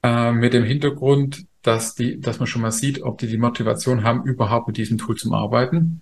äh, 0.03 0.33
mit 0.33 0.55
dem 0.55 0.65
Hintergrund, 0.65 1.47
dass 1.63 1.95
die, 1.95 2.21
dass 2.21 2.39
man 2.39 2.47
schon 2.47 2.63
mal 2.63 2.71
sieht, 2.71 3.03
ob 3.03 3.19
die 3.19 3.27
die 3.27 3.39
Motivation 3.39 4.03
haben, 4.03 4.25
überhaupt 4.25 4.69
mit 4.69 4.77
diesem 4.77 4.99
Tool 4.99 5.17
zu 5.17 5.33
arbeiten. 5.35 6.01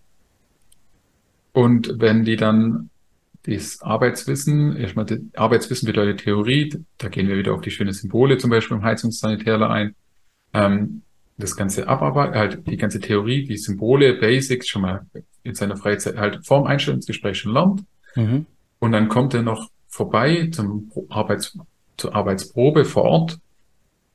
Und 1.58 1.94
wenn 1.98 2.22
die 2.22 2.36
dann 2.36 2.88
das 3.42 3.82
Arbeitswissen, 3.82 4.76
erstmal 4.76 5.06
das 5.06 5.18
Arbeitswissen 5.34 5.86
bedeutet 5.86 6.20
Theorie, 6.20 6.72
da 6.98 7.08
gehen 7.08 7.26
wir 7.26 7.36
wieder 7.36 7.52
auf 7.52 7.62
die 7.62 7.72
schönen 7.72 7.92
Symbole, 7.92 8.38
zum 8.38 8.50
Beispiel 8.50 8.76
im 8.76 8.84
Heizungssanitärler 8.84 9.68
ein. 9.68 9.96
Ähm, 10.54 11.02
das 11.36 11.56
ganze 11.56 11.88
Abarbeiten, 11.88 12.36
halt 12.36 12.66
die 12.68 12.76
ganze 12.76 13.00
Theorie, 13.00 13.44
die 13.44 13.56
Symbole, 13.56 14.14
Basics 14.14 14.68
schon 14.68 14.82
mal 14.82 15.04
in 15.42 15.56
seiner 15.56 15.76
Freizeit 15.76 16.16
halt 16.16 16.46
vorm 16.46 16.64
Einstellungsgespräch 16.64 17.40
schon 17.40 17.54
lernt. 17.54 17.82
Mhm. 18.14 18.46
Und 18.78 18.92
dann 18.92 19.08
kommt 19.08 19.34
er 19.34 19.42
noch 19.42 19.68
vorbei 19.88 20.50
zum 20.52 20.92
Arbeits, 21.08 21.58
zur 21.96 22.14
Arbeitsprobe 22.14 22.84
vor 22.84 23.02
Ort 23.02 23.40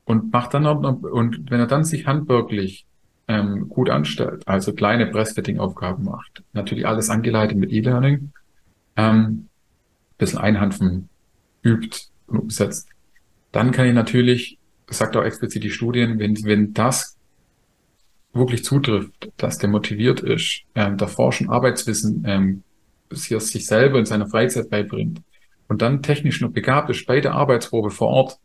und 0.06 0.32
macht 0.32 0.54
dann 0.54 0.64
und 0.64 1.50
wenn 1.50 1.60
er 1.60 1.66
dann 1.66 1.84
sich 1.84 2.06
handwerklich 2.06 2.86
ähm, 3.28 3.68
gut 3.68 3.90
anstellt, 3.90 4.46
also 4.46 4.72
kleine 4.72 5.06
Breastfitting-Aufgaben 5.06 6.04
macht, 6.04 6.42
natürlich 6.52 6.86
alles 6.86 7.10
angeleitet 7.10 7.56
mit 7.56 7.72
E-Learning, 7.72 8.32
ähm, 8.96 9.48
bisschen 10.18 10.38
Einhandfen 10.38 11.08
übt 11.62 11.98
und 12.26 12.38
umsetzt, 12.38 12.88
dann 13.52 13.70
kann 13.70 13.86
ich 13.86 13.94
natürlich, 13.94 14.58
sagt 14.88 15.16
auch 15.16 15.24
explizit 15.24 15.64
die 15.64 15.70
Studien, 15.70 16.18
wenn, 16.18 16.44
wenn 16.44 16.74
das 16.74 17.16
wirklich 18.32 18.64
zutrifft, 18.64 19.30
dass 19.36 19.58
der 19.58 19.70
motiviert 19.70 20.20
ist, 20.20 20.62
ähm, 20.74 20.98
davor 20.98 21.32
schon 21.32 21.50
Arbeitswissen 21.50 22.24
ähm, 22.26 22.62
sich 23.10 23.66
selber 23.66 23.98
in 23.98 24.06
seiner 24.06 24.26
Freizeit 24.26 24.70
beibringt 24.70 25.22
und 25.68 25.82
dann 25.82 26.02
technisch 26.02 26.40
noch 26.40 26.50
begabt 26.50 26.90
ist 26.90 27.06
bei 27.06 27.20
der 27.20 27.32
Arbeitsprobe 27.32 27.90
vor 27.90 28.08
Ort, 28.08 28.38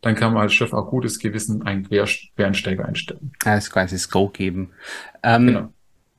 dann 0.00 0.14
kann 0.14 0.32
man 0.32 0.42
als 0.42 0.54
Chef 0.54 0.72
auch 0.72 0.88
gutes 0.88 1.18
Gewissen 1.18 1.66
einen 1.66 1.88
Quereinsteiger 1.88 2.86
einstellen. 2.86 3.32
Das 3.44 3.70
quasi 3.70 3.96
das 3.96 4.10
Go 4.10 4.28
geben. 4.28 4.70
Ähm, 5.22 5.46
genau. 5.46 5.68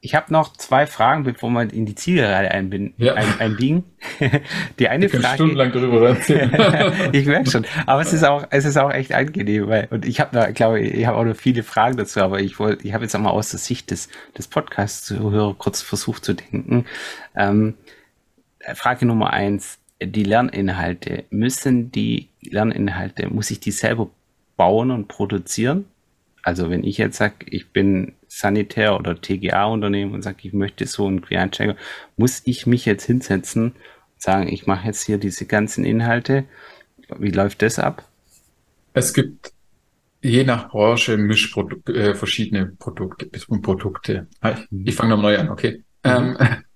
Ich 0.04 0.16
habe 0.16 0.34
noch 0.34 0.54
zwei 0.54 0.88
Fragen, 0.88 1.24
bevor 1.24 1.52
wir 1.52 1.72
in 1.72 1.86
die 1.86 1.94
Zielgerade 1.94 2.50
einbinden, 2.50 2.96
ja. 2.98 3.14
ein, 3.14 3.40
einbiegen. 3.40 3.84
Die 4.80 4.88
eine 4.88 5.06
ich 5.06 5.12
Frage. 5.12 5.36
stundenlang 5.36 5.72
darüber 5.72 6.10
erzählen. 6.10 6.52
ich 7.12 7.28
merke 7.28 7.52
schon. 7.52 7.68
Aber 7.86 8.02
es 8.02 8.12
ist 8.12 8.24
auch, 8.24 8.48
es 8.50 8.66
ist 8.66 8.78
auch 8.78 8.90
echt 8.92 9.14
angenehm, 9.14 9.68
weil, 9.68 9.88
und 9.92 10.04
ich 10.04 10.20
habe 10.20 10.32
da, 10.34 10.50
glaube 10.50 10.80
ich, 10.80 10.96
ich 10.96 11.06
habe 11.06 11.18
auch 11.18 11.24
noch 11.24 11.36
viele 11.36 11.62
Fragen 11.62 11.98
dazu, 11.98 12.20
aber 12.20 12.40
ich 12.40 12.58
wollte, 12.58 12.88
ich 12.88 12.96
habe 12.96 13.04
jetzt 13.04 13.16
auch 13.16 13.20
mal 13.20 13.30
aus 13.30 13.52
der 13.52 13.60
Sicht 13.60 13.92
des, 13.92 14.10
des 14.36 14.48
Podcasts-Zuhörer 14.48 15.54
kurz 15.54 15.84
versucht 15.84 16.26
zu 16.26 16.34
denken. 16.34 16.86
Ähm, 17.36 17.76
Frage 18.74 19.06
Nummer 19.06 19.34
eins 19.34 19.78
die 20.04 20.24
Lerninhalte, 20.24 21.26
müssen 21.30 21.92
die 21.92 22.31
Lerninhalte, 22.44 23.28
muss 23.30 23.52
ich 23.52 23.60
die 23.60 23.72
selber 23.72 24.10
bauen 24.58 24.92
und 24.92 25.08
produzieren? 25.08 25.86
Also 26.44 26.70
wenn 26.70 26.84
ich 26.84 26.98
jetzt 26.98 27.18
sage, 27.18 27.46
ich 27.46 27.72
bin 27.72 28.14
Sanitär- 28.28 28.98
oder 28.98 29.20
TGA-Unternehmen 29.20 30.14
und 30.14 30.24
sage, 30.24 30.38
ich 30.42 30.54
möchte 30.54 30.88
so 30.88 31.06
einen 31.06 31.22
Quereinsteiger, 31.22 31.76
muss 32.18 32.42
ich 32.46 32.66
mich 32.66 32.86
jetzt 32.86 33.06
hinsetzen 33.06 33.64
und 33.64 33.76
sagen, 34.18 34.48
ich 34.48 34.66
mache 34.66 34.88
jetzt 34.88 35.04
hier 35.06 35.18
diese 35.18 35.46
ganzen 35.46 35.86
Inhalte. 35.86 36.46
Wie 37.20 37.30
läuft 37.32 37.62
das 37.62 37.78
ab? 37.78 38.08
Es 38.94 39.14
gibt 39.14 39.54
je 40.22 40.44
nach 40.44 40.70
Branche 40.70 41.18
Mischprodukte, 41.18 41.94
äh, 41.94 42.16
verschiedene 42.16 42.68
Produkte 42.68 43.30
und 43.48 43.62
Produkte. 43.62 44.28
Ich, 44.44 44.88
ich 44.88 44.96
fange 44.96 45.12
nochmal 45.12 45.34
neu 45.34 45.39
an, 45.39 45.50
okay. 45.50 45.84
Mhm. 46.04 46.38
Ähm, 46.39 46.58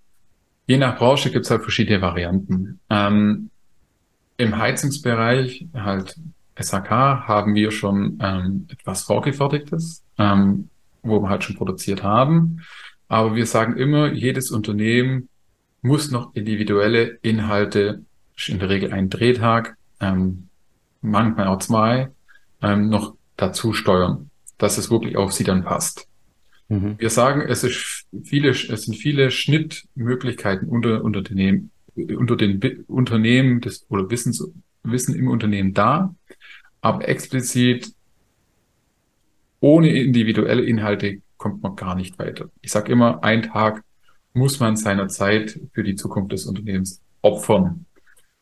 Je 0.68 0.78
nach 0.78 0.97
Branche 0.97 1.30
gibt 1.32 1.45
es 1.45 1.51
halt 1.51 1.61
verschiedene 1.61 2.01
Varianten. 2.01 2.80
Ähm, 2.89 3.51
Im 4.38 4.57
Heizungsbereich, 4.57 5.67
halt 5.73 6.15
SAK, 6.59 6.89
haben 6.89 7.55
wir 7.55 7.71
schon 7.71 8.19
ähm, 8.21 8.67
etwas 8.69 9.03
Vorgefertigtes, 9.03 10.03
ähm, 10.17 10.69
wo 11.03 11.21
wir 11.21 11.29
halt 11.29 11.43
schon 11.43 11.55
produziert 11.55 12.03
haben. 12.03 12.61
Aber 13.07 13.36
wir 13.36 13.45
sagen 13.45 13.77
immer, 13.77 14.11
jedes 14.11 14.51
Unternehmen 14.51 15.29
muss 15.81 16.11
noch 16.11 16.33
individuelle 16.36 17.19
Inhalte, 17.21 18.03
in 18.47 18.59
der 18.59 18.69
Regel 18.69 18.91
einen 18.91 19.09
Drehtag, 19.09 19.77
ähm, 19.99 20.49
manchmal 21.01 21.47
auch 21.47 21.59
zwei, 21.59 22.09
ähm, 22.61 22.89
noch 22.89 23.15
dazu 23.38 23.73
steuern, 23.73 24.29
dass 24.57 24.77
es 24.77 24.89
wirklich 24.89 25.15
auf 25.17 25.31
sie 25.31 25.43
dann 25.43 25.63
passt. 25.63 26.07
Mhm. 26.67 26.95
Wir 26.97 27.09
sagen, 27.09 27.41
es 27.41 27.63
ist 27.63 28.05
viele, 28.23 28.49
es 28.49 28.65
sind 28.65 28.95
viele 28.95 29.29
Schnittmöglichkeiten 29.29 30.67
unter, 30.67 31.03
unter 31.03 31.21
den, 31.21 31.69
unter 31.95 32.35
den 32.35 32.83
Unternehmen 32.87 33.61
des, 33.61 33.85
oder 33.89 34.09
Wissens, 34.09 34.45
Wissen 34.83 35.15
im 35.15 35.27
Unternehmen 35.27 35.73
da, 35.73 36.13
aber 36.81 37.07
explizit 37.07 37.91
ohne 39.59 39.89
individuelle 39.89 40.63
Inhalte 40.63 41.21
kommt 41.37 41.63
man 41.63 41.75
gar 41.75 41.95
nicht 41.95 42.19
weiter. 42.19 42.49
Ich 42.61 42.71
sage 42.71 42.91
immer, 42.91 43.23
ein 43.23 43.43
Tag 43.43 43.83
muss 44.33 44.59
man 44.59 44.75
seiner 44.75 45.07
Zeit 45.07 45.59
für 45.73 45.83
die 45.83 45.95
Zukunft 45.95 46.33
des 46.33 46.45
Unternehmens 46.45 47.01
opfern. 47.21 47.85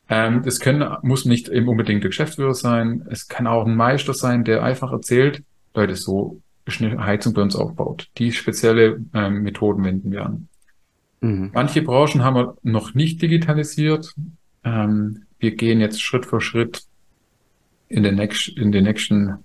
Ähm, 0.10 0.44
das 0.44 0.60
können, 0.60 0.98
muss 1.02 1.26
nicht 1.26 1.50
unbedingt 1.50 2.04
der 2.04 2.10
Geschäftsführer 2.10 2.54
sein. 2.54 3.06
Es 3.10 3.28
kann 3.28 3.48
auch 3.48 3.66
ein 3.66 3.76
Meister 3.76 4.14
sein, 4.14 4.44
der 4.44 4.64
einfach 4.64 4.92
erzählt, 4.92 5.44
Leute, 5.74 5.96
so 5.96 6.42
eine 6.66 7.06
Heizung 7.06 7.34
bei 7.34 7.42
uns 7.42 7.56
aufbaut. 7.56 8.10
Die 8.18 8.32
spezielle 8.32 9.02
ähm, 9.14 9.44
Methoden 9.44 9.84
wenden 9.84 10.12
wir 10.12 10.26
an. 10.26 10.50
Mhm. 11.24 11.52
Manche 11.54 11.82
Branchen 11.82 12.24
haben 12.24 12.36
wir 12.36 12.58
noch 12.64 12.94
nicht 12.94 13.22
digitalisiert. 13.22 14.14
Ähm, 14.64 15.24
wir 15.40 15.56
gehen 15.56 15.80
jetzt 15.80 16.02
Schritt 16.02 16.26
für 16.26 16.42
Schritt 16.42 16.84
in 17.88 18.04
den, 18.04 18.16
next, 18.16 18.50
in 18.50 18.72
den 18.72 18.84
nächsten 18.84 19.44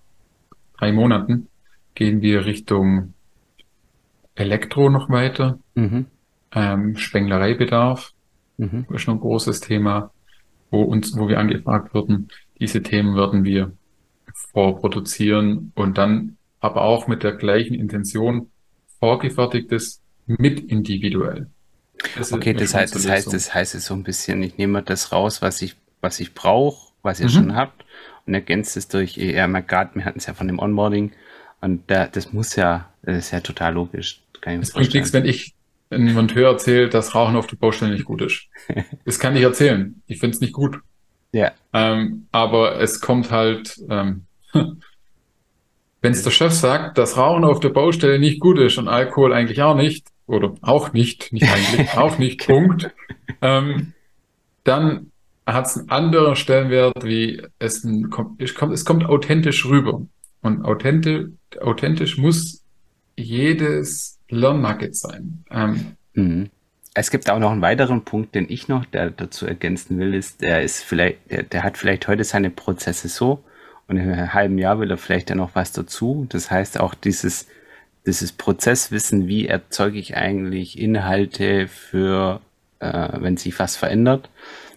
drei 0.77 0.93
Monaten 0.93 1.49
gehen 1.95 2.21
wir 2.21 2.47
Richtung 2.47 3.15
Elektro 4.35 4.91
noch 4.91 5.09
weiter. 5.09 5.59
Mhm. 5.75 6.07
Ähm, 6.53 6.97
Spenglereibedarf 6.97 8.13
mhm. 8.57 8.87
ist 8.91 9.07
noch 9.07 9.15
ein 9.15 9.21
großes 9.21 9.61
Thema, 9.61 10.11
wo 10.71 10.83
uns, 10.83 11.17
wo 11.17 11.29
wir 11.29 11.39
angefragt 11.39 11.95
wurden. 11.95 12.29
Diese 12.59 12.83
Themen 12.83 13.15
werden 13.15 13.45
wir 13.45 13.73
vorproduzieren 14.33 15.73
und 15.75 15.99
dann 15.99 16.39
aber 16.61 16.83
auch 16.83 17.07
mit 17.07 17.23
der 17.23 17.33
gleichen 17.33 17.75
Intention 17.75 18.51
vorgefertigtes 18.99 20.03
mit 20.27 20.61
individuell. 20.61 21.49
Das 22.17 22.33
okay, 22.33 22.55
das 22.55 22.75
heißt, 22.75 22.95
das 22.95 23.09
heißt, 23.09 23.33
das 23.33 23.55
heißt 23.55 23.75
es 23.75 23.87
so 23.87 23.95
ein 23.95 24.03
bisschen, 24.03 24.43
ich 24.43 24.57
nehme 24.57 24.83
das 24.83 25.13
raus, 25.13 25.43
was 25.43 25.63
ich, 25.63 25.77
was 26.01 26.21
ich 26.21 26.35
brauche, 26.35 26.93
was 27.03 27.21
ihr 27.21 27.27
mhm. 27.27 27.31
schon 27.31 27.57
habt 27.57 27.85
und 28.27 28.35
ergänzt 28.35 28.77
es 28.77 28.89
durch, 28.89 29.17
ja, 29.17 29.47
gerade, 29.47 29.95
wir 29.95 30.05
hatten 30.05 30.19
es 30.19 30.27
ja 30.27 30.35
von 30.35 30.47
dem 30.47 30.59
Onboarding 30.59 31.13
und 31.61 31.91
da, 31.91 32.07
das 32.07 32.33
muss 32.33 32.57
ja, 32.57 32.89
das 33.03 33.19
ist 33.19 33.31
ja 33.33 33.41
total 33.41 33.75
logisch. 33.75 34.21
Kann 34.41 34.61
es 34.61 34.73
bringt 34.73 34.95
nichts, 34.95 35.13
wenn 35.13 35.25
ich 35.25 35.55
ein 35.91 36.15
Monteur 36.15 36.51
erzählt, 36.51 36.95
dass 36.95 37.15
Rauchen 37.15 37.35
auf 37.35 37.47
der 37.47 37.57
Baustelle 37.57 37.93
nicht 37.93 38.05
gut 38.05 38.23
ist. 38.23 38.47
das 39.05 39.19
kann 39.19 39.35
ich 39.35 39.43
erzählen. 39.43 40.01
Ich 40.07 40.21
finde 40.21 40.35
es 40.35 40.41
nicht 40.41 40.53
gut. 40.53 40.79
Ja. 41.33 41.53
Ähm, 41.73 42.27
aber 42.31 42.81
es 42.81 43.01
kommt 43.01 43.31
halt, 43.31 43.77
ähm, 43.91 44.27
Wenn 46.01 46.13
es 46.13 46.23
der 46.23 46.31
Chef 46.31 46.53
sagt, 46.53 46.97
dass 46.97 47.17
Rauchen 47.17 47.45
auf 47.45 47.61
der 47.61 47.71
Baustelle 47.71 48.19
nicht 48.19 48.41
gut 48.41 48.59
ist 48.59 48.79
und 48.79 48.89
Alkohol 48.89 49.33
eigentlich 49.33 49.63
auch 49.63 49.75
nicht, 49.75 50.07
oder 50.29 50.55
auch 50.61 50.93
nicht, 50.93 51.33
nicht 51.33 51.49
eigentlich, 51.49 51.93
auch 51.97 52.19
nicht, 52.19 52.47
Punkt, 52.47 52.95
ähm, 53.43 53.95
dann 54.63 55.11
hat 55.47 55.67
es 55.67 55.79
einen 55.79 55.91
anderen 55.91 56.37
Stellenwert, 56.37 57.03
wie 57.05 57.43
es, 57.59 57.83
ein, 57.83 58.13
es, 58.39 58.55
kommt, 58.55 58.73
es 58.73 58.85
kommt 58.85 59.07
authentisch 59.07 59.65
rüber. 59.67 60.03
Und 60.43 60.65
authentisch, 60.65 61.31
authentisch 61.61 62.19
muss 62.19 62.63
jedes 63.17 64.21
Lernmarket 64.29 64.95
sein. 64.95 65.45
Ähm, 65.51 65.97
mhm. 66.13 66.51
Es 66.95 67.11
gibt 67.11 67.31
auch 67.31 67.39
noch 67.39 67.51
einen 67.51 67.63
weiteren 67.63 68.05
Punkt, 68.05 68.35
den 68.35 68.47
ich 68.49 68.69
noch 68.69 68.85
dazu 68.85 69.47
ergänzen 69.47 69.99
will, 69.99 70.15
ist, 70.15 70.43
der 70.43 70.63
ist 70.63 70.83
vielleicht, 70.83 71.31
der, 71.31 71.45
der 71.45 71.63
hat 71.63 71.79
vielleicht 71.79 72.09
heute 72.09 72.25
seine 72.25 72.51
Prozesse 72.51 73.09
so, 73.09 73.43
und 73.87 73.97
in 73.97 74.13
einem 74.13 74.35
halben 74.35 74.59
Jahr 74.59 74.79
will 74.81 74.91
er 74.91 74.99
vielleicht 74.99 75.31
dann 75.31 75.39
noch 75.39 75.55
was 75.55 75.73
dazu. 75.73 76.27
Das 76.29 76.51
heißt 76.51 76.79
auch 76.79 76.95
dieses, 76.95 77.47
dieses 78.09 78.33
Prozesswissen, 78.33 79.29
wie 79.29 79.47
erzeuge 79.47 79.99
ich 79.99 80.17
eigentlich 80.17 80.79
Inhalte 80.79 81.69
für, 81.69 82.41
äh, 82.81 83.09
wenn 83.21 83.37
sich 83.37 83.59
was 83.59 83.77
verändert. 83.77 84.31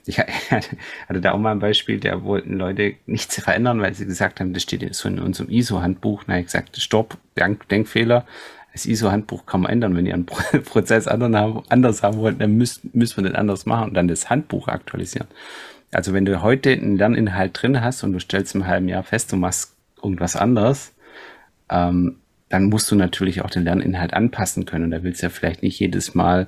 Ich 0.05 0.19
hatte 0.19 1.21
da 1.21 1.31
auch 1.31 1.37
mal 1.37 1.53
ein 1.53 1.59
Beispiel, 1.59 1.99
da 1.99 2.23
wollten 2.23 2.57
Leute 2.57 2.95
nichts 3.05 3.41
verändern, 3.41 3.81
weil 3.81 3.93
sie 3.93 4.05
gesagt 4.05 4.39
haben, 4.39 4.53
das 4.53 4.63
steht 4.63 4.93
so 4.93 5.07
in 5.07 5.19
unserem 5.19 5.49
ISO-Handbuch. 5.49 6.23
Na, 6.27 6.39
ich 6.39 6.47
gesagt, 6.47 6.77
stopp, 6.77 7.17
Denk 7.37 7.69
Denkfehler. 7.69 8.25
Das 8.73 8.85
ISO-Handbuch 8.85 9.45
kann 9.45 9.61
man 9.61 9.71
ändern. 9.71 9.95
Wenn 9.95 10.05
ihr 10.05 10.13
einen 10.13 10.25
Prozess 10.65 11.07
anders 11.07 12.03
haben 12.03 12.17
wollt, 12.17 12.41
dann 12.41 12.57
müssen 12.57 12.91
wir 12.93 13.23
den 13.23 13.35
anders 13.35 13.65
machen 13.65 13.89
und 13.89 13.93
dann 13.93 14.09
das 14.09 14.29
Handbuch 14.29 14.67
aktualisieren. 14.67 15.27
Also 15.93 16.13
wenn 16.13 16.25
du 16.25 16.41
heute 16.41 16.71
einen 16.71 16.97
Lerninhalt 16.97 17.61
drin 17.61 17.81
hast 17.81 18.03
und 18.03 18.11
du 18.11 18.19
stellst 18.19 18.55
im 18.55 18.67
halben 18.67 18.89
Jahr 18.89 19.03
fest, 19.03 19.31
du 19.31 19.37
machst 19.37 19.73
irgendwas 20.01 20.35
anderes, 20.35 20.93
ähm, 21.69 22.17
dann 22.51 22.65
musst 22.65 22.91
du 22.91 22.95
natürlich 22.95 23.41
auch 23.41 23.49
den 23.49 23.63
Lerninhalt 23.63 24.13
anpassen 24.13 24.65
können. 24.65 24.85
Und 24.85 24.91
da 24.91 25.03
willst 25.03 25.21
du 25.21 25.27
ja 25.27 25.29
vielleicht 25.29 25.63
nicht 25.63 25.79
jedes 25.79 26.15
Mal 26.15 26.47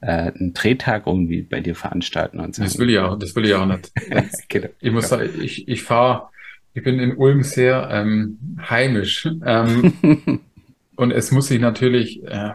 äh, 0.00 0.30
einen 0.30 0.54
Drehtag 0.54 1.08
irgendwie 1.08 1.42
bei 1.42 1.60
dir 1.60 1.74
veranstalten 1.74 2.38
und 2.38 2.54
sagen. 2.54 2.68
Das 2.68 2.78
will 2.78 2.88
ich 2.88 2.98
auch, 2.98 3.18
das 3.18 3.34
will 3.34 3.44
ich 3.44 3.54
auch 3.54 3.66
nicht. 3.66 3.90
genau. 4.48 4.68
Ich 4.80 4.92
muss 4.92 5.08
sagen, 5.08 5.28
ich, 5.42 5.66
ich 5.66 5.82
fahre, 5.82 6.28
ich 6.72 6.84
bin 6.84 7.00
in 7.00 7.16
Ulm 7.16 7.42
sehr 7.42 7.88
ähm, 7.90 8.38
heimisch. 8.60 9.28
Ähm, 9.44 9.92
und 10.96 11.10
es 11.10 11.32
muss 11.32 11.48
sich 11.48 11.60
natürlich, 11.60 12.22
äh, 12.22 12.52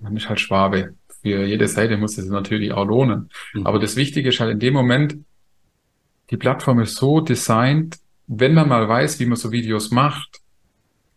man 0.00 0.16
ist 0.16 0.30
halt 0.30 0.40
Schwabe. 0.40 0.94
Für 1.20 1.44
jede 1.44 1.68
Seite 1.68 1.98
muss 1.98 2.16
es 2.16 2.28
natürlich 2.28 2.72
auch 2.72 2.86
lohnen. 2.86 3.28
Mhm. 3.52 3.66
Aber 3.66 3.78
das 3.78 3.94
Wichtige 3.94 4.30
ist 4.30 4.40
halt 4.40 4.52
in 4.52 4.58
dem 4.58 4.72
Moment, 4.72 5.18
die 6.30 6.38
Plattform 6.38 6.80
ist 6.80 6.96
so 6.96 7.20
designt, 7.20 7.98
wenn 8.26 8.54
man 8.54 8.70
mal 8.70 8.88
weiß, 8.88 9.20
wie 9.20 9.26
man 9.26 9.36
so 9.36 9.52
Videos 9.52 9.90
macht, 9.90 10.41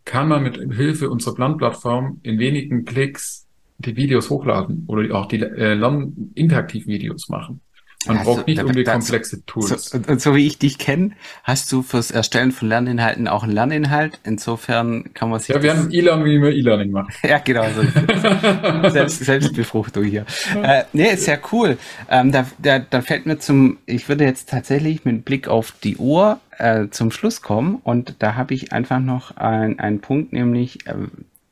kann 0.05 0.27
man 0.27 0.43
mit 0.43 0.57
Hilfe 0.73 1.09
unserer 1.09 1.37
Lernplattform 1.37 2.19
in 2.23 2.39
wenigen 2.39 2.85
Klicks 2.85 3.47
die 3.77 3.95
Videos 3.95 4.29
hochladen 4.29 4.85
oder 4.87 5.13
auch 5.15 5.25
die 5.25 5.41
äh, 5.41 5.73
Lern 5.73 6.31
interaktiv 6.35 6.87
Videos 6.87 7.27
machen. 7.27 7.61
Man 8.07 8.19
hast 8.19 8.25
braucht 8.25 8.47
nicht 8.47 8.61
die 8.61 8.83
komplexe 8.83 9.45
Tools. 9.45 9.89
So, 9.89 9.97
und 9.97 10.21
so 10.21 10.35
wie 10.35 10.45
ich 10.45 10.59
dich 10.59 10.77
kenne, 10.77 11.11
hast 11.43 11.71
du 11.71 11.81
fürs 11.81 12.11
Erstellen 12.11 12.51
von 12.51 12.69
Lerninhalten 12.69 13.27
auch 13.27 13.43
einen 13.43 13.53
Lerninhalt. 13.53 14.19
Insofern 14.23 15.13
kann 15.13 15.29
man 15.29 15.39
sich. 15.39 15.49
Ja, 15.55 15.61
wir 15.61 15.75
haben 15.75 15.91
E-Learning, 15.91 16.25
wie 16.25 16.41
wir 16.41 16.51
E-Learning 16.51 16.91
machen. 16.91 17.11
ja, 17.27 17.39
genau. 17.39 17.65
So 17.73 18.89
Selbst, 18.89 19.25
Selbstbefruchtung 19.25 20.03
hier. 20.03 20.25
Äh, 20.61 20.83
nee, 20.93 21.11
ist 21.13 21.25
ja 21.25 21.37
cool. 21.51 21.77
Ähm, 22.09 22.31
da, 22.31 22.45
da, 22.59 22.79
da 22.79 23.01
fällt 23.01 23.25
mir 23.25 23.39
zum, 23.39 23.77
ich 23.85 24.07
würde 24.07 24.23
jetzt 24.23 24.49
tatsächlich 24.49 25.03
mit 25.05 25.25
Blick 25.25 25.47
auf 25.47 25.73
die 25.83 25.97
Uhr 25.97 26.39
äh, 26.57 26.89
zum 26.89 27.11
Schluss 27.11 27.41
kommen 27.41 27.75
und 27.83 28.15
da 28.19 28.35
habe 28.35 28.53
ich 28.53 28.73
einfach 28.73 28.99
noch 28.99 29.35
einen 29.37 30.01
Punkt, 30.01 30.33
nämlich, 30.33 30.87
äh, 30.87 30.95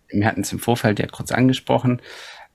wir 0.09 0.25
hatten 0.25 0.41
es 0.41 0.51
im 0.51 0.59
Vorfeld 0.59 0.99
ja 0.99 1.07
kurz 1.07 1.31
angesprochen, 1.31 2.01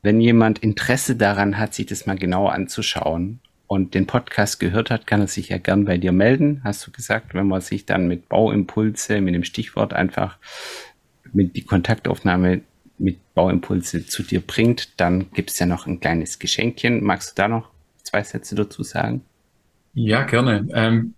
wenn 0.03 0.21
jemand 0.21 0.61
Interesse 0.61 1.17
daran 1.17 1.59
hat, 1.59 1.75
sich 1.75 1.87
das 1.87 2.07
mal 2.07 2.17
genauer 2.17 2.53
anzuschauen 2.53 3.41
und 3.67 3.95
den 3.95 4.07
Podcast 4.07 4.61
gehört 4.61 4.91
hat, 4.91 5.07
kann 5.07 5.21
er 5.21 5.27
sich 5.27 5.49
ja 5.49 5.59
gern 5.59 5.85
bei 5.85 5.99
dir 5.99 6.13
melden, 6.13 6.61
hast 6.65 6.87
du 6.87 6.91
gesagt, 6.91 7.35
wenn 7.35 7.49
man 7.49 7.61
sich 7.61 7.85
dann 7.85 8.09
mit 8.09 8.29
Bauimpulse, 8.29 9.21
mit 9.21 9.35
dem 9.35 9.45
Stichwort 9.45 9.93
einfach 9.93 10.39
mit 11.33 11.57
die 11.57 11.65
Kontaktaufnahme 11.65 12.63
mit 12.99 13.19
Bauimpulse 13.35 14.07
zu 14.07 14.23
dir 14.23 14.41
bringt, 14.41 15.01
dann 15.01 15.31
gibt 15.33 15.51
es 15.51 15.59
ja 15.59 15.67
noch 15.67 15.87
ein 15.87 16.01
kleines 16.01 16.39
Geschenkchen. 16.39 17.03
Magst 17.03 17.31
du 17.31 17.43
da 17.43 17.49
noch 17.49 17.71
zwei 18.03 18.23
Sätze 18.23 18.55
dazu 18.55 18.83
sagen? 18.83 19.23
Ja, 19.95 20.23
gerne. 20.25 20.67
Ähm, 20.73 21.15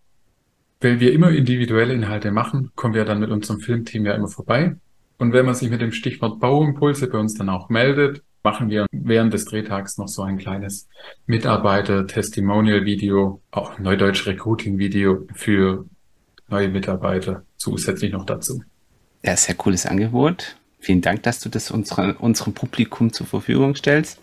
weil 0.81 1.01
wir 1.01 1.13
immer 1.13 1.31
individuelle 1.31 1.95
Inhalte 1.95 2.31
machen, 2.31 2.71
kommen 2.75 2.95
wir 2.95 3.05
dann 3.05 3.21
mit 3.21 3.31
unserem 3.31 3.61
Filmteam 3.61 4.07
ja 4.07 4.15
immer 4.15 4.29
vorbei. 4.29 4.77
Und 5.19 5.35
wenn 5.35 5.45
man 5.45 5.55
sich 5.55 5.69
mit 5.71 5.83
dem 5.83 5.93
Stichwort 5.93 6.41
Bauimpulse 6.41 7.07
bei 7.09 7.19
uns 7.19 7.35
dann 7.35 7.51
auch 7.51 7.69
meldet, 7.69 8.23
machen 8.43 8.71
wir 8.71 8.87
während 8.91 9.35
des 9.35 9.45
Drehtags 9.45 9.99
noch 9.99 10.09
so 10.09 10.23
ein 10.23 10.39
kleines 10.39 10.89
Mitarbeiter-Testimonial-Video, 11.27 13.43
auch 13.51 13.79
Neudeutsch 13.79 14.27
Recruiting-Video 14.27 15.27
für 15.35 15.85
neue 16.49 16.69
Mitarbeiter 16.69 17.43
zusätzlich 17.59 18.13
noch 18.13 18.25
dazu. 18.25 18.63
Ja, 19.23 19.37
sehr 19.37 19.57
cooles 19.57 19.85
Angebot. 19.85 20.57
Vielen 20.79 21.03
Dank, 21.03 21.25
dass 21.25 21.41
du 21.41 21.51
das 21.51 21.71
unsere, 21.71 22.15
unserem 22.15 22.55
Publikum 22.55 23.13
zur 23.13 23.27
Verfügung 23.27 23.75
stellst. 23.75 24.19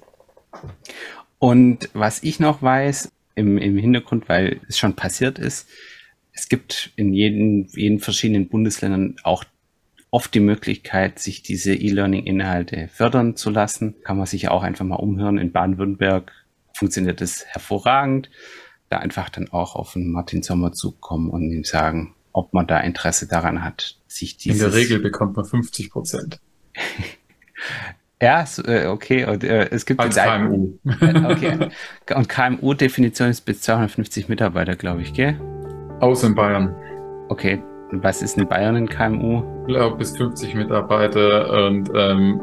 Und 1.38 1.92
was 1.94 2.24
ich 2.24 2.40
noch 2.40 2.64
weiß 2.64 3.12
im, 3.36 3.60
im 3.60 3.78
Hintergrund, 3.78 4.28
weil 4.28 4.60
es 4.68 4.80
schon 4.80 4.96
passiert 4.96 5.38
ist, 5.38 5.68
es 6.38 6.50
gibt 6.50 6.92
in 6.96 7.14
jeden, 7.14 7.68
jeden 7.70 8.00
verschiedenen 8.00 8.48
Bundesländern 8.48 9.16
auch 9.24 9.44
oft 10.12 10.34
die 10.36 10.40
Möglichkeit, 10.40 11.18
sich 11.18 11.42
diese 11.42 11.74
E-Learning-Inhalte 11.74 12.90
fördern 12.94 13.36
zu 13.36 13.50
lassen. 13.50 13.96
Kann 14.04 14.18
man 14.18 14.28
sich 14.28 14.48
auch 14.50 14.62
einfach 14.62 14.86
mal 14.86 14.96
umhören. 14.96 15.40
In 15.40 15.52
Baden-Württemberg 15.52 16.32
funktioniert 16.74 17.22
das 17.22 17.44
hervorragend. 17.48 18.30
Da 18.90 19.00
einfach 19.00 19.30
dann 19.30 19.50
auch 19.50 19.76
auf 19.76 19.94
den 19.94 20.12
Martin 20.12 20.44
Sommer 20.44 20.72
zukommen 20.74 21.32
und 21.32 21.52
ihm 21.52 21.64
sagen, 21.64 22.14
ob 22.32 22.54
man 22.54 22.68
da 22.68 22.80
Interesse 22.80 23.28
daran 23.28 23.64
hat, 23.64 23.98
sich 24.08 24.38
dieses... 24.38 24.62
In 24.62 24.70
der 24.70 24.80
Regel 24.80 25.00
bekommt 25.00 25.36
man 25.36 25.44
50 25.44 25.90
Prozent. 25.90 26.40
ja, 28.22 28.46
äh, 28.64 28.86
okay. 28.86 29.26
Und 29.26 29.44
äh, 29.44 29.70
es 29.72 29.88
gibt 29.88 30.00
Als 30.00 30.16
KMU. 30.16 30.78
okay. 30.86 31.70
Und 32.16 32.30
KMU-Definition 32.30 33.30
ist 33.30 33.42
bis 33.42 33.62
250 33.62 34.30
Mitarbeiter, 34.30 34.76
glaube 34.76 35.02
ich, 35.02 35.14
gell? 35.14 35.57
Aus 36.00 36.24
in 36.24 36.36
Bayern. 36.36 36.76
Okay, 37.30 37.62
was 37.92 38.22
ist 38.22 38.38
in 38.38 38.48
Bayern 38.48 38.76
ein 38.76 38.88
KMU? 38.88 39.44
Ich 39.62 39.74
glaube 39.74 39.98
bis 39.98 40.16
50 40.18 40.56
Mitarbeiter 40.56 41.68
und 41.68 41.90
ähm, 41.96 42.42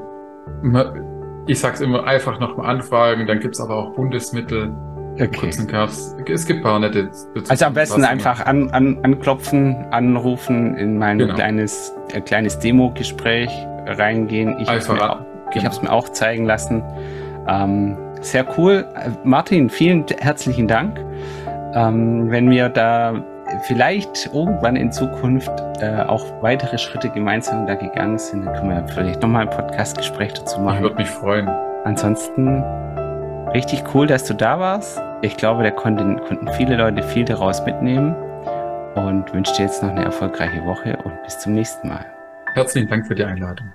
ich 1.47 1.61
sag's 1.61 1.81
immer, 1.81 2.05
einfach 2.05 2.41
nochmal 2.41 2.71
anfragen, 2.71 3.27
dann 3.27 3.41
gibt's 3.41 3.61
aber 3.61 3.77
auch 3.77 3.95
Bundesmittel. 3.95 4.73
Okay. 5.15 5.49
Es 5.49 6.47
gibt 6.47 6.59
ein 6.59 6.63
paar 6.63 6.81
nette. 6.81 7.09
Also 7.49 7.67
am 7.67 7.75
besten 7.75 8.05
einfach 8.05 8.45
an, 8.45 8.71
an, 8.71 8.99
anklopfen, 9.05 9.77
anrufen, 9.93 10.77
in 10.77 10.99
mein 10.99 11.19
genau. 11.19 11.35
kleines, 11.35 11.95
äh, 12.13 12.21
kleines 12.21 12.59
Demo-Gespräch 12.59 13.49
reingehen. 13.87 14.57
Ich 14.59 14.67
habe 14.67 14.79
es 14.79 14.89
mir, 14.89 15.25
genau. 15.53 15.83
mir, 15.83 15.93
auch 15.93 16.09
zeigen 16.09 16.47
lassen. 16.47 16.83
Ähm, 17.47 17.97
sehr 18.23 18.45
cool. 18.59 18.87
Äh, 18.97 19.11
Martin, 19.23 19.71
vielen 19.71 20.05
herzlichen 20.19 20.67
Dank. 20.67 20.99
Ähm, 21.75 22.31
wenn 22.31 22.51
wir 22.51 22.69
da 22.69 23.23
vielleicht 23.63 24.31
irgendwann 24.33 24.77
in 24.77 24.93
Zukunft 24.93 25.51
äh, 25.81 26.03
auch 26.03 26.25
weitere 26.43 26.79
Schritte 26.79 27.11
gemeinsam 27.11 27.67
da 27.67 27.75
gegangen 27.75 28.19
sind, 28.19 28.45
dann 28.45 28.55
können 28.55 28.71
wir 28.71 28.89
vielleicht 28.89 29.23
nochmal 29.23 29.43
ein 29.43 29.51
Podcastgespräch 29.51 30.35
dazu 30.35 30.61
machen. 30.61 30.77
Ich 30.77 30.83
würde 30.83 30.97
mich 30.97 31.09
freuen. 31.09 31.49
Ansonsten 31.85 32.63
richtig 33.53 33.83
cool, 33.95 34.07
dass 34.07 34.25
du 34.25 34.35
da 34.35 34.59
warst. 34.59 35.01
Ich 35.23 35.37
glaube, 35.37 35.63
da 35.63 35.71
konnten, 35.71 36.21
konnten 36.21 36.49
viele 36.53 36.77
Leute 36.77 37.03
viel 37.03 37.25
daraus 37.25 37.65
mitnehmen 37.65 38.15
und 38.95 39.33
wünsche 39.33 39.55
dir 39.55 39.63
jetzt 39.65 39.83
noch 39.83 39.91
eine 39.91 40.05
erfolgreiche 40.05 40.65
Woche 40.65 40.97
und 41.05 41.23
bis 41.23 41.39
zum 41.39 41.55
nächsten 41.55 41.89
Mal. 41.89 42.07
Herzlichen 42.55 42.89
Dank 42.89 43.07
für 43.07 43.15
die 43.15 43.25
Einladung. 43.25 43.73